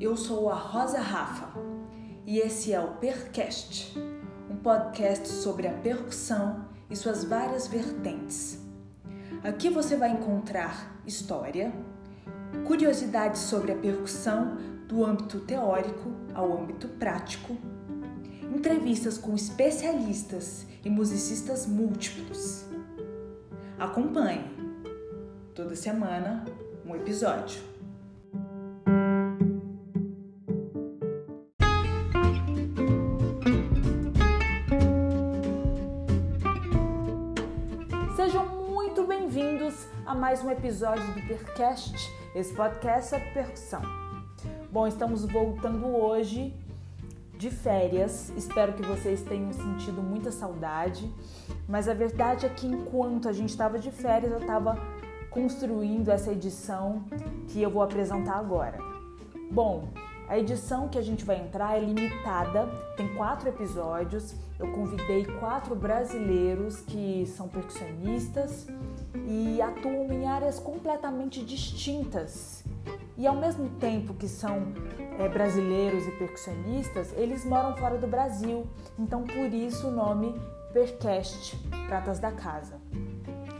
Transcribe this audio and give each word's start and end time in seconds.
Eu 0.00 0.16
sou 0.16 0.48
a 0.48 0.54
Rosa 0.54 1.00
Rafa 1.00 1.48
e 2.24 2.38
esse 2.38 2.72
é 2.72 2.78
o 2.78 2.92
Percast, 2.98 3.98
um 4.48 4.54
podcast 4.54 5.26
sobre 5.26 5.66
a 5.66 5.72
percussão 5.72 6.66
e 6.88 6.94
suas 6.94 7.24
várias 7.24 7.66
vertentes. 7.66 8.60
Aqui 9.42 9.68
você 9.68 9.96
vai 9.96 10.10
encontrar 10.12 11.02
história, 11.04 11.72
curiosidades 12.64 13.40
sobre 13.40 13.72
a 13.72 13.76
percussão 13.76 14.56
do 14.86 15.04
âmbito 15.04 15.40
teórico 15.40 16.12
ao 16.32 16.56
âmbito 16.56 16.86
prático, 16.86 17.56
entrevistas 18.54 19.18
com 19.18 19.34
especialistas 19.34 20.64
e 20.84 20.88
musicistas 20.88 21.66
múltiplos. 21.66 22.66
Acompanhe 23.76 24.44
toda 25.56 25.74
semana 25.74 26.44
um 26.86 26.94
episódio. 26.94 27.67
Episódio 40.58 41.06
do 41.14 41.22
Percast, 41.28 42.12
esse 42.34 42.52
podcast 42.52 43.10
sobre 43.10 43.26
percussão. 43.30 43.80
Bom, 44.72 44.88
estamos 44.88 45.24
voltando 45.24 45.86
hoje 45.86 46.52
de 47.38 47.48
férias. 47.48 48.32
Espero 48.36 48.72
que 48.72 48.82
vocês 48.82 49.22
tenham 49.22 49.52
sentido 49.52 50.02
muita 50.02 50.32
saudade, 50.32 51.08
mas 51.68 51.88
a 51.88 51.94
verdade 51.94 52.44
é 52.44 52.48
que 52.48 52.66
enquanto 52.66 53.28
a 53.28 53.32
gente 53.32 53.50
estava 53.50 53.78
de 53.78 53.92
férias, 53.92 54.32
eu 54.32 54.40
estava 54.40 54.76
construindo 55.30 56.08
essa 56.08 56.32
edição 56.32 57.04
que 57.46 57.62
eu 57.62 57.70
vou 57.70 57.80
apresentar 57.80 58.34
agora. 58.34 58.78
Bom, 59.52 59.88
a 60.28 60.36
edição 60.36 60.88
que 60.88 60.98
a 60.98 61.02
gente 61.02 61.24
vai 61.24 61.40
entrar 61.40 61.76
é 61.76 61.80
limitada, 61.80 62.68
tem 62.96 63.14
quatro 63.14 63.48
episódios. 63.48 64.34
Eu 64.58 64.72
convidei 64.72 65.24
quatro 65.38 65.76
brasileiros 65.76 66.80
que 66.80 67.24
são 67.26 67.46
percussionistas 67.46 68.66
e 69.14 69.60
atuam 69.60 70.12
em 70.12 70.26
áreas 70.26 70.58
completamente 70.58 71.44
distintas. 71.44 72.64
E 73.16 73.26
ao 73.26 73.34
mesmo 73.34 73.68
tempo 73.80 74.14
que 74.14 74.28
são 74.28 74.72
é, 75.18 75.28
brasileiros 75.28 76.06
e 76.06 76.10
percussionistas, 76.12 77.12
eles 77.16 77.44
moram 77.44 77.76
fora 77.76 77.98
do 77.98 78.06
Brasil. 78.06 78.66
Então, 78.98 79.24
por 79.24 79.52
isso 79.52 79.88
o 79.88 79.90
nome 79.90 80.34
Percast, 80.72 81.56
Pratas 81.88 82.18
da 82.18 82.30
Casa. 82.30 82.80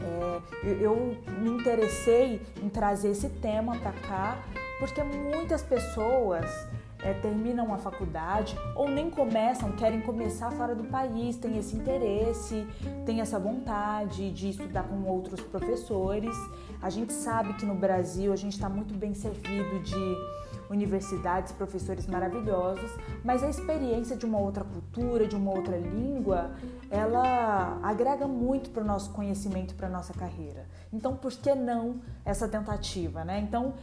É, 0.01 0.67
eu 0.81 1.17
me 1.39 1.49
interessei 1.49 2.41
em 2.63 2.69
trazer 2.69 3.09
esse 3.09 3.29
tema 3.29 3.77
para 3.77 3.91
cá 3.91 4.37
porque 4.79 5.03
muitas 5.03 5.61
pessoas 5.61 6.45
é, 7.01 7.13
terminam 7.13 7.73
a 7.73 7.77
faculdade 7.77 8.57
ou 8.75 8.89
nem 8.89 9.09
começam, 9.09 9.71
querem 9.73 10.01
começar 10.01 10.51
fora 10.51 10.75
do 10.75 10.83
país, 10.85 11.37
têm 11.37 11.57
esse 11.57 11.75
interesse, 11.75 12.67
têm 13.05 13.21
essa 13.21 13.39
vontade 13.39 14.31
de 14.31 14.49
estudar 14.49 14.83
com 14.83 15.03
outros 15.03 15.41
professores. 15.41 16.35
A 16.81 16.89
gente 16.89 17.13
sabe 17.13 17.53
que 17.53 17.65
no 17.65 17.75
Brasil 17.75 18.31
a 18.31 18.35
gente 18.35 18.53
está 18.53 18.69
muito 18.69 18.93
bem 18.93 19.13
servido 19.13 19.79
de 19.81 20.39
universidades, 20.69 21.51
professores 21.51 22.05
maravilhosos, 22.05 22.91
mas 23.23 23.43
a 23.43 23.49
experiência 23.49 24.15
de 24.15 24.25
uma 24.25 24.37
outra 24.37 24.63
cultura, 24.63 25.27
de 25.27 25.35
uma 25.35 25.51
outra 25.51 25.77
língua, 25.77 26.51
ela 26.91 27.79
agrega 27.81 28.27
muito 28.27 28.69
para 28.69 28.83
o 28.83 28.85
nosso 28.85 29.09
conhecimento, 29.11 29.73
para 29.73 29.87
a 29.87 29.89
nossa 29.89 30.13
carreira. 30.13 30.67
Então, 30.93 31.15
por 31.15 31.31
que 31.31 31.55
não 31.55 31.99
essa 32.23 32.47
tentativa, 32.47 33.23
né? 33.23 33.39
Então, 33.39 33.73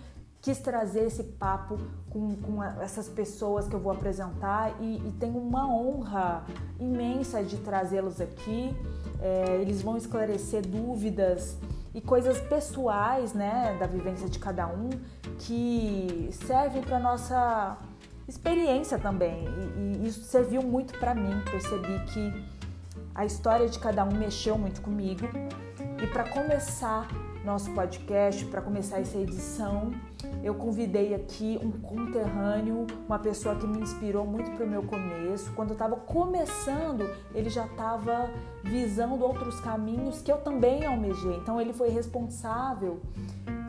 quis 0.47 0.61
trazer 0.61 1.07
esse 1.07 1.25
papo 1.25 1.77
com, 2.09 2.37
com 2.37 2.63
essas 2.63 3.09
pessoas 3.09 3.67
que 3.67 3.75
eu 3.75 3.81
vou 3.81 3.91
apresentar 3.91 4.77
e, 4.81 4.99
e 4.99 5.13
tenho 5.19 5.39
uma 5.39 5.69
honra 5.69 6.45
imensa 6.79 7.43
de 7.43 7.57
trazê-los 7.57 8.21
aqui. 8.21 8.73
É, 9.21 9.59
eles 9.61 9.83
vão 9.83 9.97
esclarecer 9.97 10.65
dúvidas 10.65 11.57
e 11.93 12.01
coisas 12.01 12.41
pessoais, 12.41 13.33
né, 13.33 13.77
da 13.81 13.89
vivência 13.89 14.29
de 14.29 14.39
cada 14.39 14.69
um 14.69 14.89
que 15.41 16.31
servem 16.47 16.81
para 16.81 17.01
nossa 17.01 17.77
experiência 18.29 19.01
também. 19.01 19.47
E, 19.77 20.05
e 20.05 20.07
isso 20.07 20.23
serviu 20.23 20.63
muito 20.63 20.97
para 20.97 21.13
mim. 21.13 21.43
Percebi 21.51 22.05
que 22.13 22.45
a 23.17 23.27
história 23.27 23.69
de 23.69 23.81
cada 23.81 24.05
um 24.05 24.13
mexeu 24.13 24.57
muito 24.57 24.81
comigo. 24.81 25.27
E 26.01 26.07
para 26.07 26.23
começar 26.29 27.09
nosso 27.47 27.71
podcast, 27.71 28.45
para 28.47 28.61
começar 28.61 29.01
essa 29.01 29.17
edição, 29.17 29.93
eu 30.47 30.55
convidei 30.55 31.13
aqui 31.13 31.59
um 31.61 31.73
conterrâneo, 31.73 32.87
uma 33.09 33.19
pessoa 33.19 33.57
que 33.57 33.67
me 33.67 33.81
inspirou 33.81 34.25
muito 34.25 34.49
para 34.53 34.65
o 34.65 34.69
meu 34.69 34.85
começo. 34.85 35.53
Quando 35.55 35.71
eu 35.71 35.73
estava 35.73 35.97
começando, 35.97 37.05
ele 37.35 37.51
já 37.51 37.67
estava 37.67 38.31
visando 38.63 39.25
outros 39.25 39.59
caminhos 39.59 40.23
que 40.23 40.31
eu 40.31 40.39
também 40.39 40.87
almejei. 40.87 41.37
Então, 41.37 41.61
ele 41.61 41.73
foi 41.73 41.89
responsável 41.89 43.01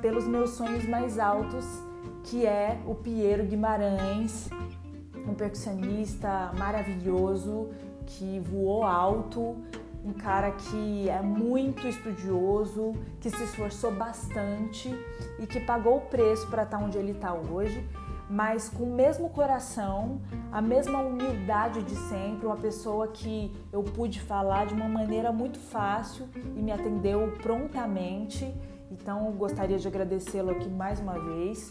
pelos 0.04 0.28
meus 0.28 0.52
sonhos 0.52 0.88
mais 0.88 1.18
altos, 1.18 1.66
que 2.24 2.46
é 2.46 2.80
o 2.86 2.94
Piero 2.94 3.44
Guimarães, 3.44 4.48
um 5.28 5.34
percussionista 5.34 6.52
maravilhoso 6.59 7.70
que 8.06 8.40
voou 8.40 8.84
alto 8.84 9.58
um 10.07 10.13
cara 10.13 10.51
que 10.51 11.09
é 11.09 11.22
muito 11.22 11.85
estudioso, 11.85 12.94
que 13.19 13.29
se 13.29 13.44
esforçou 13.44 13.91
bastante 13.91 14.90
e 15.38 15.45
que 15.45 15.59
pagou 15.59 15.97
o 15.97 16.01
preço 16.01 16.47
para 16.47 16.63
estar 16.63 16.78
tá 16.78 16.84
onde 16.84 16.97
ele 16.97 17.12
está 17.12 17.34
hoje, 17.34 17.85
mas 18.29 18.69
com 18.69 18.84
o 18.84 18.96
mesmo 18.96 19.29
coração, 19.29 20.22
a 20.50 20.62
mesma 20.62 21.00
humildade 21.00 21.84
de 21.84 21.96
sempre, 21.96 22.46
uma 22.46 22.56
pessoa 22.56 23.09
que 23.09 23.53
eu 23.72 23.84
pude 23.84 24.22
falar 24.22 24.66
de 24.66 24.73
uma 24.73 24.88
maneira 24.88 25.31
muito 25.31 25.59
fácil 25.59 26.25
e 26.56 26.62
me 26.62 26.72
atendeu 26.72 27.34
prontamente. 27.44 28.53
Então, 28.90 29.29
gostaria 29.34 29.78
de 29.78 29.88
agradecê-lo 29.88 30.51
aqui 30.51 30.69
mais 30.69 31.01
uma 31.01 31.19
vez. 31.19 31.69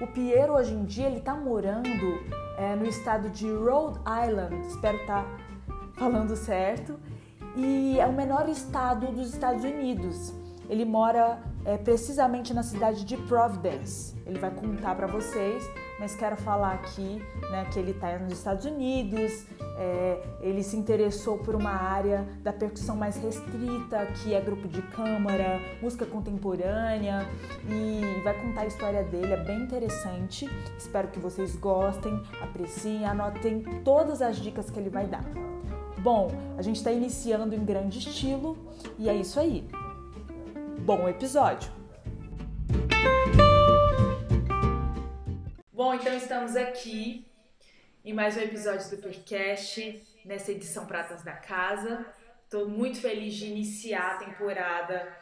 O 0.00 0.06
Piero 0.06 0.52
hoje 0.52 0.72
em 0.72 0.84
dia 0.84 1.06
ele 1.06 1.18
está 1.18 1.34
morando 1.34 2.20
é, 2.56 2.76
no 2.76 2.86
estado 2.86 3.28
de 3.30 3.50
Rhode 3.50 3.98
Island, 3.98 4.54
espero 4.68 4.96
estar 4.98 5.24
tá 5.24 5.28
falando 5.96 6.36
certo 6.36 6.96
e 7.58 7.98
é 7.98 8.06
o 8.06 8.12
menor 8.12 8.48
estado 8.48 9.08
dos 9.08 9.32
Estados 9.34 9.64
Unidos. 9.64 10.32
Ele 10.68 10.84
mora 10.84 11.40
é, 11.64 11.76
precisamente 11.76 12.54
na 12.54 12.62
cidade 12.62 13.04
de 13.04 13.16
Providence. 13.16 14.14
Ele 14.26 14.38
vai 14.38 14.50
contar 14.50 14.94
para 14.94 15.06
vocês, 15.06 15.68
mas 15.98 16.14
quero 16.14 16.36
falar 16.36 16.74
aqui 16.74 17.22
né, 17.50 17.66
que 17.72 17.78
ele 17.78 17.92
está 17.92 18.16
nos 18.18 18.34
Estados 18.34 18.64
Unidos. 18.64 19.46
É, 19.78 20.22
ele 20.40 20.62
se 20.62 20.76
interessou 20.76 21.38
por 21.38 21.54
uma 21.54 21.70
área 21.70 22.28
da 22.42 22.52
percussão 22.52 22.96
mais 22.96 23.16
restrita, 23.16 24.06
que 24.22 24.34
é 24.34 24.40
grupo 24.40 24.68
de 24.68 24.82
câmara, 24.82 25.60
música 25.80 26.04
contemporânea, 26.04 27.26
e 27.66 28.20
vai 28.22 28.34
contar 28.40 28.62
a 28.62 28.66
história 28.66 29.02
dele. 29.02 29.32
É 29.32 29.42
bem 29.42 29.62
interessante. 29.62 30.48
Espero 30.76 31.08
que 31.08 31.18
vocês 31.18 31.56
gostem, 31.56 32.22
apreciem, 32.42 33.04
anotem 33.06 33.62
todas 33.82 34.20
as 34.20 34.36
dicas 34.36 34.70
que 34.70 34.78
ele 34.78 34.90
vai 34.90 35.06
dar. 35.06 35.47
Bom, 36.00 36.30
a 36.56 36.62
gente 36.62 36.76
está 36.76 36.92
iniciando 36.92 37.56
em 37.56 37.64
grande 37.64 37.98
estilo 37.98 38.56
e 38.96 39.08
é 39.08 39.14
isso 39.16 39.40
aí. 39.40 39.68
Bom 40.82 41.08
episódio! 41.08 41.72
Bom, 45.72 45.94
então 45.94 46.16
estamos 46.16 46.54
aqui 46.54 47.26
em 48.04 48.12
mais 48.12 48.36
um 48.36 48.40
episódio 48.40 48.88
do 48.90 49.02
podcast, 49.02 50.00
nessa 50.24 50.52
edição 50.52 50.86
Pratas 50.86 51.24
da 51.24 51.32
Casa. 51.32 52.06
Estou 52.44 52.68
muito 52.68 53.00
feliz 53.00 53.34
de 53.34 53.46
iniciar 53.46 54.14
a 54.14 54.18
temporada 54.18 55.12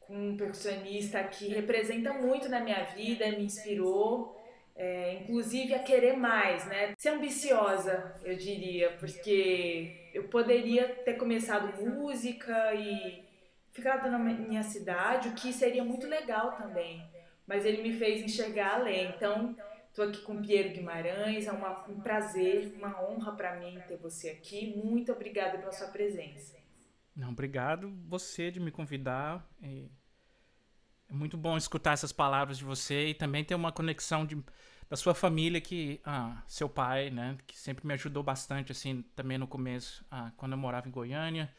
com 0.00 0.30
um 0.30 0.36
percussionista 0.36 1.22
que 1.24 1.48
representa 1.48 2.14
muito 2.14 2.48
na 2.48 2.60
minha 2.60 2.84
vida, 2.84 3.30
me 3.32 3.44
inspirou 3.44 4.34
é, 4.76 5.14
inclusive 5.14 5.74
a 5.74 5.78
querer 5.78 6.16
mais, 6.16 6.66
né? 6.66 6.92
Ser 6.98 7.10
ambiciosa, 7.10 8.14
eu 8.22 8.36
diria, 8.36 8.92
porque 8.98 10.10
eu 10.12 10.24
poderia 10.24 10.86
ter 10.86 11.14
começado 11.14 11.82
música 11.82 12.74
e 12.74 13.24
ficado 13.72 14.10
na 14.10 14.18
minha 14.18 14.62
cidade, 14.62 15.28
o 15.28 15.34
que 15.34 15.52
seria 15.52 15.82
muito 15.82 16.06
legal 16.06 16.52
também. 16.52 17.02
Mas 17.46 17.64
ele 17.64 17.82
me 17.82 17.92
fez 17.92 18.22
enxergar 18.22 18.74
além. 18.74 19.08
Então, 19.08 19.56
estou 19.88 20.06
aqui 20.06 20.20
com 20.22 20.42
Piero 20.42 20.70
Guimarães, 20.70 21.46
é 21.46 21.52
uma, 21.52 21.88
um 21.88 22.00
prazer, 22.00 22.74
uma 22.76 23.02
honra 23.02 23.32
para 23.32 23.56
mim 23.56 23.80
ter 23.88 23.96
você 23.96 24.30
aqui. 24.30 24.74
Muito 24.76 25.10
obrigada 25.12 25.58
pela 25.58 25.72
sua 25.72 25.88
presença. 25.88 26.56
Não, 27.14 27.30
obrigado 27.30 27.90
você 28.06 28.50
de 28.50 28.60
me 28.60 28.70
convidar. 28.70 29.48
É 31.08 31.14
muito 31.14 31.36
bom 31.36 31.56
escutar 31.56 31.92
essas 31.92 32.12
palavras 32.12 32.58
de 32.58 32.64
você 32.64 33.08
e 33.08 33.14
também 33.14 33.44
ter 33.44 33.54
uma 33.54 33.72
conexão 33.72 34.26
de 34.26 34.42
da 34.88 34.96
sua 34.96 35.14
família 35.14 35.60
que 35.60 36.00
ah, 36.04 36.42
seu 36.46 36.68
pai, 36.68 37.10
né, 37.10 37.36
que 37.44 37.58
sempre 37.58 37.84
me 37.84 37.94
ajudou 37.94 38.22
bastante 38.22 38.70
assim, 38.70 39.02
também 39.16 39.36
no 39.36 39.46
começo, 39.46 40.04
ah, 40.10 40.30
quando 40.36 40.52
eu 40.52 40.58
morava 40.58 40.86
em 40.88 40.92
Goiânia, 40.92 41.52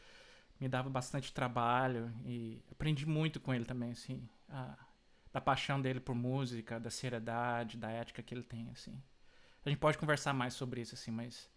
me 0.60 0.68
dava 0.68 0.88
bastante 0.88 1.32
trabalho 1.32 2.12
e 2.24 2.62
aprendi 2.72 3.06
muito 3.06 3.38
com 3.38 3.54
ele 3.54 3.64
também, 3.64 3.92
assim. 3.92 4.28
Ah, 4.48 4.76
da 5.32 5.40
paixão 5.40 5.80
dele 5.80 6.00
por 6.00 6.14
música, 6.14 6.80
da 6.80 6.90
seriedade, 6.90 7.76
da 7.76 7.90
ética 7.90 8.22
que 8.22 8.34
ele 8.34 8.42
tem, 8.42 8.68
assim. 8.72 9.00
A 9.64 9.68
gente 9.68 9.78
pode 9.78 9.98
conversar 9.98 10.32
mais 10.32 10.54
sobre 10.54 10.80
isso, 10.80 10.94
assim, 10.94 11.10
mas 11.10 11.48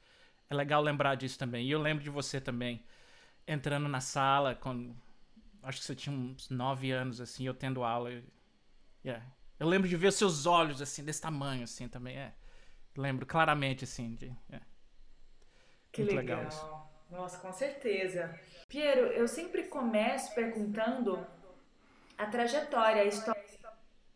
é 0.49 0.53
legal 0.53 0.81
lembrar 0.81 1.15
disso 1.15 1.39
também. 1.39 1.65
E 1.65 1.71
eu 1.71 1.81
lembro 1.81 2.03
de 2.03 2.09
você 2.09 2.41
também, 2.41 2.83
entrando 3.47 3.87
na 3.87 4.01
sala, 4.01 4.53
quando. 4.55 4.95
Acho 5.63 5.79
que 5.79 5.85
você 5.85 5.95
tinha 5.95 6.15
uns 6.15 6.49
nove 6.49 6.91
anos, 6.91 7.21
assim, 7.21 7.45
eu 7.45 7.53
tendo 7.53 7.83
aula. 7.83 8.11
E, 8.11 8.23
yeah. 9.05 9.25
Eu 9.59 9.67
lembro 9.67 9.87
de 9.87 9.95
ver 9.95 10.11
seus 10.11 10.45
olhos, 10.45 10.81
assim, 10.81 11.03
desse 11.03 11.21
tamanho, 11.21 11.63
assim, 11.63 11.87
também. 11.87 12.17
É. 12.17 12.33
Lembro 12.97 13.25
claramente, 13.25 13.83
assim, 13.83 14.15
de. 14.15 14.25
Yeah. 14.49 14.67
Que 15.91 16.03
Muito 16.03 16.15
legal. 16.15 16.43
legal 16.43 17.05
Nossa, 17.09 17.37
com 17.37 17.51
certeza. 17.51 18.39
Piero, 18.67 19.07
eu 19.07 19.27
sempre 19.27 19.63
começo 19.63 20.33
perguntando 20.33 21.25
a 22.17 22.25
trajetória, 22.25 23.01
a 23.01 23.05
história 23.05 23.41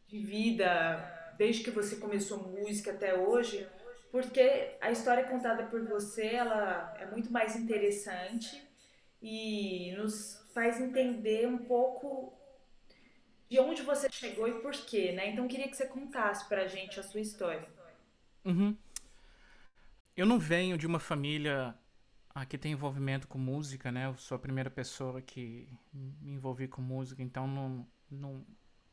de 0.07 0.19
vida, 0.19 1.33
desde 1.37 1.63
que 1.63 1.71
você 1.71 1.97
começou 1.97 2.47
música 2.47 2.91
até 2.91 3.17
hoje, 3.17 3.67
porque 4.11 4.77
a 4.79 4.91
história 4.91 5.25
contada 5.25 5.65
por 5.65 5.85
você, 5.85 6.27
ela 6.27 6.95
é 6.99 7.05
muito 7.07 7.31
mais 7.31 7.55
interessante 7.55 8.65
e 9.21 9.93
nos 9.97 10.44
faz 10.55 10.79
entender 10.79 11.45
um 11.47 11.57
pouco 11.57 12.33
de 13.49 13.59
onde 13.59 13.81
você 13.83 14.09
chegou 14.09 14.47
e 14.47 14.61
por 14.61 14.71
quê, 14.71 15.11
né? 15.11 15.29
Então 15.29 15.47
queria 15.49 15.67
que 15.67 15.75
você 15.75 15.85
contasse 15.85 16.47
pra 16.47 16.65
gente 16.65 16.97
a 16.97 17.03
sua 17.03 17.19
história. 17.19 17.67
Uhum. 18.45 18.75
Eu 20.15 20.25
não 20.25 20.39
venho 20.39 20.77
de 20.77 20.87
uma 20.87 20.99
família 20.99 21.75
ah, 22.33 22.45
que 22.45 22.57
tem 22.57 22.71
envolvimento 22.71 23.27
com 23.27 23.37
música, 23.37 23.91
né? 23.91 24.05
Eu 24.05 24.15
sou 24.15 24.37
a 24.37 24.39
primeira 24.39 24.69
pessoa 24.69 25.21
que 25.21 25.67
me 25.93 26.31
envolvi 26.31 26.69
com 26.69 26.81
música, 26.81 27.21
então 27.21 27.45
não, 27.45 27.85
não, 28.09 28.45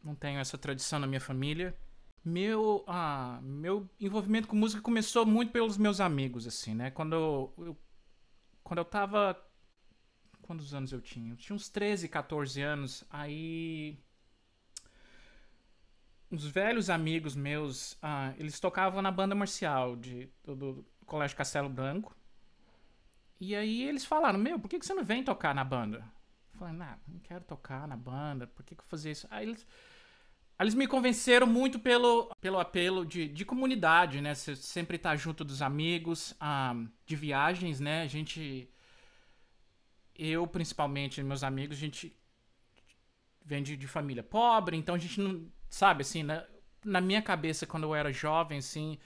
não 0.03 0.15
tenho 0.17 0.41
essa 0.41 0.59
tradição 0.59 0.99
na 0.99 1.07
minha 1.07 1.21
família. 1.21 1.77
Meu, 2.25 2.85
ah, 2.89 3.39
meu 3.41 3.89
envolvimento 4.01 4.49
com 4.49 4.57
música 4.57 4.83
começou 4.83 5.25
muito 5.25 5.53
pelos 5.53 5.79
meus 5.79 6.01
amigos, 6.01 6.45
assim, 6.45 6.75
né? 6.75 6.91
Quando 6.91 7.15
eu, 7.15 7.55
eu 7.59 7.77
quando 8.65 8.79
eu 8.79 8.85
tava. 8.85 9.41
Quantos 10.43 10.75
anos 10.75 10.93
eu 10.93 11.01
tinha? 11.01 11.33
Eu 11.33 11.37
tinha 11.37 11.57
uns 11.57 11.69
13, 11.69 12.09
14 12.09 12.61
anos. 12.61 13.05
Aí. 13.11 13.99
Uns 16.31 16.47
velhos 16.47 16.89
amigos 16.89 17.37
meus, 17.37 17.99
ah, 18.01 18.33
eles 18.39 18.59
tocavam 18.59 19.03
na 19.03 19.11
banda 19.11 19.35
marcial 19.35 19.97
de, 19.97 20.31
do, 20.43 20.57
do 20.57 20.87
Colégio 21.05 21.37
Castelo 21.37 21.69
Branco. 21.69 22.17
E 23.39 23.55
aí 23.55 23.83
eles 23.83 24.05
falaram: 24.05 24.39
Meu, 24.39 24.59
por 24.59 24.69
que, 24.69 24.79
que 24.79 24.87
você 24.87 24.95
não 24.95 25.05
vem 25.05 25.23
tocar 25.23 25.55
na 25.55 25.65
banda? 25.65 25.99
Eu 26.53 26.59
falei: 26.59 26.75
Não, 26.75 26.97
não 27.07 27.19
quero 27.21 27.45
tocar 27.45 27.87
na 27.87 27.97
banda, 27.97 28.47
por 28.47 28.65
que, 28.65 28.75
que 28.75 28.83
eu 28.83 28.87
fazer 28.87 29.11
isso? 29.11 29.27
Aí 29.31 29.47
eles 29.47 29.67
eles 30.63 30.75
me 30.75 30.87
convenceram 30.87 31.47
muito 31.47 31.79
pelo, 31.79 32.31
pelo 32.41 32.59
apelo 32.59 33.05
de, 33.05 33.27
de 33.27 33.45
comunidade, 33.45 34.21
né? 34.21 34.35
Você 34.35 34.55
sempre 34.55 34.97
estar 34.97 35.11
tá 35.11 35.17
junto 35.17 35.45
dos 35.45 35.61
amigos, 35.61 36.35
um, 36.41 36.89
de 37.05 37.17
viagens, 37.17 37.81
né? 37.81 38.03
A 38.03 38.07
gente. 38.07 38.69
Eu, 40.17 40.47
principalmente, 40.47 41.23
meus 41.23 41.43
amigos, 41.43 41.77
a 41.77 41.81
gente 41.81 42.17
vem 43.45 43.63
de, 43.63 43.77
de 43.77 43.87
família 43.87 44.23
pobre, 44.23 44.77
então 44.77 44.95
a 44.95 44.99
gente 44.99 45.21
não. 45.21 45.47
Sabe, 45.69 46.03
assim, 46.03 46.23
na, 46.23 46.45
na 46.85 47.01
minha 47.01 47.23
cabeça, 47.23 47.67
quando 47.67 47.85
eu 47.85 47.95
era 47.95 48.13
jovem, 48.13 48.59
assim. 48.59 48.99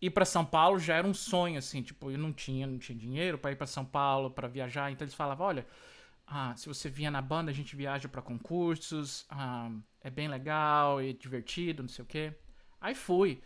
Ir 0.00 0.10
para 0.10 0.26
São 0.26 0.44
Paulo 0.44 0.78
já 0.78 0.96
era 0.96 1.06
um 1.06 1.14
sonho, 1.14 1.58
assim, 1.58 1.82
tipo, 1.82 2.10
eu 2.10 2.18
não 2.18 2.32
tinha, 2.32 2.66
não 2.66 2.78
tinha 2.78 2.98
dinheiro 2.98 3.38
para 3.38 3.52
ir 3.52 3.56
para 3.56 3.66
São 3.66 3.84
Paulo, 3.84 4.30
para 4.30 4.46
viajar, 4.46 4.90
então 4.92 5.04
eles 5.04 5.14
falavam, 5.14 5.46
olha, 5.46 5.66
ah, 6.26 6.54
se 6.56 6.68
você 6.68 6.90
vinha 6.90 7.10
na 7.10 7.22
banda, 7.22 7.50
a 7.50 7.54
gente 7.54 7.74
viaja 7.76 8.08
para 8.08 8.20
concursos, 8.20 9.24
ah, 9.30 9.70
é 10.02 10.10
bem 10.10 10.28
legal 10.28 11.00
e 11.02 11.14
divertido, 11.14 11.82
não 11.82 11.88
sei 11.88 12.04
o 12.04 12.06
quê. 12.06 12.34
Aí 12.80 12.94
fui. 12.94 13.42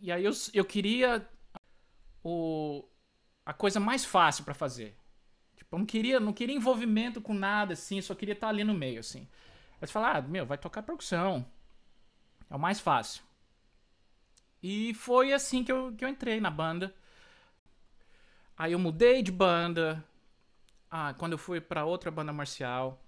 E 0.00 0.12
aí 0.12 0.24
eu, 0.24 0.32
eu 0.54 0.64
queria 0.64 1.28
o, 2.22 2.84
a 3.44 3.52
coisa 3.52 3.80
mais 3.80 4.04
fácil 4.04 4.44
para 4.44 4.54
fazer. 4.54 4.96
Tipo, 5.68 5.78
não 5.78 5.86
queria, 5.86 6.18
não 6.18 6.32
queria 6.32 6.56
envolvimento 6.56 7.20
com 7.20 7.34
nada, 7.34 7.74
assim, 7.74 8.00
só 8.00 8.14
queria 8.14 8.32
estar 8.34 8.48
ali 8.48 8.64
no 8.64 8.74
meio, 8.74 9.00
assim. 9.00 9.28
Eles 9.80 9.90
falaram, 9.90 10.18
ah, 10.18 10.22
meu, 10.22 10.46
vai 10.46 10.58
tocar 10.58 10.82
percussão. 10.82 11.46
É 12.50 12.56
o 12.56 12.58
mais 12.58 12.80
fácil. 12.80 13.22
E 14.62 14.94
foi 14.94 15.32
assim 15.32 15.62
que 15.62 15.70
eu, 15.70 15.94
que 15.94 16.04
eu 16.04 16.08
entrei 16.08 16.40
na 16.40 16.50
banda. 16.50 16.94
Aí 18.56 18.72
eu 18.72 18.78
mudei 18.78 19.22
de 19.22 19.30
banda. 19.30 20.04
Ah, 20.90 21.14
quando 21.14 21.32
eu 21.32 21.38
fui 21.38 21.60
para 21.60 21.84
outra 21.84 22.10
banda 22.10 22.32
marcial 22.32 23.00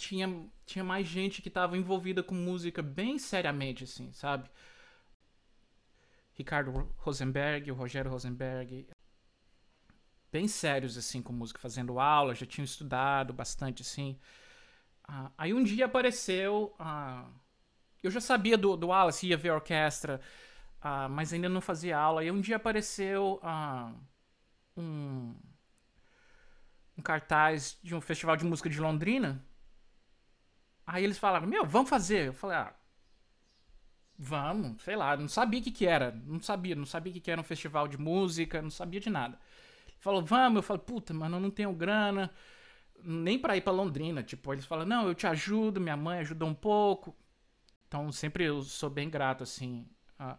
tinha, 0.00 0.48
tinha 0.64 0.82
mais 0.82 1.06
gente 1.06 1.42
que 1.42 1.48
estava 1.48 1.76
envolvida 1.76 2.22
com 2.22 2.34
música 2.34 2.82
bem 2.82 3.18
seriamente, 3.18 3.84
assim, 3.84 4.10
sabe? 4.12 4.48
Ricardo 6.34 6.88
Rosenberg, 6.96 7.70
o 7.70 7.74
Rogério 7.74 8.10
Rosenberg, 8.10 8.86
bem 10.32 10.48
sérios, 10.48 10.96
assim, 10.96 11.22
com 11.22 11.32
música, 11.32 11.58
fazendo 11.60 11.98
aula, 12.00 12.34
já 12.34 12.46
tinham 12.46 12.64
estudado 12.64 13.32
bastante, 13.32 13.82
assim. 13.82 14.18
Ah, 15.08 15.30
aí 15.38 15.54
um 15.54 15.62
dia 15.64 15.86
apareceu. 15.86 16.74
Ah, 16.78 17.26
eu 18.02 18.10
já 18.10 18.20
sabia 18.20 18.58
do, 18.58 18.76
do 18.76 18.88
Wallace, 18.88 19.28
ia 19.28 19.36
ver 19.36 19.50
a 19.50 19.56
orquestra, 19.56 20.20
ah, 20.82 21.08
mas 21.08 21.32
ainda 21.32 21.48
não 21.48 21.60
fazia 21.62 21.98
aula. 21.98 22.22
Aí 22.22 22.30
um 22.30 22.40
dia 22.40 22.56
apareceu 22.56 23.40
um, 24.76 25.34
um 26.96 27.02
cartaz 27.02 27.76
de 27.82 27.94
um 27.96 28.00
festival 28.00 28.36
de 28.36 28.44
música 28.44 28.68
de 28.70 28.80
Londrina 28.80 29.44
Aí 30.86 31.04
eles 31.04 31.18
falaram, 31.18 31.46
meu, 31.46 31.64
vamos 31.64 31.88
fazer. 31.90 32.26
Eu 32.28 32.32
falei, 32.34 32.56
ah, 32.58 32.74
vamos, 34.18 34.82
sei 34.82 34.96
lá, 34.96 35.16
não 35.16 35.28
sabia 35.28 35.60
o 35.60 35.62
que 35.62 35.70
que 35.70 35.86
era, 35.86 36.12
não 36.26 36.40
sabia, 36.40 36.74
não 36.76 36.84
sabia 36.86 37.10
o 37.10 37.14
que 37.14 37.20
que 37.20 37.30
era 37.30 37.40
um 37.40 37.44
festival 37.44 37.88
de 37.88 37.98
música, 37.98 38.60
não 38.62 38.70
sabia 38.70 39.00
de 39.00 39.08
nada. 39.10 39.38
Falou, 40.00 40.24
vamos, 40.24 40.56
eu 40.56 40.62
falei, 40.62 40.82
puta, 40.82 41.12
mano, 41.12 41.36
eu 41.36 41.40
não 41.40 41.50
tenho 41.50 41.72
grana, 41.74 42.30
nem 43.04 43.38
para 43.38 43.56
ir 43.56 43.60
para 43.60 43.72
Londrina, 43.72 44.22
tipo, 44.22 44.52
eles 44.52 44.64
falam, 44.64 44.86
não, 44.86 45.06
eu 45.06 45.14
te 45.14 45.26
ajudo, 45.26 45.80
minha 45.80 45.96
mãe 45.96 46.20
ajudou 46.20 46.48
um 46.48 46.54
pouco. 46.54 47.14
Então, 47.86 48.10
sempre 48.10 48.44
eu 48.44 48.62
sou 48.62 48.88
bem 48.88 49.10
grato, 49.10 49.42
assim, 49.42 49.86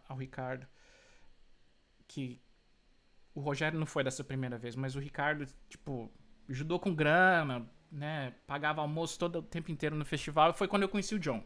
ao 0.08 0.16
Ricardo. 0.16 0.66
Que 2.08 2.42
o 3.34 3.40
Rogério 3.40 3.78
não 3.78 3.86
foi 3.86 4.02
dessa 4.02 4.24
primeira 4.24 4.58
vez, 4.58 4.74
mas 4.74 4.96
o 4.96 4.98
Ricardo, 4.98 5.46
tipo, 5.68 6.12
ajudou 6.48 6.80
com 6.80 6.94
grana, 6.94 7.70
né, 7.90 8.32
pagava 8.46 8.80
almoço 8.80 9.18
todo 9.18 9.38
o 9.38 9.42
tempo 9.42 9.70
inteiro 9.70 9.94
no 9.94 10.04
festival, 10.04 10.50
e 10.50 10.54
foi 10.54 10.66
quando 10.66 10.82
eu 10.82 10.88
conheci 10.88 11.14
o 11.14 11.20
John. 11.20 11.44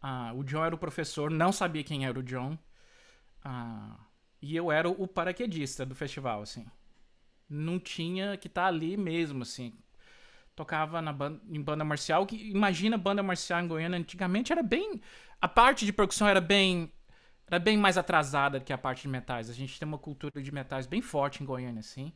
Ah, 0.00 0.32
o 0.34 0.42
John 0.42 0.64
era 0.64 0.74
o 0.74 0.78
professor, 0.78 1.30
não 1.30 1.52
sabia 1.52 1.84
quem 1.84 2.06
era 2.06 2.18
o 2.18 2.22
John. 2.22 2.58
Ah, 3.42 3.98
e 4.44 4.54
eu 4.54 4.70
era 4.70 4.88
o 4.88 5.08
paraquedista 5.08 5.86
do 5.86 5.94
festival, 5.94 6.42
assim. 6.42 6.66
Não 7.48 7.78
tinha 7.78 8.36
que 8.36 8.46
estar 8.46 8.62
tá 8.62 8.68
ali 8.68 8.94
mesmo, 8.94 9.42
assim. 9.42 9.72
Tocava 10.54 11.00
na 11.00 11.16
em 11.48 11.62
banda 11.62 11.82
marcial, 11.82 12.26
que 12.26 12.36
imagina 12.50 12.98
banda 12.98 13.22
marcial 13.22 13.60
em 13.60 13.66
Goiânia, 13.66 13.98
antigamente 13.98 14.52
era 14.52 14.62
bem... 14.62 15.00
A 15.40 15.48
parte 15.48 15.86
de 15.86 15.92
percussão 15.92 16.28
era 16.28 16.40
bem 16.40 16.92
era 17.46 17.58
bem 17.58 17.76
mais 17.76 17.96
atrasada 17.98 18.60
que 18.60 18.72
a 18.72 18.78
parte 18.78 19.02
de 19.02 19.08
metais. 19.08 19.48
A 19.48 19.52
gente 19.54 19.78
tem 19.78 19.86
uma 19.88 19.98
cultura 19.98 20.42
de 20.42 20.52
metais 20.52 20.86
bem 20.86 21.00
forte 21.00 21.42
em 21.42 21.46
Goiânia, 21.46 21.80
assim. 21.80 22.12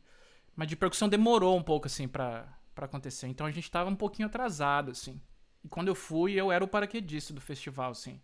Mas 0.55 0.67
de 0.67 0.75
percussão 0.75 1.09
demorou 1.09 1.57
um 1.57 1.63
pouco, 1.63 1.87
assim, 1.87 2.07
pra, 2.07 2.47
para 2.75 2.85
acontecer. 2.85 3.27
Então 3.27 3.47
a 3.47 3.51
gente 3.51 3.63
estava 3.63 3.89
um 3.89 3.95
pouquinho 3.95 4.27
atrasado, 4.27 4.91
assim. 4.91 5.19
E 5.63 5.67
quando 5.67 5.87
eu 5.87 5.95
fui, 5.95 6.33
eu 6.33 6.51
era 6.51 6.63
o 6.63 6.67
paraquedista 6.67 7.33
do 7.33 7.41
festival, 7.41 7.91
assim. 7.91 8.21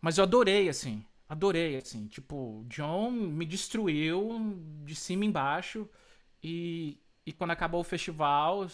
Mas 0.00 0.18
eu 0.18 0.24
adorei, 0.24 0.68
assim. 0.68 1.04
Adorei, 1.28 1.76
assim. 1.76 2.06
Tipo, 2.06 2.64
John 2.68 3.10
me 3.10 3.44
destruiu 3.44 4.58
de 4.84 4.94
cima 4.94 5.24
embaixo. 5.24 5.88
E, 6.42 7.00
e 7.26 7.32
quando 7.32 7.50
acabou 7.50 7.80
o 7.80 7.84
festival, 7.84 8.66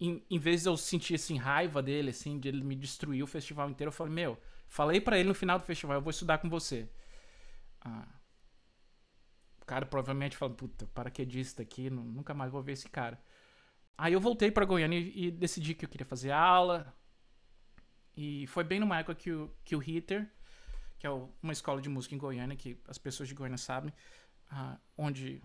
em, 0.00 0.24
em 0.30 0.38
vez 0.38 0.62
de 0.62 0.68
eu 0.68 0.76
sentir, 0.76 1.14
assim, 1.14 1.36
raiva 1.36 1.82
dele, 1.82 2.10
assim, 2.10 2.38
de 2.38 2.48
ele 2.48 2.62
me 2.62 2.76
destruir 2.76 3.22
o 3.22 3.26
festival 3.26 3.70
inteiro, 3.70 3.88
eu 3.88 3.92
falei, 3.92 4.12
meu, 4.12 4.38
falei 4.68 5.00
para 5.00 5.18
ele 5.18 5.28
no 5.28 5.34
final 5.34 5.58
do 5.58 5.64
festival, 5.64 5.96
eu 5.96 6.02
vou 6.02 6.10
estudar 6.10 6.38
com 6.38 6.48
você. 6.48 6.88
Ah, 7.80 8.08
o 9.62 9.64
cara 9.64 9.86
provavelmente 9.86 10.36
falou, 10.36 10.54
puta, 10.54 10.86
paraquedista 10.88 11.62
aqui, 11.62 11.88
nunca 11.88 12.34
mais 12.34 12.52
vou 12.52 12.62
ver 12.62 12.72
esse 12.72 12.88
cara. 12.88 13.18
Aí 13.96 14.12
eu 14.12 14.20
voltei 14.20 14.50
para 14.50 14.66
Goiânia 14.66 14.98
e, 14.98 15.26
e, 15.26 15.30
decidi 15.30 15.74
que 15.74 15.84
eu 15.84 15.88
queria 15.88 16.06
fazer 16.06 16.32
aula. 16.32 16.94
E 18.16 18.46
foi 18.48 18.64
bem 18.64 18.80
numa 18.80 18.98
época 18.98 19.14
que 19.14 19.32
o, 19.32 19.50
que 19.64 19.74
o 19.74 19.82
Hitter, 19.82 20.30
que 21.04 21.08
é 21.08 21.28
uma 21.42 21.52
escola 21.52 21.82
de 21.82 21.88
música 21.90 22.14
em 22.14 22.18
Goiânia, 22.18 22.56
que 22.56 22.80
as 22.88 22.96
pessoas 22.96 23.28
de 23.28 23.34
Goiânia 23.34 23.58
sabem, 23.58 23.92
uh, 24.50 24.80
onde 24.96 25.42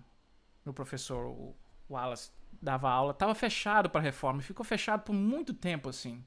meu 0.63 0.73
professor, 0.73 1.25
o 1.25 1.53
Wallace, 1.89 2.31
dava 2.61 2.89
aula, 2.89 3.11
estava 3.11 3.35
fechado 3.35 3.89
para 3.89 3.99
reforma. 3.99 4.41
Ficou 4.41 4.63
fechado 4.63 5.01
por 5.01 5.11
muito 5.11 5.53
tempo, 5.53 5.89
assim. 5.89 6.25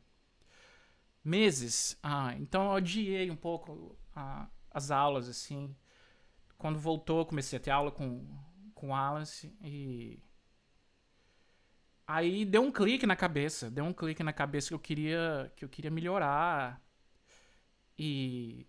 Meses. 1.25 1.99
Uh, 2.05 2.37
então 2.43 2.65
eu 2.65 2.71
odiei 2.73 3.31
um 3.31 3.37
pouco 3.37 3.97
uh, 4.15 4.47
as 4.71 4.91
aulas, 4.91 5.31
assim. 5.31 5.75
Quando 6.59 6.79
voltou, 6.79 7.25
comecei 7.25 7.59
a 7.59 7.63
ter 7.63 7.71
aula 7.71 7.91
com, 7.91 8.29
com 8.75 8.89
o 8.89 8.91
Wallace 8.91 9.57
e 9.63 10.23
Aí 12.07 12.45
deu 12.45 12.61
um 12.61 12.71
clique 12.71 13.07
na 13.07 13.17
cabeça, 13.17 13.71
deu 13.71 13.87
um 13.87 13.95
clique 13.95 14.23
na 14.23 14.33
cabeça 14.35 14.69
que 14.69 14.75
eu 14.75 14.79
queria, 14.79 15.51
que 15.57 15.65
eu 15.65 15.71
queria 15.71 15.91
melhorar 15.91 16.83
e 17.99 18.67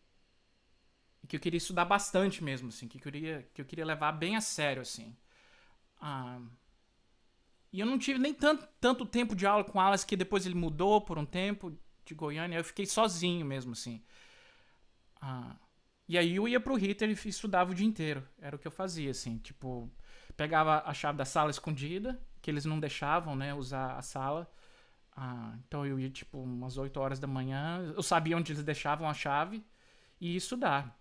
que 1.28 1.36
eu 1.36 1.40
queria 1.40 1.58
estudar 1.58 1.86
bastante 1.86 2.44
mesmo, 2.44 2.70
assim, 2.70 2.88
que 2.88 2.98
eu 2.98 3.02
queria, 3.02 3.50
que 3.54 3.62
eu 3.62 3.66
queria 3.66 3.86
levar 3.86 4.12
bem 4.14 4.36
a 4.36 4.42
sério, 4.42 4.82
assim. 4.82 5.16
Ah, 6.02 6.40
e 7.72 7.80
eu 7.80 7.86
não 7.86 7.98
tive 7.98 8.20
nem 8.20 8.34
tanto, 8.34 8.68
tanto 8.80 9.06
tempo 9.06 9.36
de 9.36 9.46
aula 9.46 9.64
com 9.64 9.80
Alas 9.80 10.04
que 10.04 10.16
depois 10.16 10.46
ele 10.46 10.56
mudou 10.56 11.02
por 11.02 11.18
um 11.18 11.26
tempo 11.26 11.78
de 12.06 12.14
Goiânia, 12.14 12.58
eu 12.58 12.64
fiquei 12.64 12.86
sozinho 12.86 13.46
mesmo, 13.46 13.74
assim. 13.74 14.04
Ah, 15.22 15.56
e 16.08 16.18
aí 16.18 16.36
eu 16.36 16.48
ia 16.48 16.60
pro 16.60 16.76
Ritter 16.76 17.10
e 17.10 17.14
estudava 17.30 17.72
o 17.72 17.76
dia 17.76 17.86
inteiro, 17.88 18.28
era 18.40 18.56
o 18.56 18.60
que 18.60 18.68
eu 18.68 18.72
fazia, 18.72 19.12
assim, 19.12 19.38
tipo, 19.38 19.90
pegava 20.36 20.84
a 20.86 20.94
chave 20.94 21.18
da 21.18 21.26
sala 21.26 21.50
escondida 21.52 22.22
que 22.42 22.52
eles 22.52 22.66
não 22.66 22.80
deixavam, 22.80 23.36
né, 23.36 23.54
usar 23.54 23.96
a 23.98 24.02
sala. 24.02 24.52
Ah, 25.16 25.56
então 25.68 25.86
eu 25.86 26.00
ia 26.00 26.10
tipo 26.10 26.40
umas 26.42 26.78
8 26.78 27.00
horas 27.00 27.20
da 27.20 27.28
manhã, 27.28 27.94
eu 27.96 28.04
sabia 28.04 28.38
onde 28.38 28.52
eles 28.52 28.64
deixavam 28.64 29.10
a 29.10 29.14
chave 29.14 29.66
e 30.20 30.32
ia 30.34 30.38
estudar. 30.38 31.00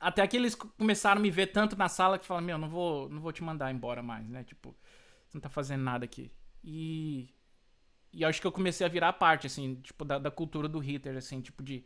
Até 0.00 0.26
que 0.26 0.36
eles 0.36 0.54
começaram 0.56 1.20
a 1.20 1.22
me 1.22 1.30
ver 1.30 1.48
tanto 1.48 1.76
na 1.76 1.88
sala 1.88 2.18
que 2.18 2.26
falaram: 2.26 2.46
"Meu, 2.46 2.58
não 2.58 2.68
vou, 2.68 3.08
não 3.10 3.20
vou 3.20 3.32
te 3.32 3.42
mandar 3.44 3.70
embora 3.72 4.02
mais, 4.02 4.28
né? 4.28 4.44
Tipo, 4.44 4.76
você 5.28 5.36
não 5.38 5.42
tá 5.42 5.50
fazendo 5.50 5.82
nada 5.82 6.04
aqui". 6.04 6.32
E 6.64 7.28
e 8.12 8.24
acho 8.24 8.40
que 8.40 8.46
eu 8.46 8.52
comecei 8.52 8.86
a 8.86 8.90
virar 8.90 9.12
parte 9.14 9.46
assim, 9.46 9.76
tipo 9.76 10.04
da, 10.04 10.18
da 10.18 10.30
cultura 10.30 10.68
do 10.68 10.82
Hitter, 10.82 11.16
assim, 11.16 11.40
tipo 11.40 11.62
de 11.62 11.84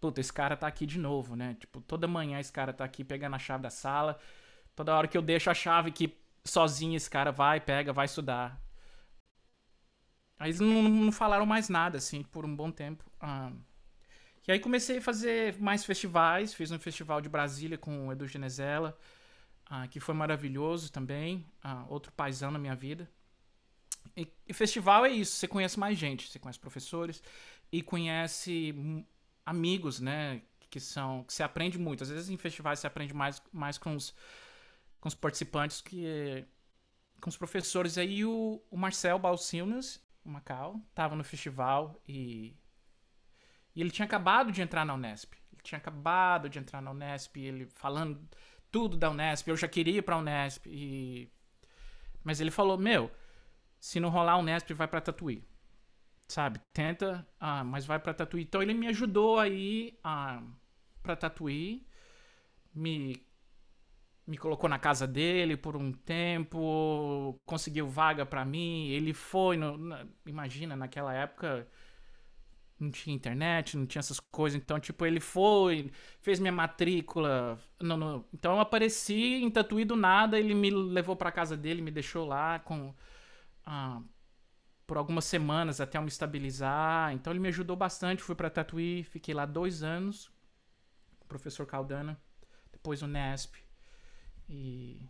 puta, 0.00 0.20
esse 0.20 0.32
cara 0.32 0.56
tá 0.56 0.66
aqui 0.66 0.86
de 0.86 0.98
novo, 0.98 1.36
né? 1.36 1.56
Tipo, 1.60 1.80
toda 1.82 2.08
manhã 2.08 2.40
esse 2.40 2.52
cara 2.52 2.72
tá 2.72 2.84
aqui 2.84 3.04
pegando 3.04 3.36
a 3.36 3.38
chave 3.38 3.62
da 3.64 3.70
sala. 3.70 4.18
Toda 4.76 4.94
hora 4.96 5.08
que 5.08 5.18
eu 5.18 5.22
deixo 5.22 5.50
a 5.50 5.54
chave 5.54 5.92
que 5.92 6.16
sozinho 6.44 6.96
esse 6.96 7.10
cara 7.10 7.32
vai, 7.32 7.60
pega, 7.60 7.92
vai 7.92 8.06
estudar. 8.06 8.60
Aí 10.38 10.48
eles 10.50 10.60
não, 10.60 10.82
não 10.82 11.12
falaram 11.12 11.46
mais 11.46 11.68
nada, 11.68 11.98
assim, 11.98 12.22
por 12.24 12.44
um 12.44 12.54
bom 12.54 12.70
tempo. 12.70 13.04
Ah, 13.20 13.52
e 14.46 14.52
aí 14.52 14.58
comecei 14.58 14.98
a 14.98 15.02
fazer 15.02 15.58
mais 15.60 15.84
festivais. 15.84 16.52
Fiz 16.52 16.70
um 16.70 16.78
festival 16.78 17.20
de 17.20 17.28
Brasília 17.28 17.78
com 17.78 18.08
o 18.08 18.12
Edu 18.12 18.26
Genezela, 18.26 18.98
ah, 19.66 19.86
que 19.86 20.00
foi 20.00 20.14
maravilhoso 20.14 20.90
também. 20.90 21.46
Ah, 21.62 21.84
outro 21.88 22.12
paisão 22.12 22.50
na 22.50 22.58
minha 22.58 22.74
vida. 22.74 23.08
E, 24.16 24.28
e, 24.46 24.52
festival 24.52 25.06
é 25.06 25.10
isso, 25.10 25.36
você 25.36 25.48
conhece 25.48 25.78
mais 25.78 25.96
gente, 25.96 26.28
você 26.28 26.38
conhece 26.38 26.58
professores 26.58 27.22
e 27.70 27.82
conhece 27.82 28.74
amigos, 29.46 30.00
né? 30.00 30.42
Que 30.68 30.80
são. 30.80 31.22
que 31.24 31.32
você 31.32 31.42
aprende 31.42 31.78
muito. 31.78 32.02
Às 32.02 32.10
vezes 32.10 32.28
em 32.28 32.36
festivais 32.36 32.80
você 32.80 32.86
aprende 32.86 33.14
mais, 33.14 33.40
mais 33.52 33.78
com 33.78 33.94
os 33.94 34.14
com 35.00 35.08
os 35.08 35.14
participantes 35.16 35.80
que 35.80 36.46
com 37.20 37.28
os 37.28 37.36
professores 37.36 37.98
aí 37.98 38.24
o, 38.24 38.62
o 38.70 38.76
Marcel 38.76 39.18
Balcinas, 39.18 40.00
o 40.24 40.28
Macau, 40.28 40.80
tava 40.94 41.16
no 41.16 41.24
festival 41.24 42.00
e 42.06 42.54
e 43.74 43.80
ele 43.80 43.90
tinha 43.90 44.06
acabado 44.06 44.52
de 44.52 44.62
entrar 44.62 44.84
na 44.84 44.94
Unesp. 44.94 45.34
Ele 45.52 45.62
tinha 45.62 45.78
acabado 45.78 46.48
de 46.48 46.58
entrar 46.58 46.80
na 46.82 46.90
Unesp, 46.90 47.36
ele 47.36 47.66
falando 47.74 48.20
tudo 48.70 48.96
da 48.96 49.10
Unesp, 49.10 49.48
eu 49.48 49.56
já 49.56 49.68
queria 49.68 49.98
ir 49.98 50.02
para 50.02 50.16
a 50.16 50.18
Unesp 50.18 50.66
e 50.66 51.30
mas 52.24 52.40
ele 52.40 52.50
falou: 52.50 52.78
"Meu, 52.78 53.10
se 53.80 54.00
não 54.00 54.08
rolar 54.08 54.32
a 54.32 54.38
Unesp, 54.38 54.72
vai 54.72 54.88
para 54.88 55.00
Tatuí." 55.00 55.44
Sabe? 56.28 56.60
Tenta, 56.72 57.26
ah, 57.38 57.62
mas 57.64 57.84
vai 57.84 57.98
para 57.98 58.14
Tatuí. 58.14 58.42
Então 58.42 58.62
ele 58.62 58.72
me 58.74 58.86
ajudou 58.88 59.38
aí 59.38 59.98
ah, 60.02 60.42
para 61.02 61.16
Tatuí, 61.16 61.86
me 62.74 63.22
me 64.26 64.38
colocou 64.38 64.68
na 64.68 64.78
casa 64.78 65.06
dele 65.06 65.56
por 65.56 65.76
um 65.76 65.92
tempo, 65.92 67.40
conseguiu 67.44 67.88
vaga 67.88 68.24
para 68.24 68.44
mim. 68.44 68.88
Ele 68.88 69.12
foi, 69.12 69.56
no, 69.56 69.76
na, 69.76 70.06
imagina, 70.24 70.76
naquela 70.76 71.12
época 71.12 71.68
não 72.82 72.90
tinha 72.90 73.14
internet, 73.14 73.76
não 73.76 73.86
tinha 73.86 74.00
essas 74.00 74.20
coisas. 74.20 74.60
Então, 74.60 74.78
tipo, 74.80 75.04
ele 75.06 75.20
foi, 75.20 75.90
fez 76.20 76.38
minha 76.38 76.52
matrícula. 76.52 77.58
No, 77.80 77.96
no, 77.96 78.24
então, 78.32 78.54
eu 78.54 78.60
apareci 78.60 79.42
em 79.42 79.50
Tatuí 79.50 79.84
do 79.84 79.96
nada. 79.96 80.38
Ele 80.38 80.54
me 80.54 80.70
levou 80.70 81.16
para 81.16 81.32
casa 81.32 81.56
dele, 81.56 81.82
me 81.82 81.90
deixou 81.90 82.26
lá 82.26 82.58
com. 82.60 82.94
Ah, 83.64 84.00
por 84.86 84.96
algumas 84.98 85.24
semanas 85.24 85.80
até 85.80 85.98
eu 85.98 86.02
me 86.02 86.08
estabilizar. 86.08 87.12
Então, 87.12 87.32
ele 87.32 87.40
me 87.40 87.48
ajudou 87.48 87.76
bastante. 87.76 88.22
Fui 88.22 88.34
para 88.34 88.50
Tatuí, 88.50 89.04
fiquei 89.04 89.34
lá 89.34 89.46
dois 89.46 89.82
anos. 89.82 90.30
O 91.20 91.26
professor 91.26 91.66
Caldana, 91.66 92.20
depois 92.72 93.02
o 93.02 93.06
Nesp. 93.06 93.56
E 94.48 95.00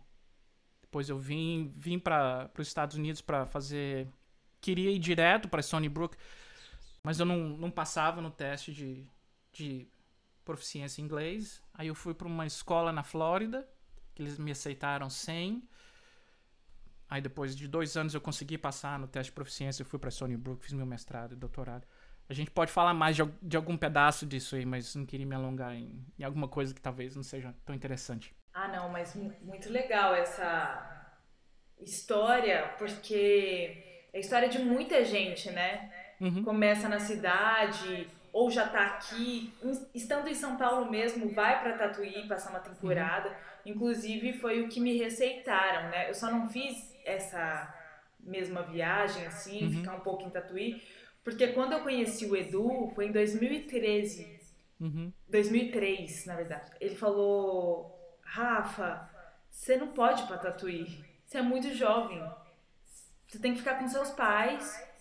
depois 0.93 1.09
eu 1.09 1.17
vim, 1.17 1.73
vim 1.75 1.97
para 1.97 2.51
os 2.55 2.67
Estados 2.67 2.95
Unidos 2.95 3.19
para 3.19 3.47
fazer. 3.47 4.07
Queria 4.61 4.91
ir 4.91 4.99
direto 4.99 5.49
para 5.49 5.59
Stony 5.59 5.89
Brook, 5.89 6.15
mas 7.03 7.19
eu 7.19 7.25
não, 7.25 7.37
não 7.37 7.69
passava 7.69 8.21
no 8.21 8.31
teste 8.31 8.71
de, 8.73 9.05
de 9.51 9.87
proficiência 10.45 11.01
em 11.01 11.05
inglês. 11.05 11.61
Aí 11.73 11.87
eu 11.87 11.95
fui 11.95 12.13
para 12.13 12.27
uma 12.27 12.45
escola 12.45 12.91
na 12.91 13.03
Flórida, 13.03 13.67
que 14.15 14.21
eles 14.21 14.39
me 14.39 14.51
aceitaram 14.51 15.09
sem. 15.09 15.67
Aí 17.09 17.21
depois 17.21 17.55
de 17.55 17.67
dois 17.67 17.97
anos 17.97 18.13
eu 18.13 18.21
consegui 18.21 18.57
passar 18.57 18.97
no 18.97 19.07
teste 19.07 19.31
de 19.31 19.35
proficiência, 19.35 19.83
eu 19.83 19.85
fui 19.85 19.99
para 19.99 20.09
Stony 20.09 20.37
Brook, 20.37 20.63
fiz 20.63 20.73
meu 20.73 20.85
mestrado 20.85 21.33
e 21.33 21.35
doutorado. 21.35 21.85
A 22.29 22.33
gente 22.33 22.49
pode 22.49 22.71
falar 22.71 22.93
mais 22.93 23.17
de, 23.17 23.23
de 23.41 23.57
algum 23.57 23.77
pedaço 23.77 24.25
disso 24.25 24.55
aí, 24.55 24.65
mas 24.65 24.95
não 24.95 25.05
queria 25.05 25.25
me 25.25 25.35
alongar 25.35 25.75
em, 25.75 26.03
em 26.17 26.23
alguma 26.23 26.47
coisa 26.47 26.73
que 26.73 26.81
talvez 26.81 27.15
não 27.15 27.21
seja 27.21 27.53
tão 27.65 27.75
interessante. 27.75 28.33
Ah, 28.53 28.69
não, 28.69 28.89
mas 28.89 29.13
muito 29.41 29.69
legal 29.69 30.15
essa 30.15 31.19
história, 31.79 32.73
porque 32.77 34.07
é 34.13 34.17
a 34.17 34.19
história 34.19 34.47
de 34.47 34.59
muita 34.59 35.03
gente, 35.03 35.51
né? 35.51 35.91
Uhum. 36.23 36.41
Começa 36.41 36.87
na 36.87 36.99
cidade 36.99 38.09
ou 38.31 38.49
já 38.49 38.67
tá 38.67 38.85
aqui, 38.85 39.53
estando 39.93 40.29
em 40.29 40.33
São 40.33 40.55
Paulo 40.55 40.89
mesmo, 40.89 41.33
vai 41.33 41.61
para 41.61 41.77
Tatuí 41.77 42.27
passar 42.27 42.49
uma 42.51 42.59
temporada. 42.59 43.29
Uhum. 43.29 43.73
Inclusive 43.73 44.33
foi 44.39 44.63
o 44.63 44.69
que 44.69 44.79
me 44.79 44.97
receitaram, 44.97 45.89
né? 45.89 46.09
Eu 46.09 46.13
só 46.15 46.31
não 46.31 46.47
fiz 46.47 46.95
essa 47.05 47.71
mesma 48.19 48.61
viagem 48.63 49.27
assim, 49.27 49.65
uhum. 49.65 49.71
ficar 49.71 49.95
um 49.95 49.99
pouco 49.99 50.23
em 50.23 50.29
Tatuí, 50.29 50.81
porque 51.25 51.47
quando 51.47 51.73
eu 51.73 51.81
conheci 51.81 52.25
o 52.25 52.35
Edu 52.35 52.89
foi 52.95 53.07
em 53.07 53.11
2013. 53.11 54.41
Uhum. 54.79 55.11
2003, 55.29 56.25
na 56.25 56.35
verdade. 56.35 56.71
Ele 56.79 56.95
falou 56.95 58.17
Rafa, 58.23 59.09
você 59.49 59.75
não 59.75 59.89
pode 59.89 60.23
ir 60.23 60.27
pra 60.27 60.37
Tatuí. 60.37 61.03
Você 61.25 61.37
é 61.37 61.41
muito 61.41 61.73
jovem. 61.73 62.23
Você 63.27 63.39
tem 63.39 63.51
que 63.51 63.59
ficar 63.59 63.75
com 63.75 63.87
seus 63.87 64.09
pais 64.11 64.92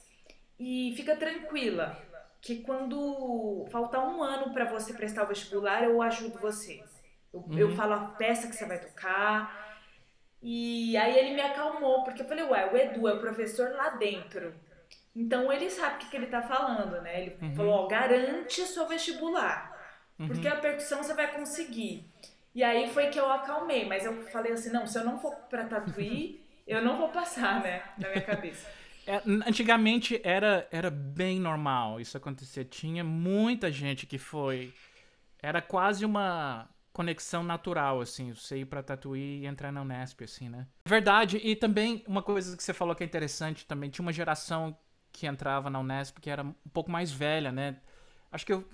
e 0.58 0.92
fica 0.96 1.16
tranquila 1.16 2.00
que 2.40 2.56
quando 2.62 3.66
faltar 3.70 4.06
um 4.06 4.22
ano 4.22 4.52
para 4.52 4.64
você 4.64 4.92
prestar 4.92 5.24
o 5.24 5.28
vestibular, 5.28 5.84
eu 5.84 6.02
ajudo 6.02 6.40
você. 6.40 6.82
Eu, 7.32 7.40
uhum. 7.40 7.58
eu 7.58 7.76
falo 7.76 7.94
a 7.94 8.06
peça 8.18 8.48
que 8.48 8.54
você 8.54 8.66
vai 8.66 8.80
tocar. 8.80 9.78
E 10.42 10.96
aí 10.96 11.16
ele 11.16 11.34
me 11.34 11.40
acalmou, 11.40 12.02
porque 12.02 12.22
eu 12.22 12.26
falei, 12.26 12.44
ué, 12.44 12.72
o 12.72 12.76
Edu 12.76 13.06
é 13.08 13.14
o 13.14 13.20
professor 13.20 13.70
lá 13.70 13.90
dentro. 13.90 14.52
Então 15.14 15.52
ele 15.52 15.70
sabe 15.70 15.96
o 15.96 15.98
que, 15.98 16.10
que 16.10 16.16
ele 16.16 16.26
tá 16.26 16.42
falando, 16.42 17.00
né? 17.00 17.22
Ele 17.22 17.38
uhum. 17.40 17.54
falou, 17.54 17.72
ó, 17.84 17.86
garante 17.86 18.60
o 18.60 18.66
seu 18.66 18.88
vestibular. 18.88 19.72
Uhum. 20.18 20.26
Porque 20.26 20.48
a 20.48 20.56
percussão 20.56 21.02
você 21.02 21.14
vai 21.14 21.32
conseguir. 21.32 22.10
E 22.54 22.62
aí 22.64 22.90
foi 22.90 23.08
que 23.08 23.18
eu 23.18 23.30
acalmei, 23.30 23.86
mas 23.86 24.04
eu 24.04 24.22
falei 24.26 24.52
assim, 24.52 24.70
não, 24.70 24.86
se 24.86 24.98
eu 24.98 25.04
não 25.04 25.18
for 25.18 25.34
para 25.48 25.64
Tatuí, 25.64 26.44
eu 26.66 26.82
não 26.82 26.98
vou 26.98 27.08
passar, 27.08 27.62
né, 27.62 27.82
na 27.98 28.08
minha 28.08 28.22
cabeça. 28.22 28.68
É, 29.06 29.22
antigamente 29.46 30.20
era, 30.22 30.68
era 30.70 30.90
bem 30.90 31.40
normal 31.40 32.00
isso 32.00 32.16
acontecer. 32.16 32.64
Tinha 32.66 33.02
muita 33.02 33.70
gente 33.70 34.06
que 34.06 34.18
foi. 34.18 34.72
Era 35.40 35.60
quase 35.60 36.04
uma 36.04 36.68
conexão 36.92 37.42
natural, 37.42 38.00
assim, 38.00 38.32
você 38.32 38.58
ir 38.58 38.66
pra 38.66 38.82
Tatuí 38.82 39.40
e 39.40 39.46
entrar 39.46 39.72
na 39.72 39.80
Unesp, 39.80 40.22
assim, 40.22 40.48
né? 40.48 40.66
Verdade, 40.84 41.38
e 41.38 41.56
também 41.56 42.04
uma 42.06 42.22
coisa 42.22 42.56
que 42.56 42.62
você 42.62 42.74
falou 42.74 42.94
que 42.94 43.02
é 43.02 43.06
interessante 43.06 43.66
também, 43.66 43.88
tinha 43.88 44.04
uma 44.04 44.12
geração 44.12 44.76
que 45.10 45.26
entrava 45.26 45.70
na 45.70 45.80
Unesp 45.80 46.18
que 46.20 46.28
era 46.30 46.42
um 46.42 46.54
pouco 46.72 46.90
mais 46.90 47.10
velha, 47.10 47.50
né? 47.50 47.78
Acho 48.30 48.44
que 48.46 48.52
eu, 48.52 48.68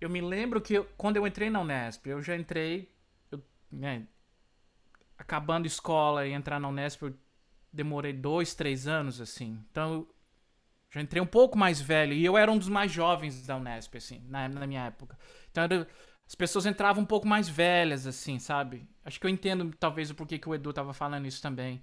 eu 0.00 0.10
me 0.10 0.20
lembro 0.20 0.60
que 0.60 0.74
eu, 0.74 0.84
quando 0.96 1.16
eu 1.16 1.26
entrei 1.26 1.50
na 1.50 1.60
Unesp, 1.60 2.06
eu 2.06 2.22
já 2.22 2.36
entrei. 2.36 2.92
Eu, 3.30 3.42
né, 3.72 4.06
acabando 5.16 5.66
escola 5.66 6.26
e 6.26 6.32
entrar 6.32 6.60
na 6.60 6.68
Unesp, 6.68 7.02
eu 7.02 7.14
demorei 7.78 8.12
dois, 8.12 8.54
três 8.54 8.88
anos, 8.88 9.20
assim. 9.20 9.56
Então 9.70 9.92
eu 9.94 10.14
já 10.90 11.00
entrei 11.00 11.22
um 11.22 11.26
pouco 11.26 11.56
mais 11.56 11.80
velho. 11.80 12.12
E 12.12 12.24
eu 12.24 12.36
era 12.36 12.50
um 12.50 12.58
dos 12.58 12.68
mais 12.68 12.90
jovens 12.90 13.46
da 13.46 13.56
Unesp, 13.56 13.96
assim, 13.96 14.20
na, 14.28 14.48
na 14.48 14.66
minha 14.66 14.86
época. 14.86 15.16
Então 15.50 15.62
era, 15.62 15.86
as 16.26 16.34
pessoas 16.34 16.66
entravam 16.66 17.04
um 17.04 17.06
pouco 17.06 17.26
mais 17.26 17.48
velhas, 17.48 18.04
assim, 18.04 18.40
sabe? 18.40 18.86
Acho 19.04 19.20
que 19.20 19.26
eu 19.26 19.30
entendo, 19.30 19.72
talvez, 19.78 20.10
o 20.10 20.14
porquê 20.14 20.38
que 20.38 20.48
o 20.48 20.54
Edu 20.54 20.72
tava 20.72 20.92
falando 20.92 21.26
isso 21.26 21.40
também. 21.40 21.80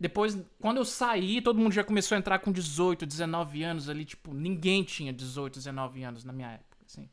Depois, 0.00 0.38
quando 0.58 0.78
eu 0.78 0.84
saí, 0.84 1.40
todo 1.42 1.58
mundo 1.58 1.72
já 1.72 1.84
começou 1.84 2.16
a 2.16 2.18
entrar 2.18 2.38
com 2.38 2.50
18, 2.50 3.04
19 3.04 3.62
anos 3.62 3.88
ali. 3.90 4.06
Tipo, 4.06 4.32
ninguém 4.32 4.82
tinha 4.84 5.12
18, 5.12 5.56
19 5.56 6.02
anos 6.02 6.24
na 6.24 6.32
minha 6.32 6.52
época, 6.52 6.78
assim. 6.86 7.10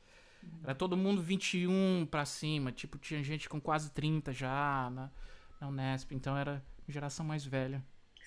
Era 0.63 0.74
todo 0.74 0.96
mundo 0.96 1.22
21 1.22 2.08
pra 2.10 2.25
cima. 2.25 2.72
Tipo, 2.72 2.98
tinha 2.98 3.22
gente 3.22 3.50
com 3.50 3.60
quase 3.60 3.92
30 3.92 4.32
já 4.32 4.89
na, 4.89 5.12
na 5.60 5.68
Unesp. 5.68 6.13
Então 6.13 6.38
era 6.38 6.63
geração 6.88 7.25
mais 7.25 7.46
velha. 7.46 7.84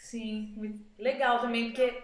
Sim, 0.07 0.85
legal 0.97 1.41
também, 1.41 1.67
porque 1.67 2.01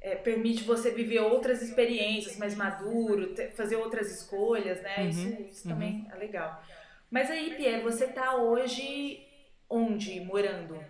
é, 0.00 0.14
permite 0.14 0.64
você 0.64 0.90
viver 0.90 1.20
outras 1.20 1.60
experiências 1.60 2.38
mais 2.38 2.54
maduro, 2.54 3.34
ter, 3.34 3.50
fazer 3.52 3.76
outras 3.76 4.10
escolhas, 4.10 4.80
né? 4.80 4.96
Uhum, 5.00 5.08
isso, 5.08 5.42
isso 5.42 5.68
uhum. 5.68 5.74
também 5.74 6.08
é 6.10 6.16
legal. 6.16 6.64
Mas 7.10 7.30
aí, 7.30 7.54
Pierre, 7.54 7.82
você 7.82 8.08
tá 8.08 8.34
hoje 8.36 9.26
onde 9.68 10.20
morando? 10.20 10.82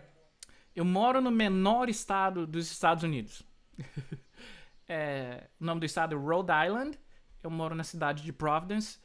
Eu 0.76 0.84
moro 0.84 1.20
no 1.20 1.30
menor 1.30 1.88
estado 1.88 2.46
dos 2.46 2.70
Estados 2.70 3.02
Unidos. 3.02 3.42
é, 4.88 5.48
o 5.60 5.64
nome 5.64 5.80
do 5.80 5.86
estado 5.86 6.14
é 6.14 6.18
Rhode 6.18 6.52
Island. 6.66 6.96
Eu 7.42 7.50
moro 7.50 7.74
na 7.74 7.82
cidade 7.84 8.22
de 8.22 8.32
Providence. 8.32 8.98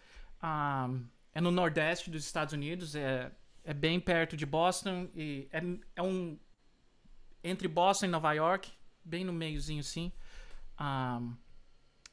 Um, 0.44 1.04
é 1.34 1.42
no 1.42 1.50
nordeste 1.50 2.12
dos 2.12 2.24
Estados 2.24 2.54
Unidos. 2.54 2.96
É, 2.96 3.32
é 3.64 3.74
bem 3.74 4.00
perto 4.00 4.38
de 4.38 4.46
Boston. 4.46 5.10
E 5.16 5.48
é, 5.52 5.62
é 5.96 6.02
um. 6.04 6.38
Entre 7.44 7.68
Boston 7.68 8.08
e 8.08 8.10
Nova 8.10 8.34
York 8.34 8.72
bem 9.10 9.24
no 9.24 9.34
meiozinho 9.34 9.80
assim. 9.80 10.12
Um, 10.80 11.36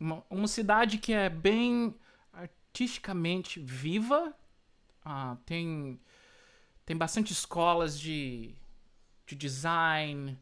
uma, 0.01 0.25
uma, 0.31 0.49
cidade 0.49 0.99
que 0.99 1.13
é 1.13 1.29
bem 1.29 1.95
artisticamente 2.33 3.61
viva. 3.61 4.35
Uh, 5.05 5.37
tem, 5.45 6.01
tem 6.85 6.97
bastante 6.97 7.33
escolas 7.33 7.99
de, 7.99 8.55
de 9.27 9.37
design, 9.37 10.39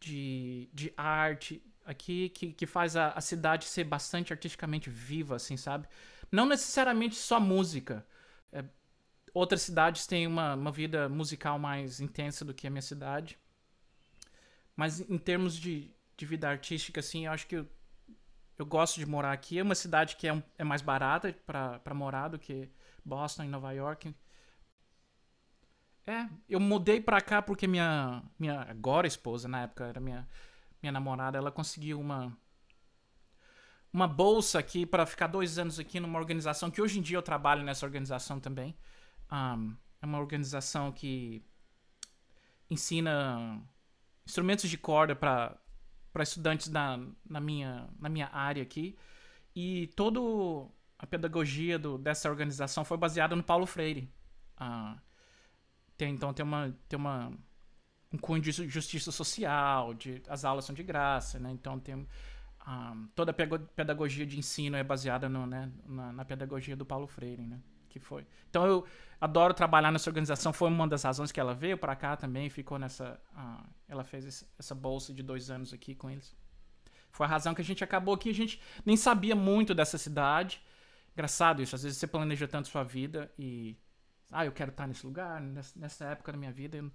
de, 0.00 0.68
de 0.72 0.92
arte 0.96 1.62
aqui 1.84 2.28
que, 2.30 2.52
que 2.52 2.66
faz 2.66 2.96
a, 2.96 3.10
a 3.10 3.20
cidade 3.20 3.64
ser 3.64 3.84
bastante 3.84 4.32
artisticamente 4.32 4.90
viva, 4.90 5.36
assim, 5.36 5.56
sabe? 5.56 5.86
Não 6.30 6.46
necessariamente 6.46 7.14
só 7.14 7.38
música. 7.38 8.06
É, 8.52 8.64
outras 9.32 9.62
cidades 9.62 10.06
têm 10.06 10.26
uma, 10.26 10.54
uma 10.54 10.72
vida 10.72 11.08
musical 11.08 11.58
mais 11.58 12.00
intensa 12.00 12.44
do 12.44 12.54
que 12.54 12.66
a 12.66 12.70
minha 12.70 12.82
cidade. 12.82 13.38
Mas 14.76 15.00
em 15.00 15.18
termos 15.18 15.56
de, 15.56 15.90
de 16.16 16.26
vida 16.26 16.48
artística, 16.48 17.00
assim, 17.00 17.26
eu 17.26 17.32
acho 17.32 17.46
que 17.46 17.56
eu, 17.56 17.68
eu 18.58 18.66
gosto 18.66 18.98
de 18.98 19.06
morar 19.06 19.32
aqui. 19.32 19.58
É 19.58 19.62
uma 19.62 19.74
cidade 19.74 20.16
que 20.16 20.26
é, 20.26 20.32
um, 20.32 20.42
é 20.58 20.64
mais 20.64 20.82
barata 20.82 21.32
para 21.46 21.94
morar 21.94 22.28
do 22.28 22.38
que 22.38 22.70
Boston 23.04 23.44
e 23.44 23.48
Nova 23.48 23.72
York. 23.72 24.14
É, 26.06 26.28
eu 26.48 26.58
mudei 26.58 27.00
pra 27.00 27.20
cá 27.20 27.40
porque 27.40 27.66
minha, 27.66 28.22
minha 28.38 28.62
agora 28.62 29.06
esposa, 29.06 29.46
na 29.46 29.62
época 29.62 29.84
era 29.84 30.00
minha, 30.00 30.28
minha 30.82 30.90
namorada, 30.92 31.38
ela 31.38 31.52
conseguiu 31.52 32.00
uma 32.00 32.36
uma 33.92 34.08
bolsa 34.08 34.58
aqui 34.58 34.86
para 34.86 35.04
ficar 35.04 35.26
dois 35.26 35.58
anos 35.58 35.78
aqui 35.78 36.00
numa 36.00 36.18
organização 36.18 36.70
que 36.70 36.80
hoje 36.80 36.98
em 36.98 37.02
dia 37.02 37.18
eu 37.18 37.22
trabalho 37.22 37.62
nessa 37.62 37.84
organização 37.84 38.40
também. 38.40 38.74
Um, 39.30 39.76
é 40.00 40.06
uma 40.06 40.18
organização 40.18 40.90
que 40.90 41.44
ensina 42.70 43.60
instrumentos 44.26 44.68
de 44.68 44.78
corda 44.78 45.14
para 45.14 45.58
estudantes 46.20 46.68
na, 46.68 46.98
na, 47.28 47.40
minha, 47.40 47.88
na 47.98 48.08
minha 48.08 48.28
área 48.32 48.62
aqui. 48.62 48.96
E 49.54 49.88
toda 49.88 50.20
a 50.98 51.06
pedagogia 51.06 51.78
do, 51.78 51.98
dessa 51.98 52.30
organização 52.30 52.84
foi 52.84 52.96
baseada 52.96 53.36
no 53.36 53.42
Paulo 53.42 53.66
Freire. 53.66 54.12
Ah, 54.56 54.96
tem, 55.96 56.14
então 56.14 56.32
tem 56.32 56.44
uma, 56.44 56.74
tem 56.88 56.98
uma 56.98 57.32
um 58.12 58.18
cunho 58.18 58.42
de 58.42 58.52
justiça 58.52 59.10
social, 59.10 59.94
de, 59.94 60.22
as 60.28 60.44
aulas 60.44 60.66
são 60.66 60.74
de 60.74 60.82
graça, 60.82 61.38
né? 61.38 61.50
Então 61.50 61.78
tem 61.80 62.06
ah, 62.60 62.94
toda 63.14 63.30
a 63.32 63.34
pedagogia 63.74 64.26
de 64.26 64.38
ensino 64.38 64.76
é 64.76 64.84
baseada 64.84 65.28
no, 65.28 65.46
né, 65.46 65.72
na, 65.86 66.12
na 66.12 66.24
pedagogia 66.24 66.76
do 66.76 66.84
Paulo 66.84 67.06
Freire, 67.06 67.42
né? 67.46 67.60
Que 67.92 68.00
foi. 68.00 68.26
Então 68.48 68.66
eu 68.66 68.86
adoro 69.20 69.52
trabalhar 69.52 69.92
nessa 69.92 70.08
organização. 70.08 70.50
Foi 70.50 70.66
uma 70.68 70.88
das 70.88 71.02
razões 71.02 71.30
que 71.30 71.38
ela 71.38 71.54
veio 71.54 71.76
para 71.76 71.94
cá 71.94 72.16
também. 72.16 72.48
Ficou 72.48 72.78
nessa. 72.78 73.20
Uh, 73.36 73.68
ela 73.86 74.02
fez 74.02 74.48
essa 74.58 74.74
bolsa 74.74 75.12
de 75.12 75.22
dois 75.22 75.50
anos 75.50 75.74
aqui 75.74 75.94
com 75.94 76.08
eles. 76.08 76.34
Foi 77.10 77.26
a 77.26 77.28
razão 77.28 77.52
que 77.52 77.60
a 77.60 77.64
gente 77.64 77.84
acabou 77.84 78.14
aqui. 78.14 78.30
A 78.30 78.34
gente 78.34 78.62
nem 78.82 78.96
sabia 78.96 79.36
muito 79.36 79.74
dessa 79.74 79.98
cidade. 79.98 80.62
Engraçado 81.12 81.60
isso. 81.60 81.74
Às 81.74 81.82
vezes 81.82 81.98
você 81.98 82.06
planeja 82.06 82.48
tanto 82.48 82.68
sua 82.68 82.82
vida 82.82 83.30
e. 83.38 83.76
Ah, 84.30 84.46
eu 84.46 84.52
quero 84.52 84.70
estar 84.70 84.86
nesse 84.86 85.04
lugar. 85.04 85.38
Nessa 85.76 86.06
época 86.06 86.32
da 86.32 86.38
minha 86.38 86.50
vida, 86.50 86.78
eu 86.78 86.90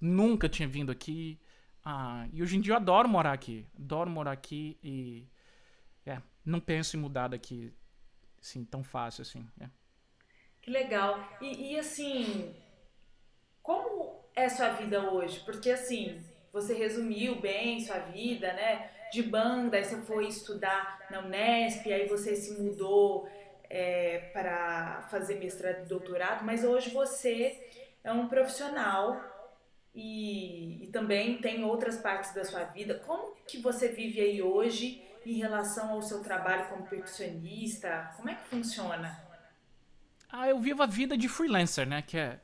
nunca 0.00 0.48
tinha 0.48 0.68
vindo 0.68 0.92
aqui. 0.92 1.40
Ah, 1.84 2.28
e 2.32 2.40
hoje 2.40 2.56
em 2.56 2.60
dia 2.60 2.74
eu 2.74 2.76
adoro 2.76 3.08
morar 3.08 3.32
aqui. 3.32 3.66
Adoro 3.76 4.08
morar 4.08 4.30
aqui 4.30 4.78
e. 4.80 5.28
É, 6.06 6.22
não 6.44 6.60
penso 6.60 6.96
em 6.96 7.00
mudar 7.00 7.26
daqui 7.26 7.74
assim, 8.40 8.64
tão 8.64 8.84
fácil 8.84 9.22
assim. 9.22 9.44
É. 9.60 9.68
Que 10.70 10.74
legal. 10.74 11.18
E, 11.40 11.72
e 11.72 11.78
assim, 11.80 12.54
como 13.60 14.20
é 14.36 14.48
sua 14.48 14.68
vida 14.68 15.10
hoje? 15.10 15.40
Porque 15.40 15.68
assim, 15.68 16.22
você 16.52 16.72
resumiu 16.74 17.40
bem 17.40 17.80
sua 17.80 17.98
vida, 17.98 18.52
né? 18.52 18.88
De 19.10 19.20
banda, 19.20 19.76
aí 19.76 19.84
você 19.84 19.96
foi 20.02 20.28
estudar 20.28 21.08
na 21.10 21.22
Unesp, 21.22 21.92
aí 21.92 22.06
você 22.06 22.36
se 22.36 22.62
mudou 22.62 23.28
é, 23.68 24.30
para 24.32 25.08
fazer 25.10 25.40
mestrado 25.40 25.82
e 25.82 25.88
doutorado, 25.88 26.44
mas 26.44 26.62
hoje 26.62 26.90
você 26.90 27.68
é 28.04 28.12
um 28.12 28.28
profissional 28.28 29.20
e, 29.92 30.84
e, 30.84 30.86
também 30.92 31.38
tem 31.38 31.64
outras 31.64 31.96
partes 31.96 32.32
da 32.32 32.44
sua 32.44 32.62
vida. 32.62 32.94
Como 33.04 33.34
que 33.44 33.58
você 33.58 33.88
vive 33.88 34.20
aí 34.20 34.40
hoje 34.40 35.02
em 35.26 35.32
relação 35.32 35.90
ao 35.90 36.00
seu 36.00 36.22
trabalho 36.22 36.68
como 36.68 36.86
percussionista? 36.86 38.12
Como 38.16 38.30
é 38.30 38.36
que 38.36 38.46
funciona? 38.46 39.29
Ah, 40.32 40.48
eu 40.48 40.60
vivo 40.60 40.82
a 40.82 40.86
vida 40.86 41.16
de 41.16 41.28
freelancer, 41.28 41.86
né? 41.86 42.02
Que 42.02 42.18
é, 42.18 42.40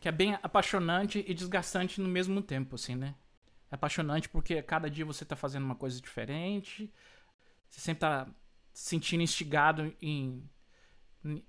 que 0.00 0.08
é 0.08 0.12
bem 0.12 0.38
apaixonante 0.42 1.24
e 1.26 1.34
desgastante 1.34 2.00
no 2.00 2.08
mesmo 2.08 2.42
tempo, 2.42 2.74
assim, 2.74 2.94
né? 2.96 3.14
É 3.70 3.74
apaixonante 3.76 4.28
porque 4.28 4.62
cada 4.62 4.90
dia 4.90 5.04
você 5.04 5.24
tá 5.24 5.36
fazendo 5.36 5.64
uma 5.64 5.76
coisa 5.76 6.00
diferente, 6.00 6.92
você 7.68 7.80
sempre 7.80 8.00
tá 8.00 8.26
se 8.72 8.90
sentindo 8.90 9.22
instigado 9.22 9.94
em, 10.00 10.42
em, 11.24 11.44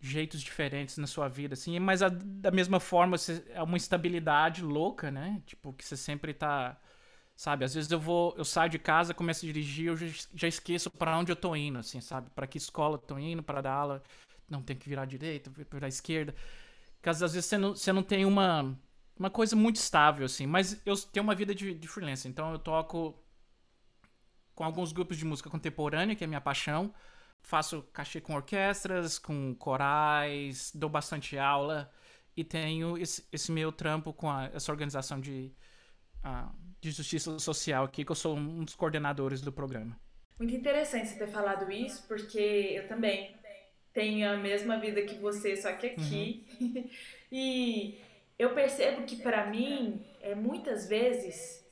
jeitos 0.00 0.42
diferentes 0.42 0.98
na 0.98 1.06
sua 1.06 1.28
vida, 1.28 1.54
assim, 1.54 1.78
mas 1.78 2.02
a, 2.02 2.08
da 2.10 2.50
mesma 2.50 2.80
forma 2.80 3.18
você, 3.18 3.44
é 3.50 3.62
uma 3.62 3.76
estabilidade 3.76 4.62
louca, 4.62 5.10
né? 5.10 5.42
Tipo, 5.46 5.72
que 5.72 5.84
você 5.84 5.96
sempre 5.96 6.34
tá. 6.34 6.78
Sabe, 7.36 7.64
às 7.64 7.74
vezes 7.74 7.90
eu 7.90 7.98
vou, 8.00 8.34
eu 8.38 8.44
saio 8.44 8.70
de 8.70 8.78
casa, 8.78 9.12
começo 9.14 9.44
a 9.44 9.48
dirigir, 9.48 9.86
eu 9.88 9.96
já, 9.96 10.06
já 10.34 10.48
esqueço 10.48 10.90
para 10.90 11.18
onde 11.18 11.32
eu 11.32 11.36
tô 11.36 11.56
indo, 11.56 11.78
assim, 11.80 12.00
sabe? 12.00 12.30
Para 12.30 12.46
que 12.46 12.58
escola 12.58 12.94
eu 12.94 12.98
tô 12.98 13.18
indo, 13.18 13.42
para 13.42 13.60
dar 13.60 13.72
aula 13.72 14.02
não 14.48 14.62
tem 14.62 14.76
que 14.76 14.88
virar 14.88 15.02
à 15.02 15.06
direita, 15.06 15.50
virar 15.70 15.86
à 15.86 15.88
esquerda. 15.88 16.34
Porque 16.96 17.08
às 17.08 17.20
vezes 17.20 17.44
você 17.44 17.58
não, 17.58 17.74
você 17.74 17.92
não 17.92 18.02
tem 18.02 18.24
uma, 18.24 18.78
uma 19.18 19.30
coisa 19.30 19.54
muito 19.54 19.76
estável, 19.76 20.26
assim. 20.26 20.46
Mas 20.46 20.80
eu 20.84 20.96
tenho 20.96 21.24
uma 21.24 21.34
vida 21.34 21.54
de, 21.54 21.74
de 21.74 21.88
freelancer, 21.88 22.30
então 22.30 22.52
eu 22.52 22.58
toco 22.58 23.22
com 24.54 24.64
alguns 24.64 24.92
grupos 24.92 25.16
de 25.16 25.24
música 25.24 25.50
contemporânea, 25.50 26.14
que 26.14 26.24
é 26.24 26.26
minha 26.26 26.40
paixão. 26.40 26.94
Faço 27.42 27.82
cachê 27.92 28.20
com 28.20 28.34
orquestras, 28.34 29.18
com 29.18 29.54
corais, 29.54 30.72
dou 30.74 30.88
bastante 30.88 31.36
aula 31.36 31.90
e 32.36 32.42
tenho 32.42 32.96
esse, 32.98 33.26
esse 33.30 33.52
meu 33.52 33.70
trampo 33.70 34.12
com 34.12 34.30
a, 34.30 34.46
essa 34.46 34.72
organização 34.72 35.20
de, 35.20 35.52
uh, 36.24 36.50
de 36.80 36.90
justiça 36.90 37.38
social 37.38 37.84
aqui, 37.84 38.04
que 38.04 38.10
eu 38.10 38.16
sou 38.16 38.36
um 38.36 38.64
dos 38.64 38.74
coordenadores 38.74 39.40
do 39.40 39.52
programa. 39.52 39.98
Muito 40.38 40.54
interessante 40.54 41.08
você 41.08 41.18
ter 41.18 41.28
falado 41.28 41.70
isso, 41.70 42.06
porque 42.08 42.38
eu 42.38 42.88
também 42.88 43.36
tenho 43.94 44.28
a 44.28 44.36
mesma 44.36 44.76
vida 44.76 45.00
que 45.02 45.14
você, 45.14 45.56
só 45.56 45.72
que 45.72 45.86
aqui. 45.86 46.44
Uhum. 46.60 46.84
e 47.32 47.98
eu 48.38 48.52
percebo 48.52 49.04
que 49.04 49.16
para 49.16 49.46
mim, 49.46 50.04
é, 50.20 50.34
muitas 50.34 50.88
vezes, 50.88 51.64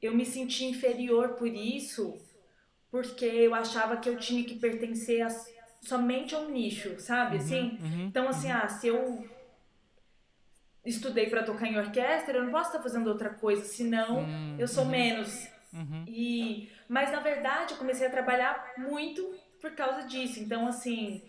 eu 0.00 0.14
me 0.14 0.24
senti 0.24 0.64
inferior 0.64 1.30
por 1.30 1.48
isso, 1.48 2.16
porque 2.90 3.26
eu 3.26 3.54
achava 3.54 3.96
que 3.96 4.08
eu 4.08 4.16
tinha 4.16 4.44
que 4.44 4.54
pertencer 4.54 5.20
a, 5.22 5.28
somente 5.82 6.34
a 6.34 6.38
um 6.38 6.50
nicho, 6.50 6.98
sabe? 7.00 7.36
Uhum, 7.36 7.42
assim? 7.42 7.78
Uhum, 7.82 8.06
então, 8.06 8.28
assim, 8.28 8.50
uhum. 8.50 8.58
ah, 8.62 8.68
se 8.68 8.86
eu 8.86 9.28
estudei 10.86 11.28
para 11.28 11.42
tocar 11.42 11.66
em 11.66 11.76
orquestra, 11.76 12.38
eu 12.38 12.44
não 12.44 12.52
posso 12.52 12.70
estar 12.70 12.82
fazendo 12.82 13.08
outra 13.08 13.30
coisa, 13.30 13.64
senão 13.64 14.20
hum, 14.20 14.56
eu 14.58 14.68
sou 14.68 14.84
uhum. 14.84 14.90
menos. 14.90 15.48
Uhum. 15.72 16.04
E, 16.06 16.70
mas 16.88 17.10
na 17.10 17.20
verdade, 17.20 17.72
eu 17.72 17.78
comecei 17.78 18.06
a 18.06 18.10
trabalhar 18.10 18.72
muito 18.78 19.34
por 19.60 19.72
causa 19.72 20.06
disso. 20.06 20.40
Então, 20.40 20.66
assim, 20.66 21.22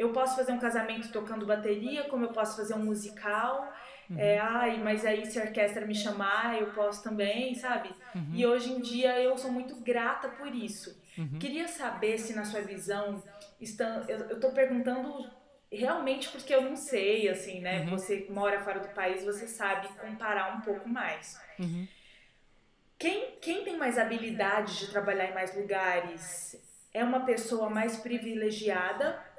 eu 0.00 0.14
posso 0.14 0.34
fazer 0.34 0.52
um 0.52 0.58
casamento 0.58 1.12
tocando 1.12 1.44
bateria, 1.44 2.04
como 2.04 2.24
eu 2.24 2.32
posso 2.32 2.56
fazer 2.56 2.72
um 2.72 2.82
musical. 2.82 3.70
Uhum. 4.08 4.18
É, 4.18 4.38
ai, 4.38 4.78
mas 4.82 5.04
aí 5.04 5.26
se 5.26 5.38
a 5.38 5.42
orquestra 5.42 5.84
me 5.84 5.94
chamar, 5.94 6.58
eu 6.58 6.72
posso 6.72 7.02
também, 7.02 7.54
sabe? 7.54 7.90
Uhum. 8.14 8.30
E 8.32 8.46
hoje 8.46 8.72
em 8.72 8.80
dia 8.80 9.20
eu 9.20 9.36
sou 9.36 9.52
muito 9.52 9.76
grata 9.76 10.30
por 10.30 10.54
isso. 10.54 10.98
Uhum. 11.18 11.38
Queria 11.38 11.68
saber 11.68 12.16
se 12.16 12.34
na 12.34 12.46
sua 12.46 12.62
visão, 12.62 13.22
eu, 14.08 14.40
tô 14.40 14.52
perguntando 14.52 15.30
realmente 15.70 16.30
porque 16.30 16.54
eu 16.54 16.62
não 16.62 16.76
sei, 16.76 17.28
assim, 17.28 17.60
né? 17.60 17.82
Uhum. 17.82 17.90
Você 17.90 18.26
mora 18.30 18.58
fora 18.62 18.80
do 18.80 18.88
país, 18.94 19.22
você 19.22 19.46
sabe 19.46 19.86
comparar 20.00 20.56
um 20.56 20.62
pouco 20.62 20.88
mais. 20.88 21.38
Uhum. 21.58 21.86
Quem, 22.98 23.32
quem 23.42 23.64
tem 23.64 23.76
mais 23.76 23.98
habilidade 23.98 24.78
de 24.78 24.90
trabalhar 24.90 25.26
em 25.26 25.34
mais 25.34 25.54
lugares 25.54 26.58
é 26.92 27.04
uma 27.04 27.20
pessoa 27.20 27.68
mais 27.68 27.98
privilegiada 27.98 29.29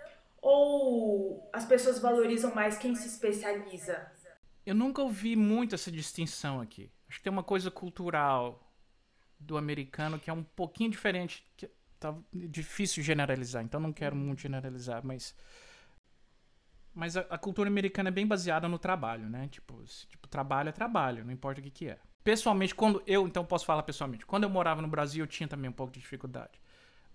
ou 0.41 1.49
as 1.53 1.65
pessoas 1.65 1.99
valorizam 1.99 2.53
mais 2.53 2.77
quem 2.77 2.95
se 2.95 3.07
especializa? 3.07 4.11
Eu 4.65 4.75
nunca 4.75 5.01
ouvi 5.01 5.35
muito 5.35 5.75
essa 5.75 5.91
distinção 5.91 6.59
aqui. 6.59 6.91
acho 7.07 7.19
que 7.19 7.23
tem 7.23 7.31
uma 7.31 7.43
coisa 7.43 7.69
cultural 7.69 8.67
do 9.39 9.57
americano 9.57 10.19
que 10.19 10.29
é 10.29 10.33
um 10.33 10.43
pouquinho 10.43 10.89
diferente, 10.89 11.45
que 11.55 11.69
tá 11.99 12.15
difícil 12.33 13.03
generalizar, 13.03 13.63
então 13.63 13.79
não 13.79 13.93
quero 13.93 14.15
muito 14.15 14.41
generalizar, 14.41 15.01
mas 15.03 15.35
mas 16.93 17.15
a, 17.15 17.21
a, 17.21 17.37
cultura 17.37 17.69
americana 17.69 18.09
é 18.09 18.11
bem 18.11 18.27
baseada 18.27 18.67
no 18.67 18.77
trabalho, 18.77 19.29
né? 19.29 19.47
Tipo, 19.47 19.81
tipo, 20.09 20.27
trabalho 20.27 20.69
é 20.69 20.71
trabalho, 20.73 21.23
não 21.23 21.31
importa 21.31 21.61
o 21.61 21.63
que 21.63 21.71
que 21.71 21.87
é. 21.87 21.97
Pessoalmente, 22.21 22.75
quando 22.75 23.01
eu, 23.07 23.25
então 23.25 23.45
posso 23.45 23.65
falar 23.65 23.83
pessoalmente, 23.83 24.25
quando 24.25 24.43
eu 24.43 24.49
morava 24.49 24.81
no 24.81 24.89
Brasil, 24.89 25.23
eu 25.23 25.27
tinha 25.27 25.47
também 25.47 25.69
um 25.69 25.73
pouco 25.73 25.93
de 25.93 25.99
dificuldade. 25.99 26.59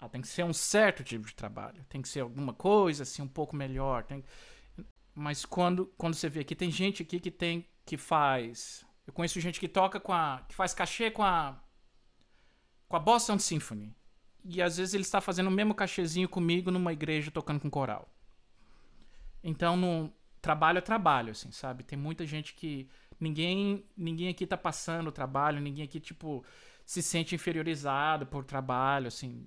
Ah, 0.01 0.09
tem 0.09 0.21
que 0.21 0.29
ser 0.29 0.45
um 0.45 0.53
certo 0.53 1.03
tipo 1.03 1.27
de 1.27 1.35
trabalho, 1.35 1.85
tem 1.89 2.03
que 2.03 2.09
ser 2.09 2.21
alguma 2.21 2.53
coisa 2.53 3.03
assim 3.03 3.23
um 3.23 3.29
pouco 3.29 3.57
melhor, 3.57 4.05
tem... 4.05 4.23
mas 5.15 5.45
quando 5.45 5.87
quando 5.97 6.15
você 6.15 6.29
vê 6.29 6.41
aqui 6.41 6.55
tem 6.55 6.71
gente 6.71 7.03
aqui 7.03 7.19
que 7.19 7.31
tem 7.31 7.67
que 7.85 7.97
faz, 7.97 8.85
eu 9.07 9.13
conheço 9.13 9.41
gente 9.41 9.61
que 9.61 9.69
toca 9.69 9.99
com 9.99 10.13
a 10.13 10.45
que 10.49 10.55
faz 10.55 10.75
cachê 10.75 11.11
com 11.11 11.23
a 11.23 11.59
com 12.89 12.97
a 12.97 13.01
Boston 13.01 13.39
Symphony. 13.39 13.95
E 14.45 14.63
às 14.63 14.77
vezes 14.77 14.95
ele 14.95 15.03
está 15.03 15.21
fazendo 15.21 15.49
o 15.49 15.51
mesmo 15.51 15.75
cachezinho 15.75 16.29
comigo 16.29 16.71
numa 16.71 16.93
igreja 16.93 17.31
tocando 17.31 17.61
com 17.61 17.69
coral. 17.69 18.09
Então, 19.43 19.77
no 19.77 20.13
trabalho 20.41 20.79
é 20.79 20.81
trabalho, 20.81 21.33
assim, 21.33 21.51
sabe? 21.51 21.83
Tem 21.83 21.99
muita 21.99 22.25
gente 22.25 22.55
que 22.55 22.89
ninguém 23.19 23.85
ninguém 23.97 24.29
aqui 24.29 24.47
tá 24.47 24.57
passando 24.57 25.09
o 25.09 25.13
trabalho, 25.13 25.61
ninguém 25.61 25.85
aqui 25.85 25.99
tipo 25.99 26.45
se 26.85 27.03
sente 27.03 27.35
inferiorizado 27.35 28.27
por 28.27 28.45
trabalho, 28.45 29.09
assim. 29.09 29.47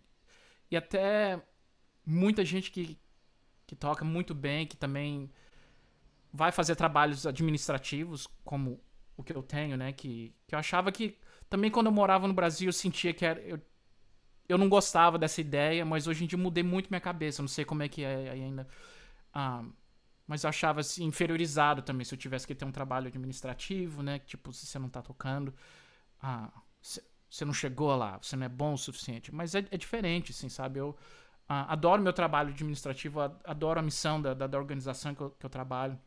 E 0.71 0.77
até 0.77 1.41
muita 2.05 2.45
gente 2.45 2.71
que 2.71 2.99
que 3.67 3.75
toca 3.75 4.03
muito 4.03 4.33
bem, 4.35 4.65
que 4.67 4.75
também 4.75 5.31
vai 6.31 6.51
fazer 6.51 6.75
trabalhos 6.75 7.25
administrativos, 7.25 8.27
como 8.43 8.79
o 9.17 9.23
que 9.23 9.33
eu 9.33 9.43
tenho, 9.43 9.75
né? 9.77 9.91
Que, 9.93 10.33
que 10.47 10.55
eu 10.55 10.59
achava 10.59 10.91
que 10.91 11.17
também 11.49 11.71
quando 11.71 11.87
eu 11.87 11.91
morava 11.91 12.27
no 12.27 12.33
Brasil 12.33 12.69
eu 12.69 12.73
sentia 12.73 13.13
que 13.13 13.25
era, 13.25 13.39
eu, 13.41 13.59
eu 14.47 14.57
não 14.57 14.69
gostava 14.69 15.17
dessa 15.17 15.41
ideia, 15.41 15.85
mas 15.85 16.07
hoje 16.07 16.23
em 16.23 16.27
dia 16.27 16.37
mudei 16.37 16.63
muito 16.63 16.89
minha 16.89 17.01
cabeça. 17.01 17.41
Não 17.41 17.49
sei 17.49 17.65
como 17.65 17.83
é 17.83 17.89
que 17.89 18.03
é 18.03 18.29
ainda. 18.31 18.67
Ah, 19.33 19.63
mas 20.27 20.43
eu 20.43 20.49
achava 20.49 20.81
assim, 20.81 21.05
inferiorizado 21.05 21.81
também 21.81 22.05
se 22.05 22.13
eu 22.13 22.19
tivesse 22.19 22.47
que 22.47 22.55
ter 22.55 22.65
um 22.65 22.71
trabalho 22.71 23.07
administrativo, 23.07 24.03
né? 24.03 24.19
Tipo, 24.19 24.53
se 24.53 24.65
você 24.65 24.79
não 24.79 24.89
tá 24.89 25.01
tocando, 25.01 25.53
ah, 26.21 26.51
você 27.29 27.45
não 27.45 27.53
chegou 27.53 27.95
lá, 27.95 28.17
você 28.17 28.35
não 28.35 28.45
é 28.45 28.49
bom 28.49 28.73
o 28.73 28.77
suficiente. 28.77 29.33
Mas 29.33 29.53
é, 29.55 29.65
é 29.71 29.77
diferente, 29.77 30.31
assim, 30.31 30.49
sabe? 30.49 30.79
Eu 30.79 30.97
ah, 31.47 31.71
adoro 31.73 32.01
meu 32.01 32.13
trabalho 32.13 32.49
administrativo, 32.49 33.19
adoro 33.21 33.79
a 33.79 33.83
missão 33.83 34.21
da, 34.21 34.33
da, 34.33 34.47
da 34.47 34.57
organização 34.57 35.15
que 35.15 35.21
eu, 35.21 35.31
que 35.31 35.45
eu 35.45 35.49
trabalho. 35.49 35.99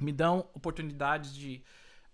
Me 0.00 0.12
dão 0.12 0.48
oportunidades 0.54 1.34
de 1.34 1.62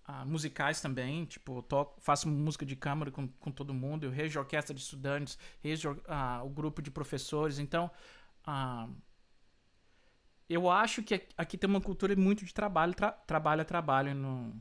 uh, 0.07 0.25
musicais 0.25 0.81
também, 0.81 1.25
tipo, 1.25 1.61
toco, 1.63 1.99
faço 2.01 2.27
música 2.27 2.65
de 2.65 2.75
câmara 2.75 3.11
com, 3.11 3.27
com 3.27 3.51
todo 3.51 3.73
mundo, 3.73 4.05
eu 4.05 4.11
rejo 4.11 4.39
a 4.39 4.43
orquestra 4.43 4.73
de 4.73 4.81
estudantes, 4.81 5.37
rejo 5.61 5.91
uh, 5.91 6.45
o 6.45 6.49
grupo 6.49 6.81
de 6.81 6.91
professores, 6.91 7.59
então 7.59 7.89
uh, 8.47 8.93
eu 10.49 10.69
acho 10.69 11.01
que 11.01 11.27
aqui 11.37 11.57
tem 11.57 11.69
uma 11.69 11.81
cultura 11.81 12.15
muito 12.15 12.45
de 12.45 12.53
trabalho, 12.53 12.93
tra 12.93 13.11
trabalho 13.11 13.61
é 13.61 13.63
trabalho, 13.63 14.13
não, 14.13 14.53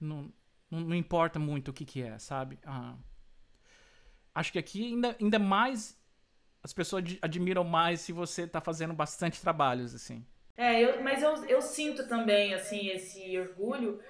não, 0.00 0.32
não, 0.70 0.94
importa 0.94 1.38
muito 1.38 1.70
o 1.70 1.74
que 1.74 1.84
que 1.84 2.02
é, 2.02 2.18
sabe? 2.18 2.58
Acho 4.34 4.52
que 4.52 4.58
aqui 4.58 4.92
ainda, 4.92 5.16
ainda 5.20 5.38
mais 5.38 5.96
as 6.62 6.72
pessoas 6.72 7.04
admiram 7.20 7.62
mais 7.62 8.00
se 8.00 8.12
você 8.12 8.42
está 8.42 8.60
fazendo 8.60 8.94
bastante 8.94 9.40
trabalhos, 9.40 9.94
assim. 9.94 10.24
É, 10.56 10.80
eu, 10.80 11.02
mas 11.02 11.22
eu, 11.22 11.44
eu 11.44 11.60
sinto 11.60 12.08
também, 12.08 12.54
assim, 12.54 12.88
esse 12.88 13.38
orgulho 13.38 14.00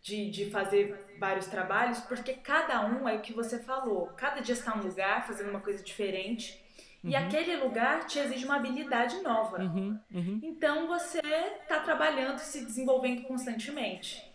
de, 0.00 0.30
de 0.30 0.50
fazer 0.50 1.14
vários 1.20 1.46
trabalhos, 1.46 2.00
porque 2.00 2.32
cada 2.34 2.84
um 2.84 3.08
é 3.08 3.14
o 3.14 3.20
que 3.20 3.32
você 3.32 3.58
falou. 3.60 4.06
Cada 4.16 4.40
dia 4.40 4.54
está 4.54 4.76
um 4.76 4.82
lugar, 4.82 5.26
fazendo 5.26 5.50
uma 5.50 5.60
coisa 5.60 5.82
diferente. 5.82 6.60
Uhum. 7.04 7.10
E 7.10 7.16
aquele 7.16 7.56
lugar 7.56 8.06
te 8.06 8.18
exige 8.18 8.44
uma 8.44 8.56
habilidade 8.56 9.20
nova. 9.22 9.58
Uhum, 9.58 9.98
uhum. 10.12 10.40
Então 10.42 10.88
você 10.88 11.20
está 11.62 11.80
trabalhando, 11.80 12.38
se 12.38 12.64
desenvolvendo 12.64 13.22
constantemente. 13.22 14.31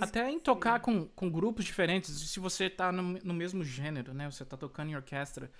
Até 0.00 0.30
em 0.30 0.38
tocar 0.38 0.80
com, 0.80 1.06
com 1.08 1.30
grupos 1.30 1.64
diferentes, 1.64 2.10
se 2.10 2.40
você 2.40 2.66
está 2.66 2.90
no, 2.90 3.18
no 3.22 3.34
mesmo 3.34 3.64
gênero, 3.64 4.12
né? 4.14 4.30
Você 4.30 4.42
está 4.42 4.56
tocando 4.56 4.90
em 4.90 4.96
orquestra. 4.96 5.50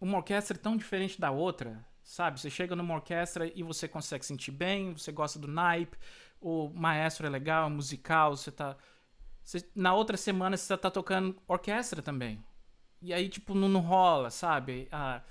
Uma 0.00 0.18
orquestra 0.18 0.56
é 0.56 0.60
tão 0.60 0.76
diferente 0.76 1.20
da 1.20 1.30
outra, 1.30 1.84
sabe? 2.02 2.40
Você 2.40 2.50
chega 2.50 2.74
numa 2.74 2.94
orquestra 2.94 3.50
e 3.54 3.62
você 3.62 3.86
consegue 3.86 4.24
sentir 4.24 4.50
bem, 4.50 4.92
você 4.92 5.12
gosta 5.12 5.38
do 5.38 5.48
naipe, 5.48 5.96
o 6.40 6.68
maestro 6.70 7.26
é 7.26 7.30
legal, 7.30 7.70
musical, 7.70 8.36
você 8.36 8.50
tá. 8.50 8.76
Você, 9.44 9.68
na 9.74 9.94
outra 9.94 10.16
semana 10.16 10.56
você 10.56 10.76
tá 10.76 10.90
tocando 10.90 11.36
orquestra 11.48 12.02
também. 12.02 12.42
E 13.00 13.12
aí, 13.12 13.28
tipo, 13.28 13.54
não, 13.54 13.68
não 13.68 13.80
rola, 13.80 14.30
sabe? 14.30 14.88
Ah, 14.92 15.22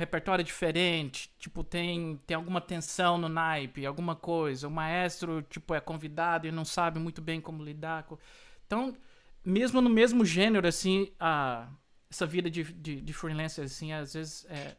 repertório 0.00 0.42
diferente, 0.42 1.30
tipo, 1.38 1.62
tem, 1.62 2.16
tem 2.26 2.34
alguma 2.34 2.60
tensão 2.60 3.18
no 3.18 3.28
naipe, 3.28 3.84
alguma 3.84 4.16
coisa. 4.16 4.66
O 4.66 4.70
maestro, 4.70 5.42
tipo, 5.42 5.74
é 5.74 5.80
convidado 5.80 6.46
e 6.46 6.50
não 6.50 6.64
sabe 6.64 6.98
muito 6.98 7.20
bem 7.20 7.40
como 7.40 7.62
lidar 7.62 8.04
com. 8.04 8.18
Então, 8.66 8.96
mesmo 9.44 9.80
no 9.80 9.90
mesmo 9.90 10.24
gênero, 10.24 10.66
assim, 10.66 11.12
a, 11.20 11.70
essa 12.10 12.24
vida 12.24 12.50
de, 12.50 12.64
de, 12.64 13.00
de 13.00 13.12
freelancer, 13.12 13.64
assim, 13.64 13.92
às 13.92 14.14
vezes 14.14 14.46
é, 14.46 14.76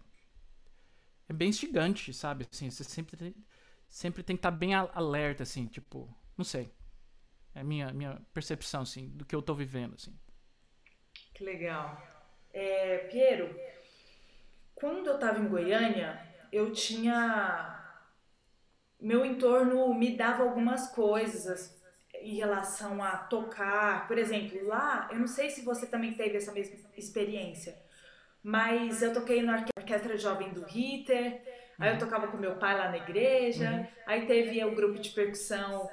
é 1.30 1.34
bem 1.34 1.50
instigante, 1.50 2.12
sabe? 2.14 2.48
Assim, 2.52 2.70
você 2.70 2.84
sempre 2.84 3.16
tem, 3.16 3.36
sempre 3.88 4.24
tem 4.24 4.36
que 4.36 4.40
estar 4.40 4.52
tá 4.52 4.58
bem 4.58 4.74
alerta, 4.74 5.44
assim, 5.44 5.68
tipo, 5.68 6.10
não 6.36 6.44
sei. 6.44 6.74
É 7.54 7.60
a 7.60 7.64
minha, 7.64 7.94
minha 7.94 8.20
percepção, 8.34 8.82
assim, 8.82 9.08
do 9.10 9.24
que 9.24 9.36
eu 9.36 9.42
tô 9.42 9.54
vivendo, 9.54 9.94
assim. 9.96 10.18
Que 11.34 11.44
legal. 11.44 12.02
É, 12.54 12.98
Piero, 13.10 13.56
quando 14.82 15.08
eu 15.08 15.18
tava 15.18 15.40
em 15.40 15.48
Goiânia, 15.48 16.20
eu 16.52 16.74
tinha. 16.74 17.80
Meu 19.00 19.26
entorno 19.26 19.94
me 19.94 20.18
dava 20.18 20.44
algumas 20.44 20.90
coisas 20.90 21.80
em 22.16 22.36
relação 22.36 23.02
a 23.02 23.16
tocar. 23.18 24.08
Por 24.08 24.18
exemplo, 24.18 24.68
lá, 24.68 25.08
eu 25.12 25.20
não 25.20 25.28
sei 25.28 25.50
se 25.50 25.64
você 25.64 25.86
também 25.86 26.14
teve 26.14 26.38
essa 26.38 26.52
mesma 26.52 26.78
experiência, 26.98 27.80
mas 28.44 29.02
eu 29.02 29.14
toquei 29.14 29.42
na 29.42 29.64
Orquestra 29.78 30.18
Jovem 30.18 30.52
do 30.52 30.66
Ritter, 30.66 31.42
Aí 31.82 31.90
eu 31.90 31.94
uhum. 31.94 32.00
tocava 32.00 32.28
com 32.28 32.38
meu 32.38 32.56
pai 32.58 32.78
lá 32.78 32.90
na 32.90 32.98
igreja. 32.98 33.72
Uhum. 33.72 33.88
Aí 34.06 34.28
teve 34.28 34.64
o 34.64 34.76
grupo 34.76 35.00
de 35.00 35.10
percussão 35.10 35.90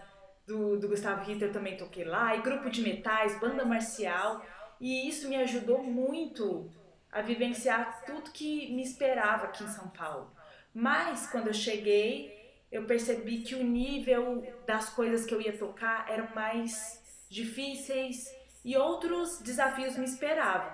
do, 0.47 0.79
do 0.79 0.87
Gustavo 0.87 1.25
Ritter, 1.25 1.51
também 1.51 1.79
toquei 1.79 2.05
lá. 2.05 2.37
E 2.37 2.43
grupo 2.43 2.69
de 2.69 2.83
metais, 2.83 3.41
banda 3.41 3.65
marcial. 3.65 4.45
E 4.79 5.09
isso 5.09 5.31
me 5.31 5.37
ajudou 5.37 5.83
muito 5.83 6.71
a 7.11 7.23
vivenciar 7.23 8.05
tudo 8.05 8.31
que 8.31 8.73
me 8.73 8.83
esperava 8.83 9.47
aqui 9.47 9.65
em 9.65 9.69
São 9.69 9.89
Paulo. 9.89 10.31
Mas 10.75 11.27
quando 11.31 11.49
eu 11.49 11.55
cheguei, 11.55 12.37
eu 12.71 12.85
percebi 12.85 13.39
que 13.39 13.55
o 13.55 13.65
nível 13.65 14.47
das 14.67 14.91
coisas 14.91 15.25
que 15.25 15.35
eu 15.35 15.41
ia 15.41 15.57
tocar 15.57 16.09
eram 16.09 16.29
mais 16.35 17.27
difíceis 17.31 18.27
e 18.65 18.77
outros 18.77 19.41
desafios 19.41 19.97
me 19.97 20.05
esperavam. 20.05 20.73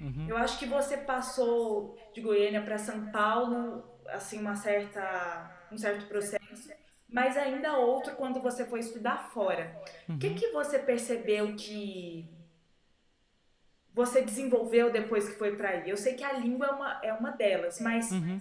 Uhum. 0.00 0.26
Eu 0.28 0.36
acho 0.36 0.58
que 0.58 0.66
você 0.66 0.96
passou 0.96 1.96
de 2.14 2.20
Goiânia 2.20 2.62
para 2.62 2.78
São 2.78 3.10
Paulo 3.10 3.84
assim 4.08 4.40
uma 4.40 4.56
certa 4.56 5.54
um 5.70 5.76
certo 5.76 6.06
processo, 6.06 6.72
mas 7.08 7.36
ainda 7.36 7.76
outro 7.76 8.14
quando 8.16 8.40
você 8.40 8.64
foi 8.64 8.80
estudar 8.80 9.30
fora. 9.30 9.80
O 10.08 10.12
uhum. 10.12 10.18
que 10.18 10.34
que 10.34 10.50
você 10.50 10.78
percebeu 10.78 11.54
que 11.56 12.28
você 13.98 14.22
desenvolveu 14.22 14.92
depois 14.92 15.28
que 15.28 15.34
foi 15.34 15.56
para 15.56 15.70
aí? 15.70 15.90
Eu 15.90 15.96
sei 15.96 16.14
que 16.14 16.22
a 16.22 16.34
língua 16.34 16.66
é 16.66 16.70
uma, 16.70 17.00
é 17.06 17.12
uma 17.12 17.30
delas, 17.32 17.80
mas 17.80 18.12
uhum. 18.12 18.40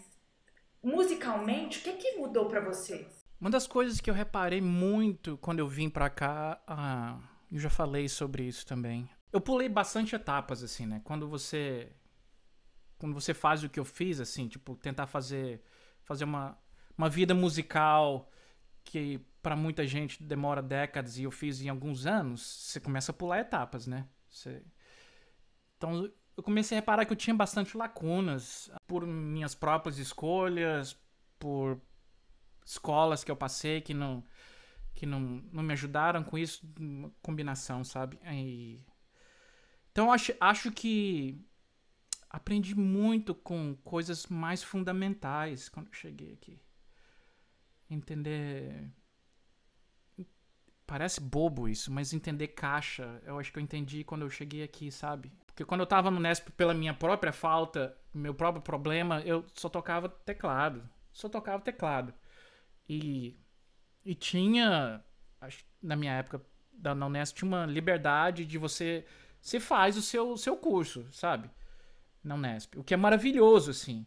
musicalmente, 0.83 1.79
o 1.79 1.81
que 1.81 1.93
que 1.93 2.15
mudou 2.15 2.47
para 2.47 2.59
você? 2.59 3.07
Uma 3.41 3.49
das 3.49 3.65
coisas 3.65 3.99
que 3.99 4.07
eu 4.07 4.13
reparei 4.13 4.61
muito 4.61 5.35
quando 5.39 5.57
eu 5.57 5.67
vim 5.67 5.89
para 5.89 6.11
cá, 6.11 6.61
ah, 6.67 7.19
eu 7.51 7.57
já 7.57 7.71
falei 7.71 8.07
sobre 8.07 8.43
isso 8.43 8.67
também. 8.67 9.09
Eu 9.33 9.41
pulei 9.41 9.67
bastante 9.67 10.15
etapas 10.15 10.61
assim, 10.61 10.85
né? 10.85 11.01
Quando 11.03 11.27
você 11.27 11.91
quando 12.99 13.15
você 13.15 13.33
faz 13.33 13.63
o 13.63 13.69
que 13.69 13.79
eu 13.79 13.85
fiz, 13.85 14.19
assim, 14.19 14.47
tipo, 14.47 14.75
tentar 14.75 15.07
fazer, 15.07 15.61
fazer 16.03 16.23
uma, 16.23 16.57
uma 16.95 17.09
vida 17.09 17.33
musical 17.33 18.29
que 18.83 19.19
para 19.41 19.55
muita 19.55 19.87
gente 19.87 20.21
demora 20.21 20.61
décadas 20.61 21.17
e 21.17 21.23
eu 21.23 21.31
fiz 21.31 21.61
em 21.61 21.69
alguns 21.69 22.05
anos, 22.05 22.41
você 22.41 22.79
começa 22.79 23.11
a 23.11 23.15
pular 23.15 23.39
etapas, 23.39 23.87
né? 23.87 24.07
Você... 24.29 24.63
Então 25.77 26.11
eu 26.35 26.43
comecei 26.43 26.77
a 26.77 26.81
reparar 26.81 27.05
que 27.05 27.13
eu 27.13 27.17
tinha 27.17 27.35
bastante 27.35 27.77
lacunas 27.77 28.69
por 28.85 29.05
minhas 29.05 29.55
próprias 29.55 29.97
escolhas, 29.97 30.97
por 31.39 31.79
escolas 32.65 33.23
que 33.23 33.31
eu 33.31 33.35
passei 33.35 33.81
que 33.81 33.93
não 33.93 34.23
que 34.93 35.05
não, 35.05 35.19
não 35.53 35.61
me 35.61 35.73
ajudaram 35.73 36.23
com 36.23 36.39
isso, 36.39 36.67
combinação, 37.21 37.83
sabe? 37.83 38.19
E... 38.33 38.81
Então 39.91 40.11
acho, 40.11 40.33
acho 40.39 40.71
que 40.71 41.39
aprendi 42.27 42.73
muito 42.75 43.35
com 43.35 43.75
coisas 43.83 44.25
mais 44.25 44.63
fundamentais 44.63 45.69
quando 45.69 45.93
cheguei 45.93 46.33
aqui. 46.33 46.59
Entender 47.89 48.91
Parece 50.87 51.19
bobo 51.19 51.67
isso, 51.67 51.91
mas 51.91 52.13
entender 52.13 52.47
caixa, 52.47 53.21
eu 53.25 53.37
acho 53.37 53.51
que 53.51 53.59
eu 53.59 53.63
entendi 53.63 54.05
quando 54.05 54.21
eu 54.21 54.29
cheguei 54.29 54.63
aqui, 54.63 54.89
sabe? 54.89 55.29
Porque 55.57 55.65
quando 55.65 55.81
eu 55.81 55.87
tava 55.87 56.11
no 56.11 56.19
Nesp 56.19 56.51
pela 56.51 56.71
minha 56.71 56.93
própria 56.93 57.33
falta, 57.33 57.97
meu 58.13 58.31
próprio 58.31 58.61
problema, 58.61 59.21
eu 59.21 59.43
só 59.55 59.67
tocava 59.67 60.07
teclado. 60.07 60.87
Só 61.11 61.27
tocava 61.27 61.63
teclado. 61.63 62.13
E, 62.87 63.35
e 64.05 64.13
tinha, 64.13 65.03
acho, 65.41 65.65
na 65.81 65.95
minha 65.95 66.13
época 66.13 66.39
da 66.71 66.93
Unesp, 66.93 67.37
tinha 67.37 67.47
uma 67.47 67.65
liberdade 67.65 68.45
de 68.45 68.55
você. 68.59 69.03
Você 69.41 69.59
faz 69.59 69.97
o 69.97 70.01
seu, 70.03 70.37
seu 70.37 70.55
curso, 70.55 71.07
sabe? 71.11 71.49
Na 72.23 72.35
Unesp. 72.35 72.75
O 72.75 72.83
que 72.83 72.93
é 72.93 72.97
maravilhoso, 72.97 73.71
assim. 73.71 74.05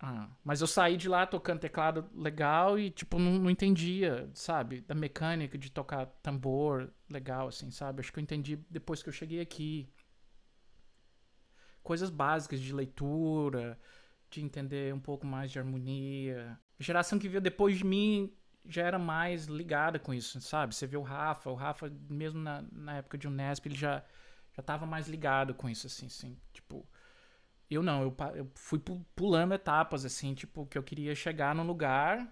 Ah, 0.00 0.30
mas 0.42 0.62
eu 0.62 0.66
saí 0.66 0.96
de 0.96 1.10
lá 1.10 1.26
tocando 1.26 1.60
teclado 1.60 2.08
legal 2.14 2.78
e, 2.78 2.90
tipo, 2.90 3.18
não, 3.18 3.32
não, 3.32 3.50
entendia, 3.50 4.30
sabe? 4.32 4.80
Da 4.80 4.94
mecânica 4.94 5.58
de 5.58 5.70
tocar 5.70 6.06
tambor 6.22 6.90
legal, 7.10 7.48
assim, 7.48 7.70
sabe? 7.70 8.00
Acho 8.00 8.10
que 8.10 8.18
eu 8.18 8.22
entendi 8.22 8.56
depois 8.70 9.02
que 9.02 9.10
eu 9.10 9.12
cheguei 9.12 9.42
aqui. 9.42 9.86
Coisas 11.88 12.10
básicas 12.10 12.60
de 12.60 12.74
leitura, 12.74 13.78
de 14.30 14.42
entender 14.44 14.92
um 14.92 15.00
pouco 15.00 15.26
mais 15.26 15.50
de 15.50 15.58
harmonia. 15.58 16.58
A 16.78 16.82
geração 16.82 17.18
que 17.18 17.28
veio 17.28 17.40
depois 17.40 17.78
de 17.78 17.84
mim 17.84 18.30
já 18.66 18.82
era 18.82 18.98
mais 18.98 19.46
ligada 19.46 19.98
com 19.98 20.12
isso, 20.12 20.38
sabe? 20.42 20.74
Você 20.74 20.86
vê 20.86 20.98
o 20.98 21.02
Rafa, 21.02 21.50
o 21.50 21.54
Rafa, 21.54 21.90
mesmo 22.10 22.38
na, 22.40 22.62
na 22.70 22.98
época 22.98 23.16
de 23.16 23.26
Unesp, 23.26 23.64
ele 23.64 23.74
já, 23.74 24.04
já 24.54 24.62
tava 24.62 24.84
mais 24.84 25.08
ligado 25.08 25.54
com 25.54 25.66
isso, 25.66 25.86
assim, 25.86 26.06
assim, 26.06 26.36
tipo 26.52 26.86
eu 27.70 27.82
não, 27.82 28.02
eu, 28.02 28.16
eu 28.34 28.50
fui 28.54 28.80
pulando 29.14 29.54
etapas, 29.54 30.04
assim, 30.04 30.34
tipo, 30.34 30.66
que 30.66 30.78
eu 30.78 30.82
queria 30.82 31.14
chegar 31.14 31.54
num 31.54 31.66
lugar 31.66 32.26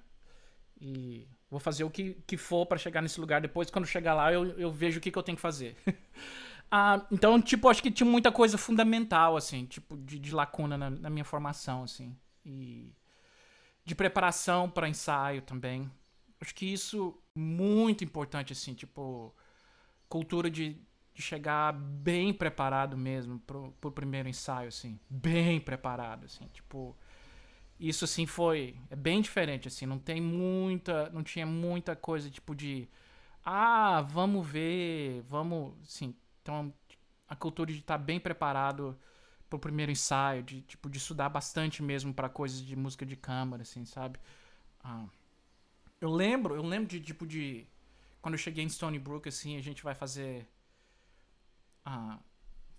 e 0.80 1.28
vou 1.50 1.60
fazer 1.60 1.84
o 1.84 1.90
que, 1.90 2.14
que 2.26 2.36
for 2.36 2.66
para 2.66 2.78
chegar 2.78 3.02
nesse 3.02 3.20
lugar. 3.20 3.40
Depois, 3.40 3.70
quando 3.70 3.86
chegar 3.86 4.14
lá, 4.14 4.32
eu, 4.32 4.58
eu 4.58 4.72
vejo 4.72 4.98
o 4.98 5.00
que, 5.00 5.10
que 5.10 5.18
eu 5.18 5.22
tenho 5.22 5.36
que 5.36 5.42
fazer. 5.42 5.76
ah, 6.70 7.06
então, 7.10 7.40
tipo, 7.40 7.68
acho 7.68 7.82
que 7.82 7.90
tinha 7.90 8.08
muita 8.08 8.32
coisa 8.32 8.58
fundamental, 8.58 9.36
assim, 9.36 9.64
tipo, 9.66 9.96
de, 9.96 10.18
de 10.18 10.34
lacuna 10.34 10.76
na, 10.76 10.90
na 10.90 11.10
minha 11.10 11.24
formação, 11.24 11.82
assim. 11.84 12.16
E 12.44 12.92
de 13.84 13.94
preparação 13.94 14.68
para 14.68 14.88
ensaio 14.88 15.42
também. 15.42 15.90
Acho 16.40 16.54
que 16.54 16.66
isso 16.66 17.16
muito 17.34 18.04
importante, 18.04 18.52
assim, 18.52 18.74
tipo, 18.74 19.34
cultura 20.08 20.50
de 20.50 20.76
de 21.16 21.22
chegar 21.22 21.72
bem 21.72 22.30
preparado 22.30 22.94
mesmo 22.94 23.38
pro, 23.40 23.72
pro 23.80 23.90
primeiro 23.90 24.28
ensaio, 24.28 24.68
assim. 24.68 25.00
Bem 25.08 25.58
preparado, 25.58 26.26
assim. 26.26 26.46
Tipo, 26.52 26.94
isso, 27.80 28.04
assim, 28.04 28.26
foi... 28.26 28.76
É 28.90 28.96
bem 28.96 29.22
diferente, 29.22 29.66
assim. 29.66 29.86
Não 29.86 29.98
tem 29.98 30.20
muita... 30.20 31.08
Não 31.10 31.22
tinha 31.22 31.46
muita 31.46 31.96
coisa, 31.96 32.30
tipo, 32.30 32.54
de... 32.54 32.86
Ah, 33.42 34.02
vamos 34.02 34.46
ver, 34.46 35.22
vamos... 35.22 35.72
Assim, 35.84 36.14
então, 36.46 36.72
a 37.26 37.34
cultura 37.34 37.72
de 37.72 37.80
estar 37.80 37.98
tá 37.98 38.04
bem 38.04 38.20
preparado 38.20 38.96
pro 39.50 39.58
primeiro 39.58 39.90
ensaio, 39.90 40.44
de, 40.44 40.62
tipo, 40.62 40.88
de 40.88 40.98
estudar 40.98 41.28
bastante 41.28 41.82
mesmo 41.82 42.14
para 42.14 42.28
coisas 42.28 42.62
de 42.62 42.76
música 42.76 43.04
de 43.04 43.16
câmara, 43.16 43.62
assim, 43.62 43.84
sabe? 43.84 44.20
Ah, 44.80 45.06
eu 46.00 46.08
lembro, 46.08 46.54
eu 46.54 46.62
lembro 46.62 46.88
de, 46.88 47.00
tipo, 47.00 47.26
de... 47.26 47.66
Quando 48.22 48.34
eu 48.34 48.38
cheguei 48.38 48.64
em 48.64 48.68
Stony 48.68 48.98
Brook, 48.98 49.28
assim, 49.28 49.56
a 49.56 49.60
gente 49.60 49.82
vai 49.82 49.94
fazer 49.94 50.48
a 51.84 52.18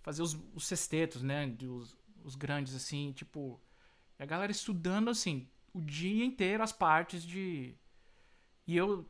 fazer 0.02 0.22
os, 0.22 0.38
os 0.54 0.66
sextetos, 0.66 1.22
né? 1.22 1.54
Os, 1.64 1.96
os 2.24 2.36
grandes, 2.36 2.76
assim, 2.76 3.12
tipo. 3.14 3.60
E 4.20 4.24
a 4.24 4.26
galera 4.26 4.52
estudando, 4.52 5.10
assim, 5.10 5.48
o 5.74 5.82
dia 5.82 6.26
inteiro 6.26 6.64
as 6.64 6.72
partes 6.72 7.24
de. 7.24 7.76
E 8.66 8.76
eu. 8.76 9.10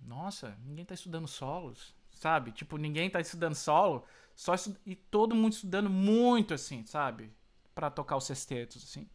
Nossa, 0.00 0.56
ninguém 0.64 0.84
tá 0.84 0.94
estudando 0.94 1.28
solos, 1.28 1.94
sabe? 2.22 2.52
Tipo, 2.52 2.76
ninguém 2.76 3.10
tá 3.10 3.20
estudando 3.20 3.54
solo. 3.54 4.04
Só 4.34 4.54
estu... 4.54 4.76
E 4.86 4.94
todo 4.94 5.34
mundo 5.34 5.52
estudando 5.52 5.90
muito, 5.90 6.54
assim, 6.54 6.84
sabe? 6.86 7.32
para 7.74 7.90
tocar 7.90 8.16
os 8.16 8.24
sextetos, 8.24 8.82
assim. 8.82 9.08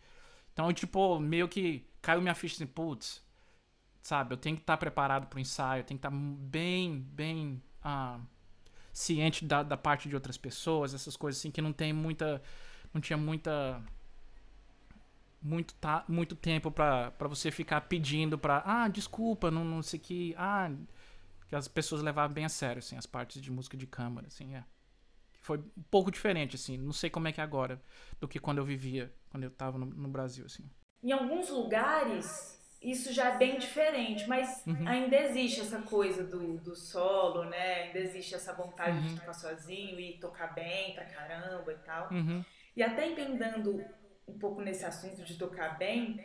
Então, 0.54 0.72
tipo, 0.74 1.20
meio 1.20 1.48
que 1.48 1.86
caiu 2.02 2.22
minha 2.22 2.36
ficha 2.36 2.56
assim, 2.56 2.66
putz, 2.66 3.24
sabe? 4.02 4.34
Eu 4.34 4.38
tenho 4.38 4.56
que 4.56 4.64
estar 4.64 4.74
tá 4.74 4.78
preparado 4.78 5.28
pro 5.28 5.40
ensaio, 5.40 5.84
tenho 5.84 6.00
que 6.00 6.06
estar 6.08 6.16
tá 6.16 6.18
bem, 6.18 7.00
bem. 7.12 7.62
Uh, 7.86 8.22
ciente 8.92 9.46
da, 9.46 9.62
da 9.62 9.78
parte 9.78 10.10
de 10.10 10.16
outras 10.16 10.38
pessoas, 10.38 10.94
essas 10.94 11.16
coisas 11.16 11.40
assim, 11.40 11.52
que 11.52 11.62
não 11.62 11.72
tem 11.72 11.94
muita. 11.94 12.42
Não 12.94 13.00
tinha 13.00 13.18
muita. 13.18 13.82
Muito, 15.40 15.76
ta, 15.76 16.04
muito 16.08 16.36
tempo 16.36 16.72
para 16.72 17.14
você 17.22 17.52
ficar 17.52 17.82
pedindo 17.82 18.38
pra. 18.38 18.64
Ah, 18.66 18.88
desculpa, 18.88 19.52
não, 19.52 19.64
não 19.64 19.84
sei 19.84 20.00
que. 20.00 20.36
Ah. 20.38 20.72
Que 21.48 21.56
as 21.56 21.68
pessoas 21.68 22.02
levavam 22.02 22.34
bem 22.34 22.46
a 22.46 22.50
sério, 22.50 22.80
assim, 22.80 22.98
as 22.98 23.06
partes 23.06 23.42
de 23.42 23.52
música 23.52 23.78
de 23.78 23.88
câmara, 23.88 24.28
assim, 24.28 24.56
é. 24.56 24.64
Foi 25.42 25.60
um 25.60 25.84
pouco 25.90 26.12
diferente, 26.12 26.56
assim. 26.56 26.78
Não 26.78 26.92
sei 26.92 27.10
como 27.10 27.28
é 27.28 27.32
que 27.32 27.40
é 27.40 27.44
agora 27.44 27.82
do 28.20 28.28
que 28.28 28.40
quando 28.40 28.58
eu 28.58 28.66
vivia, 28.66 29.14
quando 29.30 29.44
eu 29.44 29.52
tava 29.52 29.78
no, 29.78 29.86
no 29.86 30.10
Brasil, 30.10 30.46
assim. 30.46 30.70
Em 31.02 31.12
alguns 31.12 31.50
lugares, 31.50 32.58
isso 32.82 33.14
já 33.14 33.34
é 33.34 33.38
bem 33.38 33.58
diferente, 33.58 34.28
mas 34.28 34.64
uhum. 34.68 34.88
ainda 34.88 35.16
existe 35.16 35.62
essa 35.62 35.82
coisa 35.82 36.24
do, 36.24 36.58
do 36.58 36.76
solo, 36.76 37.46
né? 37.46 37.84
Ainda 37.84 38.00
existe 38.00 38.36
essa 38.36 38.54
vontade 38.54 38.98
uhum. 38.98 39.08
de 39.08 39.20
tocar 39.20 39.34
sozinho 39.34 40.00
e 40.00 40.20
tocar 40.20 40.54
bem 40.54 40.94
pra 40.94 41.06
caramba 41.06 41.72
e 41.72 41.78
tal. 41.78 42.12
Uhum. 42.12 42.44
E 42.76 42.84
até 42.84 43.10
emendando 43.10 43.84
um 44.28 44.38
pouco 44.38 44.62
nesse 44.62 44.86
assunto 44.86 45.24
de 45.24 45.36
tocar 45.36 45.78
bem, 45.78 46.24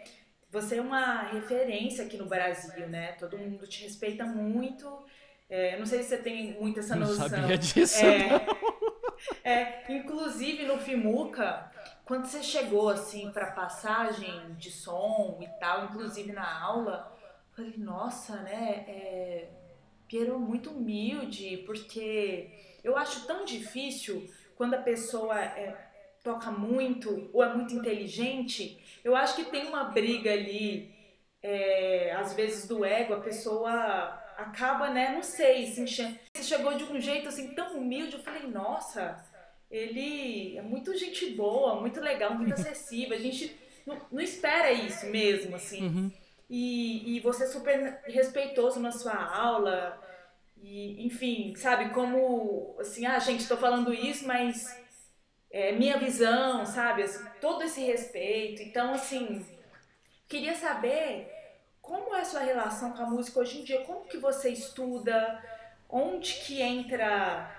você 0.53 0.77
é 0.77 0.81
uma 0.83 1.23
referência 1.23 2.05
aqui 2.05 2.19
no 2.19 2.27
Brasil, 2.27 2.87
né? 2.87 3.13
Todo 3.13 3.39
mundo 3.39 3.67
te 3.67 3.85
respeita 3.85 4.27
muito. 4.27 4.87
É, 5.49 5.79
não 5.79 5.87
sei 5.87 6.03
se 6.03 6.11
você 6.11 6.19
tem 6.19 6.53
muito 6.61 6.79
essa 6.79 6.95
noção. 6.95 7.21
Não 7.21 7.29
sabia 7.29 7.57
disso, 7.57 8.05
é, 8.05 8.47
é, 9.43 9.93
inclusive 9.93 10.67
no 10.67 10.79
Fimuca, 10.79 11.71
quando 12.05 12.27
você 12.27 12.43
chegou 12.43 12.91
assim 12.91 13.31
para 13.33 13.53
passagem 13.53 14.55
de 14.59 14.71
som 14.71 15.39
e 15.41 15.49
tal, 15.59 15.87
inclusive 15.87 16.33
na 16.33 16.63
aula, 16.63 17.17
falei, 17.57 17.75
nossa, 17.79 18.37
né? 18.43 18.85
É, 18.87 19.49
Piero 20.07 20.39
muito 20.39 20.71
humilde, 20.71 21.63
porque 21.65 22.51
eu 22.85 22.95
acho 22.99 23.27
tão 23.27 23.47
difícil 23.47 24.29
quando 24.55 24.75
a 24.75 24.83
pessoa 24.83 25.41
é, 25.41 25.92
toca 26.23 26.51
muito 26.51 27.31
ou 27.33 27.43
é 27.43 27.53
muito 27.55 27.75
inteligente. 27.75 28.79
Eu 29.03 29.17
acho 29.17 29.35
que 29.37 29.51
tem 29.51 29.67
uma 29.67 29.85
briga 29.85 30.33
ali, 30.33 30.95
é, 31.43 32.13
às 32.17 32.35
vezes 32.35 32.69
do 32.69 32.85
ego, 32.85 33.15
a 33.15 33.21
pessoa 33.21 33.71
acaba, 34.37 34.91
né? 34.91 35.13
Não 35.13 35.23
sei, 35.23 35.67
se. 35.67 35.85
Você 35.87 36.43
chegou 36.43 36.75
de 36.75 36.85
um 36.85 37.01
jeito 37.01 37.29
assim 37.29 37.55
tão 37.55 37.77
humilde, 37.77 38.15
eu 38.15 38.23
falei, 38.23 38.47
nossa 38.47 39.31
ele 39.73 40.59
é 40.59 40.63
muito 40.63 40.95
gente 40.97 41.31
boa, 41.31 41.81
muito 41.81 41.99
legal, 41.99 42.35
muito 42.35 42.53
acessível. 42.55 43.17
A 43.17 43.21
gente 43.21 43.57
não, 43.87 43.99
não 44.13 44.21
espera 44.21 44.71
isso 44.71 45.07
mesmo, 45.07 45.57
assim. 45.57 45.87
Uhum. 45.87 46.13
E, 46.49 47.17
e 47.17 47.21
você 47.21 47.45
é 47.45 47.47
super 47.47 48.03
respeitoso 48.05 48.79
na 48.79 48.93
sua 48.93 49.15
aula. 49.15 49.99
E, 50.63 51.07
enfim, 51.07 51.55
sabe, 51.57 51.89
como, 51.91 52.77
assim, 52.79 53.07
ah, 53.07 53.19
gente, 53.19 53.41
estou 53.41 53.57
falando 53.57 53.93
isso, 53.95 54.27
mas 54.27 54.79
é 55.53 55.73
minha 55.73 55.99
visão, 55.99 56.65
sabe? 56.65 57.05
Todo 57.41 57.63
esse 57.63 57.83
respeito. 57.83 58.63
Então, 58.63 58.95
assim, 58.95 59.45
queria 60.27 60.55
saber 60.55 61.31
como 61.83 62.15
é 62.15 62.23
a 62.23 62.25
sua 62.25 62.41
relação 62.41 62.93
com 62.93 63.03
a 63.03 63.11
música 63.11 63.39
hoje 63.39 63.61
em 63.61 63.65
dia, 63.65 63.85
como 63.85 64.07
que 64.07 64.17
você 64.17 64.49
estuda, 64.51 65.45
onde 65.89 66.35
que 66.45 66.63
entra 66.63 67.51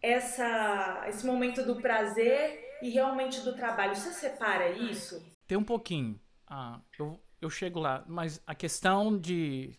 essa, 0.00 1.04
esse 1.08 1.26
momento 1.26 1.62
do 1.62 1.76
prazer 1.76 2.78
e 2.82 2.88
realmente 2.88 3.42
do 3.42 3.54
trabalho. 3.54 3.94
Você 3.94 4.12
separa 4.12 4.70
isso? 4.70 5.22
Tem 5.46 5.58
um 5.58 5.64
pouquinho. 5.64 6.18
Ah, 6.46 6.80
eu, 6.98 7.20
eu 7.40 7.50
chego 7.50 7.78
lá, 7.78 8.02
mas 8.06 8.40
a 8.46 8.54
questão 8.54 9.18
de 9.18 9.78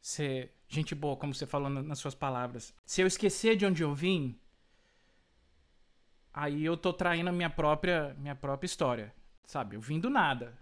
ser 0.00 0.52
gente 0.68 0.94
boa, 0.94 1.16
como 1.16 1.34
você 1.34 1.46
falou 1.46 1.68
nas 1.68 1.98
suas 1.98 2.14
palavras, 2.14 2.74
se 2.84 3.02
eu 3.02 3.06
esquecer 3.06 3.56
de 3.56 3.66
onde 3.66 3.82
eu 3.82 3.94
vim, 3.94 4.40
aí 6.32 6.64
eu 6.64 6.76
tô 6.76 6.92
traindo 6.92 7.30
a 7.30 7.32
minha 7.32 7.50
própria, 7.50 8.14
minha 8.18 8.34
própria 8.34 8.66
história, 8.66 9.14
sabe? 9.44 9.76
Eu 9.76 9.80
vim 9.80 10.00
do 10.00 10.10
nada. 10.10 10.58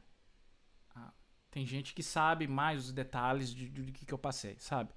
Ah, 0.94 1.12
tem 1.50 1.64
gente 1.66 1.94
que 1.94 2.02
sabe 2.02 2.46
mais 2.46 2.86
os 2.86 2.92
detalhes 2.92 3.54
de, 3.54 3.68
de, 3.68 3.86
de 3.86 3.92
que, 3.92 4.06
que 4.06 4.14
eu 4.14 4.18
passei, 4.18 4.56
sabe? 4.58 4.92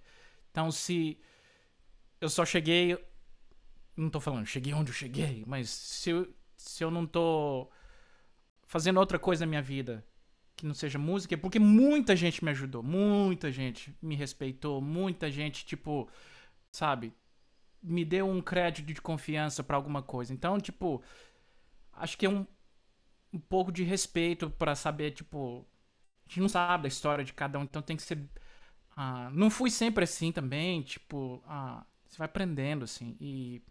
Então, 0.51 0.71
se 0.71 1.19
eu 2.21 2.29
só 2.29 2.45
cheguei 2.45 2.97
não 3.95 4.09
tô 4.09 4.19
falando, 4.19 4.45
cheguei 4.45 4.73
onde 4.73 4.91
eu 4.91 4.95
cheguei, 4.95 5.43
mas 5.47 5.69
se 5.69 6.09
eu, 6.09 6.33
se 6.57 6.83
eu 6.83 6.89
não 6.89 7.05
tô 7.05 7.69
fazendo 8.63 8.99
outra 8.99 9.19
coisa 9.19 9.45
na 9.45 9.49
minha 9.49 9.61
vida 9.61 10.05
que 10.55 10.65
não 10.65 10.73
seja 10.73 10.99
música, 10.99 11.33
é 11.33 11.37
porque 11.37 11.59
muita 11.59 12.15
gente 12.15 12.43
me 12.43 12.51
ajudou, 12.51 12.83
muita 12.83 13.51
gente 13.51 13.95
me 14.01 14.15
respeitou, 14.15 14.81
muita 14.81 15.29
gente, 15.29 15.65
tipo, 15.65 16.09
sabe, 16.71 17.13
me 17.83 18.05
deu 18.05 18.27
um 18.29 18.41
crédito 18.41 18.87
de 18.87 19.01
confiança 19.01 19.63
para 19.63 19.77
alguma 19.77 20.03
coisa. 20.03 20.33
Então, 20.33 20.59
tipo, 20.59 21.03
acho 21.93 22.17
que 22.17 22.25
é 22.25 22.29
um, 22.29 22.45
um 23.33 23.39
pouco 23.39 23.71
de 23.71 23.83
respeito 23.83 24.49
para 24.51 24.75
saber, 24.75 25.11
tipo, 25.11 25.65
a 26.25 26.29
gente 26.29 26.41
não 26.41 26.49
sabe 26.49 26.83
da 26.83 26.87
história 26.89 27.25
de 27.25 27.33
cada 27.33 27.59
um, 27.59 27.63
então 27.63 27.81
tem 27.81 27.97
que 27.97 28.03
ser 28.03 28.19
Ah, 28.95 29.29
não 29.33 29.49
fui 29.49 29.69
sempre 29.71 30.03
assim 30.05 30.31
também, 30.31 30.81
tipo, 30.83 31.43
ah, 31.47 31.85
você 32.07 32.17
vai 32.17 32.25
aprendendo, 32.27 32.83
assim. 32.85 33.17
E, 33.21 33.61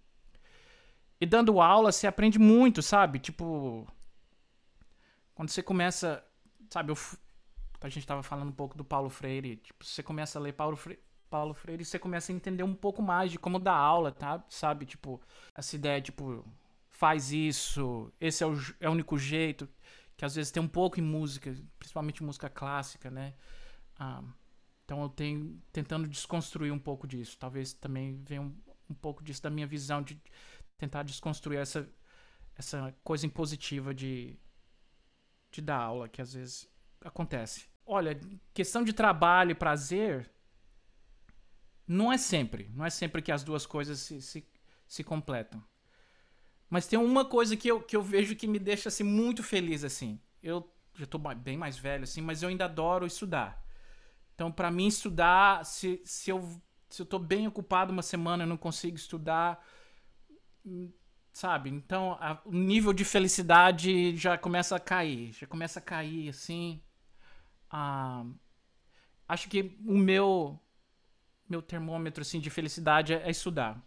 e 1.20 1.26
dando 1.26 1.60
aula, 1.60 1.92
você 1.92 2.06
aprende 2.06 2.38
muito, 2.38 2.82
sabe? 2.82 3.18
Tipo, 3.18 3.86
quando 5.34 5.50
você 5.50 5.62
começa, 5.62 6.24
sabe, 6.70 6.92
eu, 6.92 6.96
a 7.80 7.88
gente 7.88 8.06
tava 8.06 8.22
falando 8.22 8.48
um 8.50 8.52
pouco 8.54 8.76
do 8.76 8.84
Paulo 8.84 9.10
Freire, 9.10 9.56
tipo, 9.56 9.84
você 9.84 10.02
começa 10.02 10.38
a 10.38 10.42
ler 10.42 10.52
Paulo 10.52 10.76
Freire, 10.76 11.02
Paulo 11.32 11.54
Freire, 11.54 11.82
você 11.82 11.98
começa 11.98 12.30
a 12.30 12.34
entender 12.34 12.62
um 12.62 12.74
pouco 12.74 13.00
mais 13.00 13.32
de 13.32 13.38
como 13.38 13.58
dar 13.58 13.72
aula, 13.72 14.12
tá? 14.12 14.44
Sabe, 14.50 14.84
tipo, 14.84 15.18
essa 15.54 15.74
ideia, 15.74 15.98
tipo, 15.98 16.44
faz 16.90 17.32
isso, 17.32 18.12
esse 18.20 18.44
é 18.44 18.46
o, 18.46 18.54
é 18.78 18.86
o 18.86 18.92
único 18.92 19.16
jeito, 19.16 19.66
que 20.14 20.26
às 20.26 20.34
vezes 20.34 20.52
tem 20.52 20.62
um 20.62 20.68
pouco 20.68 21.00
em 21.00 21.02
música, 21.02 21.56
principalmente 21.78 22.22
música 22.22 22.50
clássica, 22.50 23.10
né? 23.10 23.32
Ah, 23.98 24.22
então 24.84 25.00
eu 25.00 25.08
tenho 25.08 25.58
tentando 25.72 26.06
desconstruir 26.06 26.70
um 26.70 26.78
pouco 26.78 27.06
disso. 27.06 27.38
Talvez 27.38 27.72
também 27.72 28.22
venha 28.26 28.42
um, 28.42 28.54
um 28.90 28.94
pouco 28.94 29.24
disso 29.24 29.42
da 29.42 29.48
minha 29.48 29.66
visão 29.66 30.02
de 30.02 30.20
tentar 30.76 31.02
desconstruir 31.02 31.60
essa, 31.60 31.88
essa 32.54 32.94
coisa 33.02 33.24
impositiva 33.24 33.94
de, 33.94 34.38
de 35.50 35.62
dar 35.62 35.78
aula, 35.78 36.10
que 36.10 36.20
às 36.20 36.34
vezes 36.34 36.68
acontece. 37.00 37.70
Olha, 37.86 38.20
questão 38.52 38.84
de 38.84 38.92
trabalho 38.92 39.52
e 39.52 39.54
prazer 39.54 40.30
não 41.86 42.12
é 42.12 42.18
sempre. 42.18 42.70
Não 42.74 42.84
é 42.84 42.90
sempre 42.90 43.22
que 43.22 43.32
as 43.32 43.42
duas 43.42 43.66
coisas 43.66 44.00
se, 44.00 44.20
se, 44.22 44.46
se 44.86 45.04
completam. 45.04 45.62
Mas 46.68 46.86
tem 46.86 46.98
uma 46.98 47.24
coisa 47.24 47.56
que 47.56 47.68
eu, 47.68 47.82
que 47.82 47.96
eu 47.96 48.02
vejo 48.02 48.34
que 48.34 48.46
me 48.46 48.58
deixa 48.58 48.88
assim, 48.88 49.04
muito 49.04 49.42
feliz. 49.42 49.84
assim. 49.84 50.20
Eu 50.42 50.72
já 50.94 51.04
estou 51.04 51.20
bem 51.34 51.56
mais 51.56 51.76
velho, 51.78 52.04
assim, 52.04 52.20
mas 52.20 52.42
eu 52.42 52.48
ainda 52.48 52.64
adoro 52.64 53.06
estudar. 53.06 53.62
Então, 54.34 54.50
para 54.50 54.70
mim, 54.70 54.86
estudar, 54.86 55.64
se, 55.64 56.00
se, 56.04 56.30
eu, 56.30 56.60
se 56.88 57.02
eu 57.02 57.06
tô 57.06 57.18
bem 57.18 57.46
ocupado 57.46 57.92
uma 57.92 58.02
semana, 58.02 58.44
eu 58.44 58.48
não 58.48 58.56
consigo 58.56 58.96
estudar, 58.96 59.64
hum, 60.64 60.90
sabe? 61.32 61.70
Então, 61.70 62.12
a, 62.20 62.40
o 62.44 62.52
nível 62.52 62.92
de 62.92 63.04
felicidade 63.04 64.16
já 64.16 64.36
começa 64.38 64.76
a 64.76 64.80
cair, 64.80 65.32
já 65.32 65.46
começa 65.46 65.78
a 65.78 65.82
cair, 65.82 66.28
assim. 66.28 66.82
Ah, 67.70 68.24
acho 69.28 69.48
que 69.48 69.78
o 69.86 69.96
meu 69.96 70.58
meu 71.52 71.62
termômetro 71.62 72.22
assim 72.22 72.40
de 72.40 72.50
felicidade 72.50 73.14
é, 73.14 73.22
é 73.26 73.30
estudar. 73.30 73.80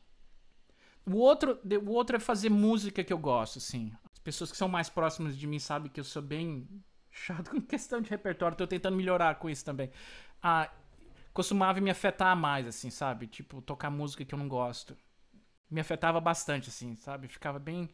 O 1.05 1.17
outro, 1.17 1.59
o 1.83 1.91
outro 1.91 2.15
é 2.15 2.19
fazer 2.19 2.49
música 2.49 3.03
que 3.03 3.13
eu 3.13 3.17
gosto, 3.17 3.59
assim. 3.59 3.91
As 4.11 4.19
pessoas 4.19 4.51
que 4.51 4.57
são 4.57 4.67
mais 4.67 4.89
próximas 4.89 5.37
de 5.37 5.45
mim 5.45 5.59
sabem 5.59 5.91
que 5.91 5.99
eu 5.99 6.03
sou 6.03 6.21
bem 6.21 6.67
chato 7.11 7.51
com 7.51 7.61
questão 7.61 8.01
de 8.01 8.09
repertório. 8.09 8.57
Tô 8.57 8.65
tentando 8.65 8.97
melhorar 8.97 9.35
com 9.35 9.49
isso 9.49 9.63
também 9.63 9.91
ah, 10.47 10.69
costumava 11.33 11.81
me 11.81 11.89
afetar 11.89 12.35
mais, 12.37 12.67
assim, 12.67 12.91
sabe? 12.91 13.25
Tipo, 13.25 13.63
tocar 13.63 13.89
música 13.89 14.23
que 14.23 14.35
eu 14.35 14.37
não 14.37 14.47
gosto. 14.47 14.95
Me 15.71 15.81
afetava 15.81 16.21
bastante, 16.21 16.69
assim, 16.69 16.95
sabe? 16.95 17.27
Ficava 17.27 17.57
bem. 17.57 17.89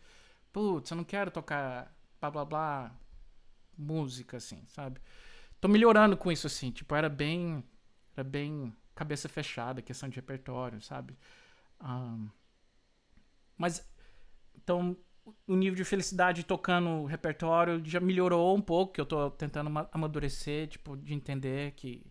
Putz, 0.52 0.92
eu 0.92 0.98
não 0.98 1.06
quero 1.06 1.32
tocar 1.32 1.96
blá 2.20 2.30
blá 2.30 2.46
blá 2.46 2.92
música, 3.78 4.36
assim, 4.36 4.62
sabe? 4.68 5.00
Tô 5.62 5.70
melhorando 5.70 6.18
com 6.18 6.30
isso, 6.30 6.46
assim. 6.46 6.72
Tipo, 6.72 6.94
era 6.94 7.08
bem. 7.08 7.64
Era 8.18 8.24
bem 8.26 8.76
cabeça 9.02 9.28
fechada, 9.28 9.82
questão 9.82 10.08
de 10.08 10.16
repertório, 10.16 10.80
sabe? 10.80 11.18
Um, 11.84 12.30
mas. 13.58 13.90
Então, 14.56 14.96
o 15.48 15.56
nível 15.56 15.76
de 15.76 15.84
felicidade 15.84 16.44
tocando 16.44 17.06
repertório 17.06 17.84
já 17.84 18.00
melhorou 18.00 18.56
um 18.56 18.62
pouco, 18.62 18.94
que 18.94 19.02
eu 19.02 19.06
tô 19.06 19.32
tentando 19.32 19.72
amadurecer, 19.92 20.68
tipo, 20.68 20.96
de 20.98 21.14
entender 21.14 21.72
que 21.72 22.06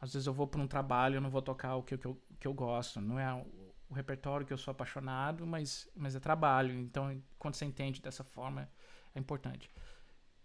às 0.00 0.12
vezes 0.12 0.26
eu 0.26 0.32
vou 0.32 0.46
para 0.46 0.60
um 0.60 0.66
trabalho, 0.66 1.16
eu 1.16 1.20
não 1.20 1.30
vou 1.30 1.42
tocar 1.42 1.74
o 1.76 1.82
que, 1.82 1.96
que, 1.98 2.06
eu, 2.06 2.22
que 2.38 2.46
eu 2.46 2.54
gosto. 2.54 3.00
Não 3.00 3.18
é 3.18 3.32
o, 3.32 3.74
o, 3.88 3.94
repertório 3.94 4.46
que 4.46 4.52
eu 4.52 4.58
sou 4.58 4.70
apaixonado, 4.70 5.46
mas, 5.46 5.88
mas 5.96 6.14
é 6.14 6.20
trabalho. 6.20 6.78
Então, 6.78 7.20
quando 7.38 7.54
você 7.54 7.64
entende 7.64 8.00
dessa 8.00 8.22
forma, 8.22 8.68
é 9.14 9.18
importante. 9.18 9.70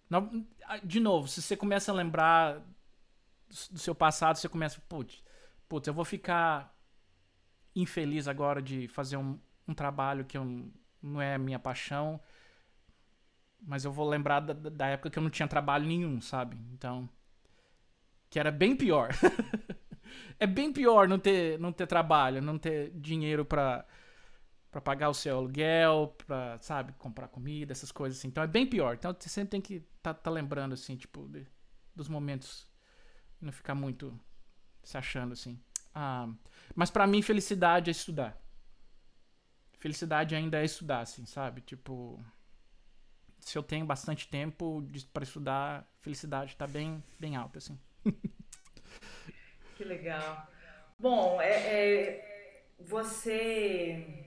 Não, 0.09 0.47
de 0.83 0.99
novo, 0.99 1.27
se 1.27 1.41
você 1.41 1.55
começa 1.55 1.91
a 1.91 1.95
lembrar 1.95 2.63
do 3.71 3.79
seu 3.79 3.95
passado, 3.95 4.37
você 4.37 4.47
começa, 4.47 4.81
putz, 4.87 5.23
putz, 5.67 5.87
eu 5.87 5.93
vou 5.93 6.05
ficar 6.05 6.75
infeliz 7.75 8.27
agora 8.27 8.61
de 8.61 8.87
fazer 8.87 9.17
um, 9.17 9.39
um 9.67 9.73
trabalho 9.73 10.25
que 10.25 10.37
eu, 10.37 10.71
não 11.01 11.21
é 11.21 11.37
minha 11.37 11.59
paixão, 11.59 12.19
mas 13.61 13.85
eu 13.85 13.91
vou 13.91 14.07
lembrar 14.07 14.39
da, 14.39 14.53
da 14.53 14.87
época 14.87 15.09
que 15.09 15.19
eu 15.19 15.23
não 15.23 15.29
tinha 15.29 15.47
trabalho 15.47 15.85
nenhum, 15.85 16.21
sabe? 16.21 16.57
Então, 16.73 17.09
que 18.29 18.39
era 18.39 18.51
bem 18.51 18.75
pior. 18.75 19.09
é 20.39 20.47
bem 20.47 20.71
pior 20.71 21.07
não 21.07 21.19
ter, 21.19 21.59
não 21.59 21.71
ter 21.71 21.87
trabalho, 21.87 22.41
não 22.41 22.57
ter 22.57 22.91
dinheiro 22.91 23.45
para 23.45 23.85
para 24.71 24.79
pagar 24.79 25.09
o 25.09 25.15
seu 25.15 25.35
aluguel, 25.35 26.15
para 26.27 26.59
sabe, 26.59 26.93
comprar 26.93 27.27
comida, 27.27 27.71
essas 27.71 27.91
coisas 27.91 28.19
assim. 28.19 28.27
Então 28.27 28.43
é 28.43 28.47
bem 28.47 28.67
pior. 28.67 28.93
Então 28.93 29.15
você 29.17 29.27
sempre 29.27 29.49
tem 29.49 29.61
que 29.61 29.79
tá, 29.99 30.13
tá 30.13 30.29
lembrando 30.29 30.73
assim, 30.73 30.95
tipo, 30.95 31.27
de, 31.27 31.47
dos 31.95 32.07
momentos 32.07 32.68
não 33.41 33.51
ficar 33.51 33.75
muito 33.75 34.19
se 34.83 34.97
achando 34.97 35.33
assim. 35.33 35.59
Ah, 35.93 36.27
mas 36.75 36.89
para 36.89 37.07
mim 37.07 37.21
felicidade 37.21 37.89
é 37.89 37.91
estudar. 37.91 38.37
Felicidade 39.77 40.35
ainda 40.35 40.59
é 40.59 40.65
estudar, 40.65 41.01
assim, 41.01 41.25
sabe? 41.25 41.61
Tipo, 41.61 42.19
se 43.39 43.57
eu 43.57 43.63
tenho 43.63 43.85
bastante 43.85 44.27
tempo 44.27 44.83
para 45.13 45.23
estudar, 45.23 45.89
felicidade 46.01 46.55
tá 46.55 46.67
bem, 46.67 47.01
bem 47.17 47.35
alta, 47.37 47.59
assim. 47.59 47.79
que 49.77 49.83
legal. 49.85 50.47
Bom, 50.99 51.41
é, 51.41 51.51
é, 51.51 52.65
você 52.77 54.25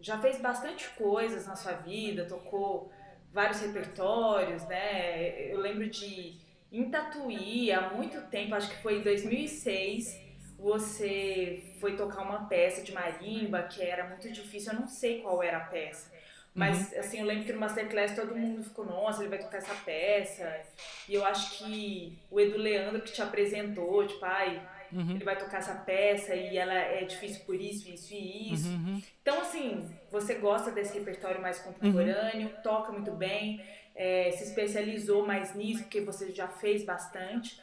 já 0.00 0.18
fez 0.20 0.40
bastante 0.40 0.88
coisas 0.90 1.46
na 1.46 1.54
sua 1.54 1.74
vida, 1.74 2.26
tocou 2.26 2.92
vários 3.32 3.60
repertórios, 3.60 4.64
né? 4.64 5.52
Eu 5.52 5.60
lembro 5.60 5.88
de 5.88 6.40
em 6.70 6.90
Tatuí, 6.90 7.72
há 7.72 7.90
muito 7.90 8.20
tempo, 8.28 8.54
acho 8.54 8.70
que 8.70 8.82
foi 8.82 8.98
em 8.98 9.02
2006, 9.02 10.18
você 10.58 11.62
foi 11.80 11.96
tocar 11.96 12.22
uma 12.22 12.46
peça 12.46 12.82
de 12.82 12.92
marimba 12.92 13.62
que 13.62 13.82
era 13.82 14.08
muito 14.08 14.30
difícil, 14.30 14.72
eu 14.72 14.80
não 14.80 14.88
sei 14.88 15.20
qual 15.22 15.42
era 15.42 15.58
a 15.58 15.64
peça. 15.64 16.10
Mas, 16.54 16.92
uhum. 16.92 16.98
assim, 16.98 17.20
eu 17.20 17.24
lembro 17.24 17.44
que 17.44 17.52
no 17.52 17.60
Masterclass 17.60 18.16
todo 18.16 18.34
mundo 18.34 18.64
ficou, 18.64 18.84
nossa, 18.84 19.22
ele 19.22 19.28
vai 19.28 19.38
tocar 19.38 19.58
essa 19.58 19.74
peça. 19.84 20.60
E 21.08 21.14
eu 21.14 21.24
acho 21.24 21.56
que 21.56 22.18
o 22.28 22.40
Edu 22.40 22.58
Leandro 22.58 23.00
que 23.00 23.12
te 23.12 23.22
apresentou, 23.22 24.04
tipo, 24.04 24.24
ai, 24.24 24.60
uhum. 24.92 25.12
ele 25.12 25.24
vai 25.24 25.38
tocar 25.38 25.58
essa 25.58 25.74
peça 25.74 26.34
e 26.34 26.56
ela 26.56 26.74
é 26.74 27.04
difícil 27.04 27.44
por 27.44 27.54
isso, 27.54 27.88
isso 27.88 28.12
e 28.12 28.52
isso. 28.52 28.68
Uhum. 28.70 28.74
uhum. 28.74 29.02
Então, 29.22 29.40
assim, 29.40 29.88
você 30.10 30.34
gosta 30.34 30.72
desse 30.72 30.98
repertório 30.98 31.40
mais 31.40 31.60
contemporâneo, 31.60 32.48
uhum. 32.48 32.62
toca 32.62 32.90
muito 32.90 33.12
bem, 33.12 33.64
é, 33.98 34.30
se 34.30 34.44
especializou 34.44 35.26
mais 35.26 35.56
nisso, 35.56 35.82
porque 35.82 36.00
você 36.00 36.30
já 36.30 36.46
fez 36.46 36.84
bastante. 36.84 37.60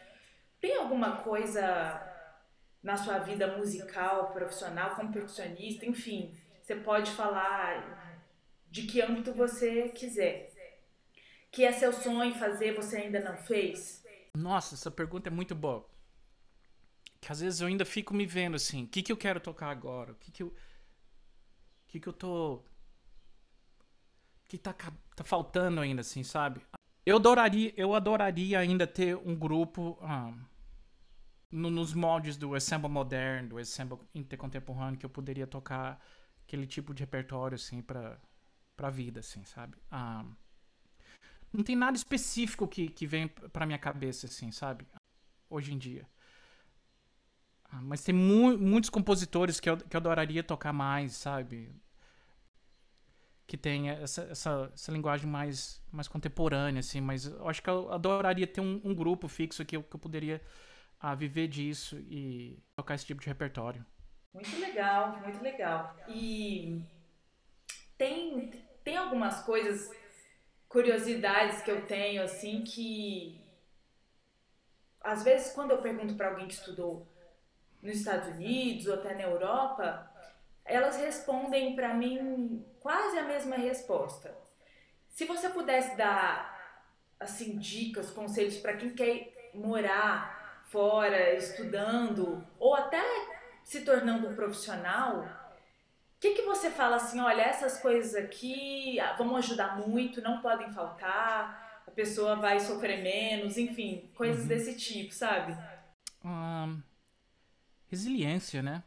Tem 0.60 0.76
alguma 0.76 1.24
coisa 1.24 2.12
na 2.84 2.98
sua 2.98 3.20
vida 3.20 3.58
musical, 3.58 4.34
profissional, 4.34 4.96
como 4.96 5.14
percussionista, 5.14 5.86
enfim, 5.86 6.38
você 6.62 6.76
pode 6.76 7.10
falar 7.12 8.28
de 8.70 8.84
que 8.84 9.02
âmbito 9.02 9.34
você 9.34 9.88
quiser. 9.90 10.52
Que 11.50 11.64
é 11.64 11.72
seu 11.72 11.94
sonho 11.94 12.36
fazer, 12.36 12.76
você 12.76 12.98
ainda 12.98 13.22
não 13.22 13.38
fez? 13.38 14.04
Nossa, 14.36 14.76
essa 14.76 14.92
pergunta 14.92 15.30
é 15.30 15.32
muito 15.32 15.56
boa. 15.56 15.88
Que 17.22 17.32
às 17.32 17.40
vezes 17.40 17.62
eu 17.62 17.68
ainda 17.68 17.86
fico 17.86 18.14
me 18.14 18.26
vendo 18.26 18.56
assim, 18.56 18.84
o 18.84 18.88
que, 18.88 19.02
que 19.02 19.12
eu 19.12 19.18
quero 19.18 19.40
tocar 19.40 19.70
agora? 19.70 20.12
O 20.12 20.16
que, 20.16 20.32
que 20.32 20.44
eu. 20.44 20.48
O 20.48 20.54
que, 21.88 22.00
que 22.02 22.08
eu 22.10 22.14
tô. 22.14 22.56
O 22.56 22.64
que 24.50 24.58
tá, 24.58 24.76
tá 25.16 25.24
faltando 25.24 25.82
ainda, 25.82 26.02
assim, 26.02 26.24
sabe? 26.24 26.62
Eu 27.06 27.18
adoraria, 27.18 27.74
eu 27.78 27.94
adoraria 27.94 28.60
ainda 28.60 28.86
ter 28.86 29.16
um 29.16 29.36
grupo 29.36 29.98
ah, 30.02 30.34
no, 31.52 31.70
nos 31.70 31.94
moldes 31.94 32.36
do 32.36 32.56
ensemble 32.56 32.90
moderno, 32.90 33.50
do 33.50 33.60
ensemble 33.60 34.00
intercontemporâneo, 34.14 35.00
que 35.00 35.06
eu 35.06 35.10
poderia 35.10 35.48
tocar 35.48 36.04
aquele 36.44 36.68
tipo 36.68 36.94
de 36.94 37.02
repertório, 37.04 37.56
assim, 37.56 37.82
para 37.82 38.20
pra 38.76 38.90
vida, 38.90 39.22
assim, 39.22 39.44
sabe? 39.46 39.78
Ah, 39.90 40.26
não 41.54 41.64
tem 41.64 41.76
nada 41.76 41.96
específico 41.96 42.68
que, 42.68 42.90
que 42.90 43.08
vem 43.08 43.28
pra 43.28 43.66
minha 43.66 43.80
cabeça, 43.80 44.26
assim, 44.26 44.52
sabe? 44.52 44.86
Hoje 45.50 45.74
em 45.74 45.78
dia. 45.78 46.06
Ah, 47.72 47.82
mas 47.82 48.04
tem 48.04 48.14
mu 48.14 48.58
muitos 48.58 48.90
compositores 48.90 49.60
que 49.60 49.70
eu, 49.70 49.78
que 49.78 49.96
eu 49.96 50.00
adoraria 50.00 50.44
tocar 50.44 50.74
mais, 50.74 51.14
sabe? 51.14 51.74
Que 53.48 53.58
tem 53.58 53.90
essa, 53.90 54.24
essa, 54.24 54.72
essa 54.74 54.92
linguagem 54.92 55.30
mais, 55.30 55.84
mais 55.92 56.08
contemporânea, 56.08 56.80
assim. 56.80 57.00
Mas 57.00 57.26
eu 57.26 57.48
acho 57.48 57.62
que 57.62 57.70
eu 57.70 57.92
adoraria 57.92 58.48
ter 58.48 58.62
um, 58.62 58.82
um 58.84 58.94
grupo 58.94 59.28
fixo 59.28 59.62
eu, 59.62 59.84
que 59.84 59.96
eu 59.96 60.00
poderia 60.00 60.42
ah, 61.00 61.14
viver 61.14 61.48
disso 61.48 61.98
e 62.10 62.58
tocar 62.76 62.96
esse 62.96 63.06
tipo 63.06 63.22
de 63.22 63.28
repertório. 63.28 63.86
Muito 64.34 64.60
legal, 64.60 65.20
muito 65.20 65.42
legal. 65.42 65.96
E 66.08 66.82
tem, 67.98 68.50
tem 68.84 68.98
algumas 68.98 69.44
coisas, 69.44 69.90
curiosidades 70.68 71.62
que 71.62 71.72
eu 71.72 71.86
tenho, 71.86 72.22
assim, 72.22 72.64
que 72.64 73.42
às 75.00 75.24
vezes 75.24 75.54
quando 75.54 75.72
eu 75.72 75.82
pergunto 75.82 76.16
para 76.16 76.30
alguém 76.30 76.48
que 76.48 76.56
estudou 76.56 77.08
nos 77.82 77.98
Estados 77.98 78.30
Unidos 78.30 78.88
ou 78.88 78.96
até 78.96 79.14
na 79.14 79.22
Europa, 79.22 80.12
elas 80.66 80.98
respondem 80.98 81.76
para 81.76 81.94
mim 81.94 82.66
quase 82.80 83.18
a 83.18 83.24
mesma 83.24 83.56
resposta. 83.56 84.36
Se 85.10 85.26
você 85.26 85.50
pudesse 85.50 85.96
dar 85.96 86.54
assim 87.20 87.58
dicas, 87.58 88.10
conselhos 88.10 88.58
para 88.58 88.76
quem 88.76 88.90
quer 88.90 89.52
morar 89.54 90.64
fora, 90.66 91.34
estudando 91.36 92.46
ou 92.60 92.76
até 92.76 93.02
se 93.64 93.82
tornando 93.82 94.28
um 94.28 94.36
profissional, 94.36 95.22
o 95.22 96.20
que, 96.20 96.34
que 96.34 96.42
você 96.42 96.70
fala 96.70 96.96
assim, 96.98 97.20
olha, 97.20 97.42
essas 97.42 97.80
coisas 97.80 98.16
aqui 98.16 99.00
ah, 99.00 99.14
vão 99.14 99.36
ajudar 99.38 99.78
muito, 99.78 100.22
não 100.22 100.42
podem 100.42 100.72
faltar, 100.74 101.84
a 101.88 101.92
pessoa 101.92 102.36
vai 102.36 102.60
sofrer 102.60 103.02
menos, 103.02 103.58
enfim, 103.58 104.10
coisas 104.16 104.42
uhum. 104.42 104.48
desse 104.48 104.76
tipo, 104.76 105.14
sabe? 105.14 105.56
Um, 106.24 106.82
resiliência, 107.88 108.62
né? 108.62 108.84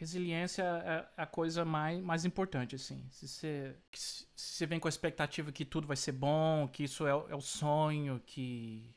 Resiliência 0.00 0.62
é 0.62 1.06
a 1.14 1.26
coisa 1.26 1.62
mais, 1.62 2.00
mais 2.02 2.24
importante, 2.24 2.74
assim. 2.74 3.06
Se 3.10 3.28
você, 3.28 3.76
se 3.92 4.26
você 4.34 4.64
vem 4.64 4.80
com 4.80 4.88
a 4.88 4.94
expectativa 4.96 5.52
que 5.52 5.62
tudo 5.62 5.86
vai 5.86 5.94
ser 5.94 6.12
bom, 6.12 6.66
que 6.68 6.84
isso 6.84 7.06
é, 7.06 7.10
é 7.10 7.36
o 7.36 7.40
sonho, 7.42 8.18
que. 8.24 8.94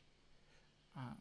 Ah, 0.94 1.14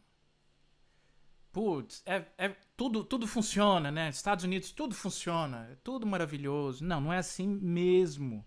putz, 1.51 2.01
é, 2.05 2.25
é, 2.37 2.55
tudo, 2.77 3.03
tudo 3.03 3.27
funciona, 3.27 3.91
né? 3.91 4.07
Estados 4.07 4.45
Unidos, 4.45 4.71
tudo 4.71 4.95
funciona, 4.95 5.67
é 5.69 5.75
tudo 5.83 6.07
maravilhoso. 6.07 6.81
Não, 6.85 7.01
não 7.01 7.11
é 7.11 7.17
assim 7.17 7.45
mesmo. 7.45 8.45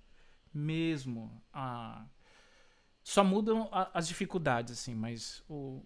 Mesmo. 0.55 1.43
Ah, 1.53 2.07
só 3.05 3.23
mudam 3.23 3.69
a, 3.71 3.91
as 3.93 4.09
dificuldades, 4.09 4.73
assim, 4.73 4.95
mas 4.95 5.45
o, 5.51 5.85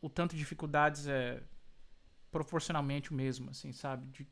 o 0.00 0.08
tanto 0.08 0.36
de 0.36 0.38
dificuldades 0.38 1.08
é 1.08 1.42
proporcionalmente 2.30 3.10
o 3.10 3.14
mesmo, 3.14 3.50
assim, 3.50 3.72
sabe? 3.72 4.06
De, 4.06 4.28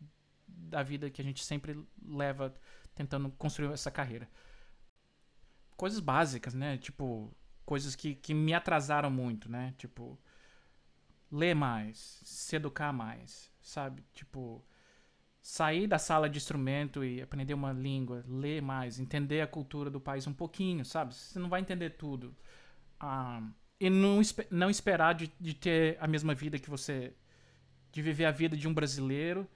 da 0.56 0.82
vida 0.82 1.10
que 1.10 1.20
a 1.20 1.24
gente 1.24 1.44
sempre 1.44 1.78
leva 2.06 2.54
tentando 2.94 3.30
construir 3.30 3.72
essa 3.72 3.90
carreira. 3.90 4.28
Coisas 5.76 6.00
básicas, 6.00 6.54
né? 6.54 6.78
Tipo, 6.78 7.34
coisas 7.64 7.94
que, 7.96 8.14
que 8.14 8.32
me 8.32 8.54
atrasaram 8.54 9.10
muito, 9.10 9.50
né? 9.50 9.74
Tipo, 9.76 10.18
ler 11.30 11.54
mais, 11.54 12.20
se 12.24 12.56
educar 12.56 12.92
mais, 12.92 13.50
sabe? 13.60 14.04
Tipo, 14.14 14.64
sair 15.42 15.86
da 15.86 15.98
sala 15.98 16.28
de 16.28 16.38
instrumento 16.38 17.04
e 17.04 17.20
aprender 17.20 17.54
uma 17.54 17.72
língua, 17.72 18.24
ler 18.26 18.62
mais, 18.62 18.98
entender 18.98 19.40
a 19.40 19.46
cultura 19.46 19.90
do 19.90 20.00
país 20.00 20.26
um 20.26 20.32
pouquinho, 20.32 20.84
sabe? 20.84 21.14
Você 21.14 21.38
não 21.38 21.48
vai 21.48 21.60
entender 21.60 21.90
tudo. 21.90 22.34
Ah, 22.98 23.42
e 23.80 23.90
não, 23.90 24.20
não 24.50 24.70
esperar 24.70 25.14
de, 25.14 25.32
de 25.40 25.54
ter 25.54 25.98
a 26.00 26.06
mesma 26.06 26.34
vida 26.34 26.58
que 26.58 26.70
você. 26.70 27.14
de 27.92 28.02
viver 28.02 28.24
a 28.26 28.30
vida 28.30 28.56
de 28.56 28.68
um 28.68 28.74
brasileiro 28.74 29.48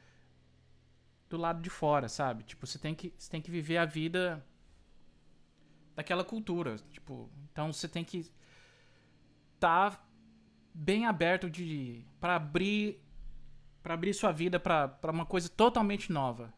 do 1.28 1.36
lado 1.36 1.60
de 1.60 1.70
fora, 1.70 2.08
sabe? 2.08 2.44
Tipo, 2.44 2.66
você 2.66 2.78
tem 2.78 2.94
que, 2.94 3.12
você 3.16 3.30
tem 3.30 3.40
que 3.40 3.50
viver 3.50 3.78
a 3.78 3.84
vida 3.84 4.44
daquela 5.94 6.24
cultura, 6.24 6.76
tipo, 6.90 7.28
então 7.50 7.72
você 7.72 7.88
tem 7.88 8.04
que 8.04 8.18
estar 9.54 9.90
tá 9.90 10.02
bem 10.72 11.06
aberto 11.06 11.50
de 11.50 12.04
para 12.20 12.36
abrir 12.36 13.02
para 13.82 13.94
abrir 13.94 14.14
sua 14.14 14.30
vida 14.30 14.60
para 14.60 14.98
uma 15.04 15.26
coisa 15.26 15.48
totalmente 15.48 16.12
nova, 16.12 16.52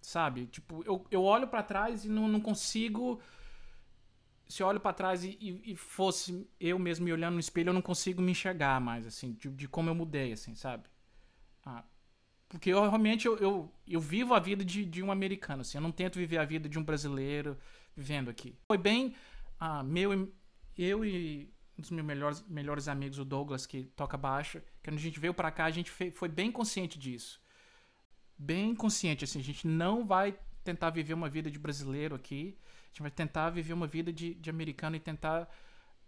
sabe? 0.00 0.46
Tipo, 0.46 0.82
eu, 0.84 1.06
eu 1.10 1.22
olho 1.22 1.46
para 1.46 1.62
trás 1.62 2.04
e 2.04 2.08
não, 2.08 2.28
não 2.28 2.40
consigo 2.40 3.20
se 4.48 4.62
eu 4.62 4.66
olho 4.66 4.80
para 4.80 4.92
trás 4.92 5.24
e, 5.24 5.38
e, 5.40 5.72
e, 5.72 5.76
fosse 5.76 6.46
eu 6.60 6.78
mesmo 6.78 7.04
me 7.04 7.12
olhando 7.12 7.34
no 7.34 7.40
espelho, 7.40 7.70
eu 7.70 7.74
não 7.74 7.82
consigo 7.82 8.20
me 8.20 8.32
enxergar 8.32 8.80
mais, 8.80 9.06
assim, 9.06 9.32
de, 9.32 9.48
de 9.48 9.68
como 9.68 9.88
eu 9.88 9.94
mudei, 9.94 10.32
assim, 10.32 10.54
sabe? 10.54 10.84
Ah, 11.64 11.82
porque 12.54 12.70
eu 12.70 12.80
realmente 12.82 13.26
eu, 13.26 13.36
eu, 13.38 13.72
eu, 13.84 14.00
vivo 14.00 14.32
a 14.32 14.38
vida 14.38 14.64
de, 14.64 14.84
de 14.84 15.02
um 15.02 15.10
americano, 15.10 15.62
assim. 15.62 15.76
Eu 15.76 15.82
não 15.82 15.90
tento 15.90 16.20
viver 16.20 16.38
a 16.38 16.44
vida 16.44 16.68
de 16.68 16.78
um 16.78 16.84
brasileiro 16.84 17.58
vivendo 17.96 18.30
aqui. 18.30 18.56
Foi 18.68 18.78
bem 18.78 19.16
ah, 19.58 19.82
meu, 19.82 20.32
eu 20.78 21.04
e 21.04 21.52
um 21.76 21.82
dos 21.82 21.90
meus 21.90 22.06
melhores, 22.06 22.44
melhores 22.46 22.86
amigos, 22.86 23.18
o 23.18 23.24
Douglas, 23.24 23.66
que 23.66 23.82
toca 23.96 24.16
baixo, 24.16 24.62
quando 24.84 24.98
a 24.98 25.00
gente 25.00 25.18
veio 25.18 25.34
para 25.34 25.50
cá, 25.50 25.64
a 25.64 25.70
gente 25.72 25.90
foi, 25.90 26.12
foi 26.12 26.28
bem 26.28 26.52
consciente 26.52 26.96
disso. 26.96 27.42
Bem 28.38 28.72
consciente, 28.72 29.24
assim. 29.24 29.40
A 29.40 29.42
gente 29.42 29.66
não 29.66 30.06
vai 30.06 30.38
tentar 30.62 30.90
viver 30.90 31.14
uma 31.14 31.28
vida 31.28 31.50
de 31.50 31.58
brasileiro 31.58 32.14
aqui. 32.14 32.56
A 32.84 32.86
gente 32.90 33.02
vai 33.02 33.10
tentar 33.10 33.50
viver 33.50 33.72
uma 33.72 33.88
vida 33.88 34.12
de, 34.12 34.32
de 34.32 34.48
americano 34.48 34.94
e 34.94 35.00
tentar 35.00 35.50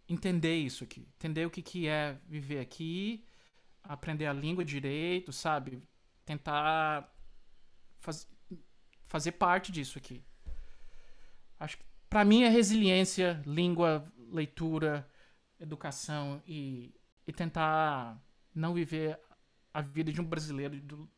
entender 0.09 0.55
isso 0.55 0.84
aqui. 0.84 1.09
Entender 1.16 1.44
o 1.44 1.51
que, 1.51 1.61
que 1.61 1.88
é 1.88 2.16
viver 2.28 2.61
aqui, 2.61 3.24
aprender 3.82 4.26
a 4.26 4.32
língua 4.32 4.64
direito, 4.64 5.32
sabe? 5.32 5.82
Tentar 6.27 7.11
faz, 8.01 8.29
fazer 9.07 9.33
parte 9.33 9.72
disso 9.72 9.97
aqui. 9.97 10.22
Acho 11.59 11.79
que 11.79 11.85
para 12.11 12.24
mim 12.24 12.43
é 12.43 12.49
resiliência, 12.49 13.41
língua, 13.47 14.12
leitura, 14.31 15.09
educação 15.59 16.43
e, 16.47 16.95
e 17.27 17.33
tentar 17.33 18.20
não 18.55 18.74
viver 18.74 19.18
a 19.72 19.81
vida 19.81 20.12
de 20.12 20.20
um 20.20 20.24
brasileiro 20.24 20.79
do, 20.81 21.09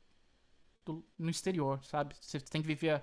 do, 0.85 1.05
no 1.19 1.31
exterior, 1.31 1.83
sabe? 1.85 2.15
Você 2.21 2.39
tem 2.39 2.61
que 2.61 2.69
viver 2.69 2.91
a, 2.91 3.03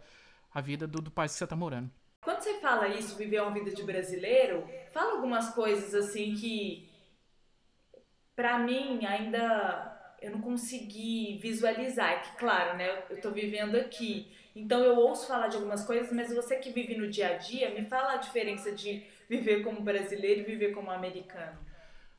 a 0.53 0.61
vida 0.61 0.87
do, 0.87 1.01
do 1.01 1.11
país 1.11 1.31
que 1.31 1.39
você 1.39 1.43
está 1.43 1.55
morando. 1.55 1.91
Quando 2.21 2.41
você 2.41 2.59
fala 2.59 2.87
isso, 2.87 3.15
viver 3.15 3.41
uma 3.41 3.51
vida 3.51 3.71
de 3.71 3.83
brasileiro, 3.83 4.67
fala 4.91 5.13
algumas 5.13 5.53
coisas 5.53 5.93
assim 5.93 6.35
que 6.35 6.89
para 8.35 8.59
mim 8.59 9.05
ainda 9.05 9.94
eu 10.25 10.31
não 10.31 10.41
consegui 10.41 11.37
visualizar. 11.41 12.11
É 12.11 12.19
que, 12.19 12.37
claro, 12.37 12.77
né, 12.77 13.03
eu 13.09 13.21
tô 13.21 13.31
vivendo 13.31 13.75
aqui. 13.75 14.31
Então 14.55 14.83
eu 14.83 14.95
ouço 14.95 15.27
falar 15.27 15.47
de 15.47 15.57
algumas 15.57 15.85
coisas, 15.85 16.11
mas 16.11 16.33
você 16.33 16.57
que 16.57 16.71
vive 16.71 16.97
no 16.97 17.09
dia 17.09 17.35
a 17.35 17.37
dia, 17.37 17.73
me 17.73 17.85
fala 17.85 18.13
a 18.13 18.17
diferença 18.17 18.71
de 18.71 19.03
viver 19.29 19.63
como 19.63 19.81
brasileiro 19.81 20.41
e 20.41 20.43
viver 20.43 20.73
como 20.73 20.89
americano. 20.89 21.57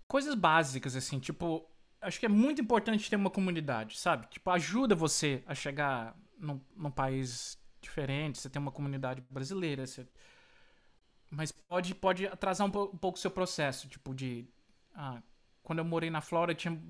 Coisas 0.06 0.34
básicas, 0.34 0.94
assim, 0.94 1.18
tipo, 1.18 1.68
acho 2.00 2.20
que 2.20 2.26
é 2.26 2.28
muito 2.28 2.60
importante 2.60 3.10
ter 3.10 3.16
uma 3.16 3.30
comunidade, 3.30 3.98
sabe? 3.98 4.28
Tipo, 4.28 4.50
ajuda 4.50 4.94
você 4.94 5.42
a 5.46 5.54
chegar 5.54 6.16
num, 6.38 6.60
num 6.76 6.90
país 6.90 7.58
diferente, 7.80 8.38
você 8.38 8.48
tem 8.50 8.60
uma 8.60 8.70
comunidade 8.70 9.22
brasileira, 9.28 9.86
você... 9.86 10.06
mas 11.30 11.50
pode, 11.50 11.94
pode 11.94 12.26
atrasar 12.26 12.66
um, 12.66 12.70
pouco 12.70 13.16
o 13.16 13.20
seu 13.20 13.30
processo, 13.30 13.88
tipo, 13.88 14.14
de. 14.14 14.46
Ah, 14.94 15.20
quando 15.62 15.80
eu 15.80 15.84
morei 15.84 16.10
na 16.10 16.20
Flórida, 16.20 16.54
tinha 16.54 16.80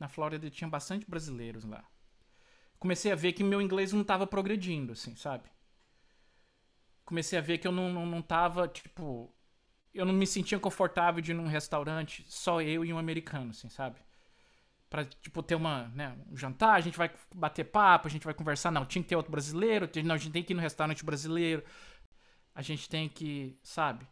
na 0.00 0.08
Flórida 0.08 0.50
tinha 0.50 0.68
bastante 0.68 1.08
brasileiros 1.08 1.64
lá. 1.64 1.84
Comecei 2.78 3.12
a 3.12 3.14
ver 3.14 3.34
que 3.34 3.44
meu 3.44 3.60
inglês 3.60 3.92
não 3.92 4.00
estava 4.00 4.26
progredindo, 4.26 4.92
assim, 4.92 5.14
sabe? 5.14 5.44
Comecei 7.04 7.38
a 7.38 7.42
ver 7.42 7.58
que 7.58 7.68
eu 7.68 7.72
não, 7.72 7.92
não, 7.92 8.06
não 8.06 8.22
tava, 8.22 8.66
tipo. 8.66 9.32
Eu 9.92 10.06
não 10.06 10.14
me 10.14 10.26
sentia 10.26 10.58
confortável 10.58 11.20
de 11.20 11.32
ir 11.32 11.34
num 11.34 11.46
restaurante 11.46 12.24
só 12.28 12.62
eu 12.62 12.84
e 12.84 12.92
um 12.92 12.98
americano, 12.98 13.50
assim, 13.50 13.68
sabe? 13.68 13.98
Pra, 14.88 15.04
tipo, 15.04 15.42
ter 15.42 15.56
uma, 15.56 15.88
né, 15.88 16.16
um 16.30 16.36
jantar, 16.36 16.74
a 16.74 16.80
gente 16.80 16.96
vai 16.96 17.10
bater 17.34 17.64
papo, 17.64 18.08
a 18.08 18.10
gente 18.10 18.24
vai 18.24 18.32
conversar. 18.32 18.70
Não, 18.70 18.86
tinha 18.86 19.02
que 19.02 19.08
ter 19.08 19.16
outro 19.16 19.30
brasileiro, 19.30 19.88
não, 20.04 20.14
a 20.14 20.18
gente 20.18 20.32
tem 20.32 20.42
que 20.42 20.52
ir 20.52 20.56
no 20.56 20.62
restaurante 20.62 21.04
brasileiro. 21.04 21.62
A 22.54 22.62
gente 22.62 22.88
tem 22.88 23.08
que, 23.08 23.58
sabe? 23.62 24.06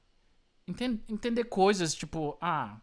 Entender 1.08 1.44
coisas, 1.44 1.94
tipo, 1.94 2.36
ah, 2.40 2.80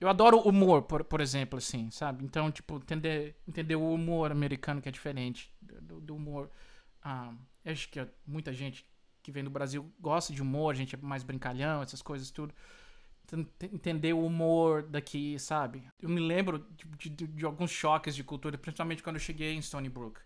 eu 0.00 0.08
adoro 0.08 0.38
humor, 0.40 0.82
por, 0.82 1.04
por 1.04 1.20
exemplo, 1.20 1.58
assim, 1.58 1.90
sabe? 1.90 2.24
Então, 2.24 2.50
tipo, 2.50 2.76
entender, 2.76 3.36
entender 3.46 3.76
o 3.76 3.92
humor 3.92 4.32
americano 4.32 4.80
que 4.80 4.88
é 4.88 4.92
diferente 4.92 5.52
do, 5.60 6.00
do 6.00 6.16
humor. 6.16 6.50
Ah, 7.02 7.34
acho 7.66 7.88
que 7.90 8.04
muita 8.26 8.52
gente 8.52 8.86
que 9.22 9.30
vem 9.30 9.44
do 9.44 9.50
Brasil 9.50 9.92
gosta 10.00 10.32
de 10.32 10.40
humor, 10.40 10.72
a 10.72 10.76
gente 10.76 10.94
é 10.94 10.98
mais 10.98 11.22
brincalhão, 11.22 11.82
essas 11.82 12.00
coisas 12.00 12.30
tudo. 12.30 12.54
Então, 13.24 13.46
entender 13.72 14.14
o 14.14 14.24
humor 14.24 14.82
daqui, 14.82 15.38
sabe? 15.38 15.86
Eu 16.00 16.08
me 16.08 16.20
lembro 16.20 16.66
de, 16.98 17.10
de, 17.10 17.26
de, 17.26 17.44
alguns 17.44 17.70
choques 17.70 18.16
de 18.16 18.24
cultura, 18.24 18.56
principalmente 18.56 19.02
quando 19.02 19.16
eu 19.16 19.20
cheguei 19.20 19.54
em 19.54 19.60
Stony 19.60 19.90
Brook. 19.90 20.18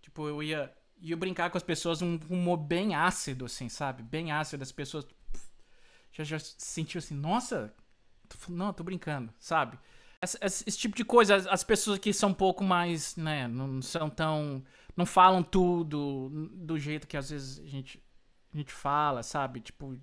Tipo, 0.00 0.28
eu 0.28 0.42
ia, 0.42 0.72
ia 1.00 1.16
brincar 1.16 1.50
com 1.50 1.58
as 1.58 1.64
pessoas 1.64 2.00
um 2.00 2.18
humor 2.30 2.56
bem 2.56 2.94
ácido, 2.94 3.46
assim, 3.46 3.68
sabe? 3.68 4.02
Bem 4.02 4.30
ácido, 4.30 4.62
as 4.62 4.72
pessoas 4.72 5.04
já, 6.12 6.22
já 6.24 6.38
sentiu 6.38 7.00
assim, 7.00 7.14
nossa, 7.14 7.74
não, 8.48 8.72
tô 8.72 8.82
brincando, 8.84 9.32
sabe? 9.38 9.78
Esse, 10.20 10.38
esse, 10.42 10.78
tipo 10.78 10.96
de 10.96 11.04
coisa, 11.04 11.36
as, 11.36 11.46
as, 11.46 11.64
pessoas 11.64 11.98
que 11.98 12.12
são 12.12 12.30
um 12.30 12.34
pouco 12.34 12.64
mais, 12.64 13.16
né, 13.16 13.46
não 13.46 13.80
são 13.80 14.10
tão. 14.10 14.64
não 14.96 15.06
falam 15.06 15.42
tudo 15.42 16.50
do 16.52 16.76
jeito 16.78 17.06
que 17.06 17.16
às 17.16 17.30
vezes 17.30 17.60
a 17.60 17.68
gente, 17.68 18.02
a 18.52 18.56
gente 18.56 18.72
fala, 18.72 19.22
sabe? 19.22 19.60
Tipo, 19.60 19.96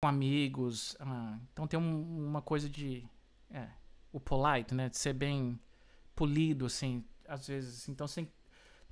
com 0.00 0.08
amigos. 0.08 0.96
Ah, 1.00 1.38
então 1.52 1.66
tem 1.66 1.78
um, 1.78 2.26
uma 2.28 2.42
coisa 2.42 2.68
de. 2.68 3.06
É, 3.50 3.68
o 4.12 4.20
polite, 4.20 4.74
né? 4.74 4.88
De 4.88 4.96
ser 4.96 5.12
bem 5.12 5.58
polido, 6.14 6.66
assim, 6.66 7.04
às 7.26 7.46
vezes. 7.46 7.88
Então 7.88 8.06
você 8.06 8.22
tem, 8.22 8.32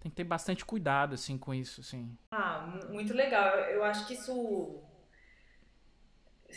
tem 0.00 0.10
que 0.10 0.16
ter 0.16 0.24
bastante 0.24 0.64
cuidado, 0.64 1.14
assim, 1.14 1.38
com 1.38 1.54
isso, 1.54 1.80
assim. 1.80 2.16
Ah, 2.30 2.80
muito 2.90 3.14
legal. 3.14 3.46
Eu 3.70 3.84
acho 3.84 4.06
que 4.06 4.14
isso. 4.14 4.82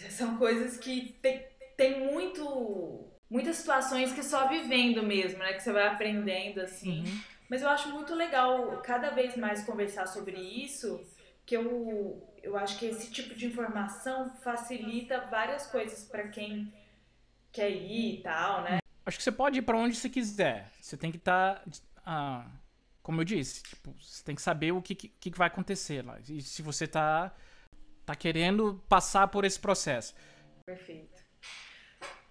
São 0.10 0.38
coisas 0.38 0.78
que 0.78 1.18
tem, 1.22 1.46
tem 1.76 2.12
muito 2.12 3.12
muitas 3.30 3.58
situações 3.58 4.14
que 4.14 4.24
só 4.24 4.48
vivendo 4.48 5.04
mesmo, 5.04 5.40
né? 5.40 5.54
Que 5.54 5.62
você 5.62 5.72
vai 5.72 5.88
aprendendo 5.88 6.62
assim. 6.62 7.00
Uhum. 7.00 7.22
Mas 7.50 7.62
eu 7.62 7.70
acho 7.70 7.90
muito 7.90 8.14
legal 8.16 8.82
cada 8.82 9.12
vez 9.12 9.36
mais 9.36 9.64
conversar 9.64 10.08
sobre 10.08 10.40
isso, 10.40 11.06
que 11.46 11.56
eu, 11.56 12.28
eu 12.42 12.58
acho 12.58 12.80
que 12.80 12.86
esse 12.86 13.12
tipo 13.12 13.36
de 13.36 13.46
informação 13.46 14.34
facilita 14.38 15.28
várias 15.30 15.68
coisas 15.68 16.04
para 16.06 16.28
quem 16.28 16.74
quer 17.52 17.70
ir 17.70 18.20
e 18.20 18.22
tal, 18.24 18.64
né? 18.64 18.80
Acho 19.06 19.18
que 19.18 19.24
você 19.24 19.32
pode 19.32 19.60
ir 19.60 19.62
para 19.62 19.78
onde 19.78 19.96
você 19.96 20.10
quiser. 20.10 20.72
Você 20.82 20.98
tem 20.98 21.12
que 21.12 21.18
estar, 21.18 21.56
tá, 21.56 21.72
ah, 22.04 22.48
como 23.04 23.22
eu 23.22 23.26
disse, 23.26 23.62
tipo, 23.62 23.94
você 24.02 24.24
tem 24.24 24.34
que 24.34 24.42
saber 24.42 24.72
o 24.72 24.82
que, 24.82 24.96
que, 24.96 25.10
que 25.10 25.38
vai 25.38 25.48
acontecer 25.48 26.04
lá. 26.04 26.20
E 26.28 26.42
se 26.42 26.64
você 26.64 26.88
tá, 26.88 27.32
tá 28.04 28.16
querendo 28.16 28.84
passar 28.90 29.28
por 29.28 29.46
esse 29.46 29.60
processo. 29.60 30.16
Perfeito. 30.66 31.25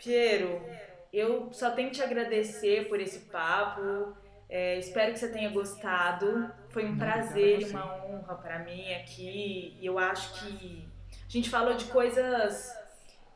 Piero, 0.04 0.62
eu 1.10 1.50
só 1.52 1.70
tenho 1.70 1.88
que 1.88 1.96
te 1.96 2.02
agradecer 2.02 2.88
por 2.88 3.00
esse 3.00 3.20
papo. 3.20 4.14
É, 4.48 4.78
espero 4.78 5.12
que 5.12 5.18
você 5.18 5.28
tenha 5.28 5.48
gostado. 5.48 6.52
Foi 6.68 6.84
um 6.84 6.98
prazer 6.98 7.62
e 7.62 7.64
uma 7.64 8.04
honra 8.04 8.34
para 8.34 8.58
mim 8.58 8.92
aqui. 8.92 9.76
E 9.80 9.86
eu 9.86 9.98
acho 9.98 10.34
que 10.34 10.86
a 11.26 11.30
gente 11.30 11.48
falou 11.48 11.74
de 11.74 11.86
coisas 11.86 12.70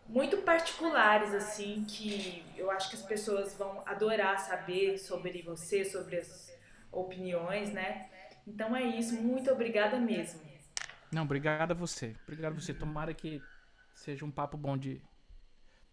muito 0.07 0.39
particulares, 0.39 1.35
assim, 1.35 1.85
que 1.89 2.45
eu 2.57 2.71
acho 2.71 2.91
que 2.91 2.97
as 2.97 3.03
pessoas 3.03 3.57
vão 3.57 3.83
adorar 3.87 4.39
saber 4.39 4.99
sobre 4.99 5.43
você, 5.43 5.85
sobre 5.85 6.19
as 6.19 6.53
opiniões, 6.93 7.73
né? 7.73 8.09
Então 8.47 8.77
é 8.77 8.83
isso. 8.83 9.15
Muito 9.15 9.51
obrigada 9.51 9.99
mesmo. 9.99 10.41
Não, 11.11 11.23
obrigado 11.23 11.73
a 11.73 11.75
você. 11.75 12.15
Obrigado 12.25 12.53
a 12.53 12.61
você. 12.61 12.75
Tomara 12.75 13.15
que 13.15 13.43
seja 13.95 14.25
um 14.25 14.31
papo 14.31 14.57
bom 14.57 14.77
de 14.77 15.01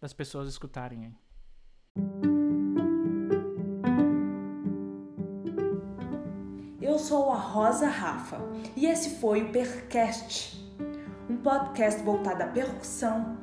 das 0.06 0.14
pessoas 0.14 0.48
escutarem 0.48 1.06
aí. 1.06 1.16
Eu 6.80 7.00
sou 7.00 7.32
a 7.32 7.38
Rosa 7.38 7.88
Rafa 7.88 8.38
e 8.76 8.86
esse 8.86 9.20
foi 9.20 9.42
o 9.42 9.52
Percast, 9.52 10.64
um 11.28 11.38
podcast 11.38 12.04
voltado 12.04 12.44
à 12.44 12.46
percussão 12.46 13.36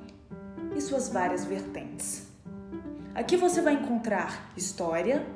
e 0.76 0.80
suas 0.80 1.08
várias 1.08 1.44
vertentes. 1.44 2.28
Aqui 3.12 3.36
você 3.36 3.60
vai 3.60 3.74
encontrar 3.74 4.52
história, 4.56 5.26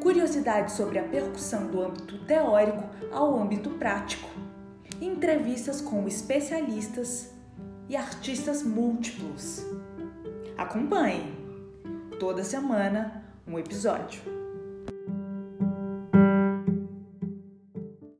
curiosidades 0.00 0.76
sobre 0.76 0.98
a 0.98 1.04
percussão 1.04 1.66
do 1.66 1.82
âmbito 1.82 2.24
teórico 2.24 2.88
ao 3.12 3.38
âmbito 3.38 3.68
prático, 3.72 4.30
entrevistas 4.98 5.82
com 5.82 6.08
especialistas 6.08 7.32
e 7.86 7.94
artistas 7.94 8.62
múltiplos. 8.62 9.67
Acompanhe! 10.58 11.22
Toda 12.18 12.42
semana 12.42 13.22
um 13.46 13.56
episódio. 13.60 14.37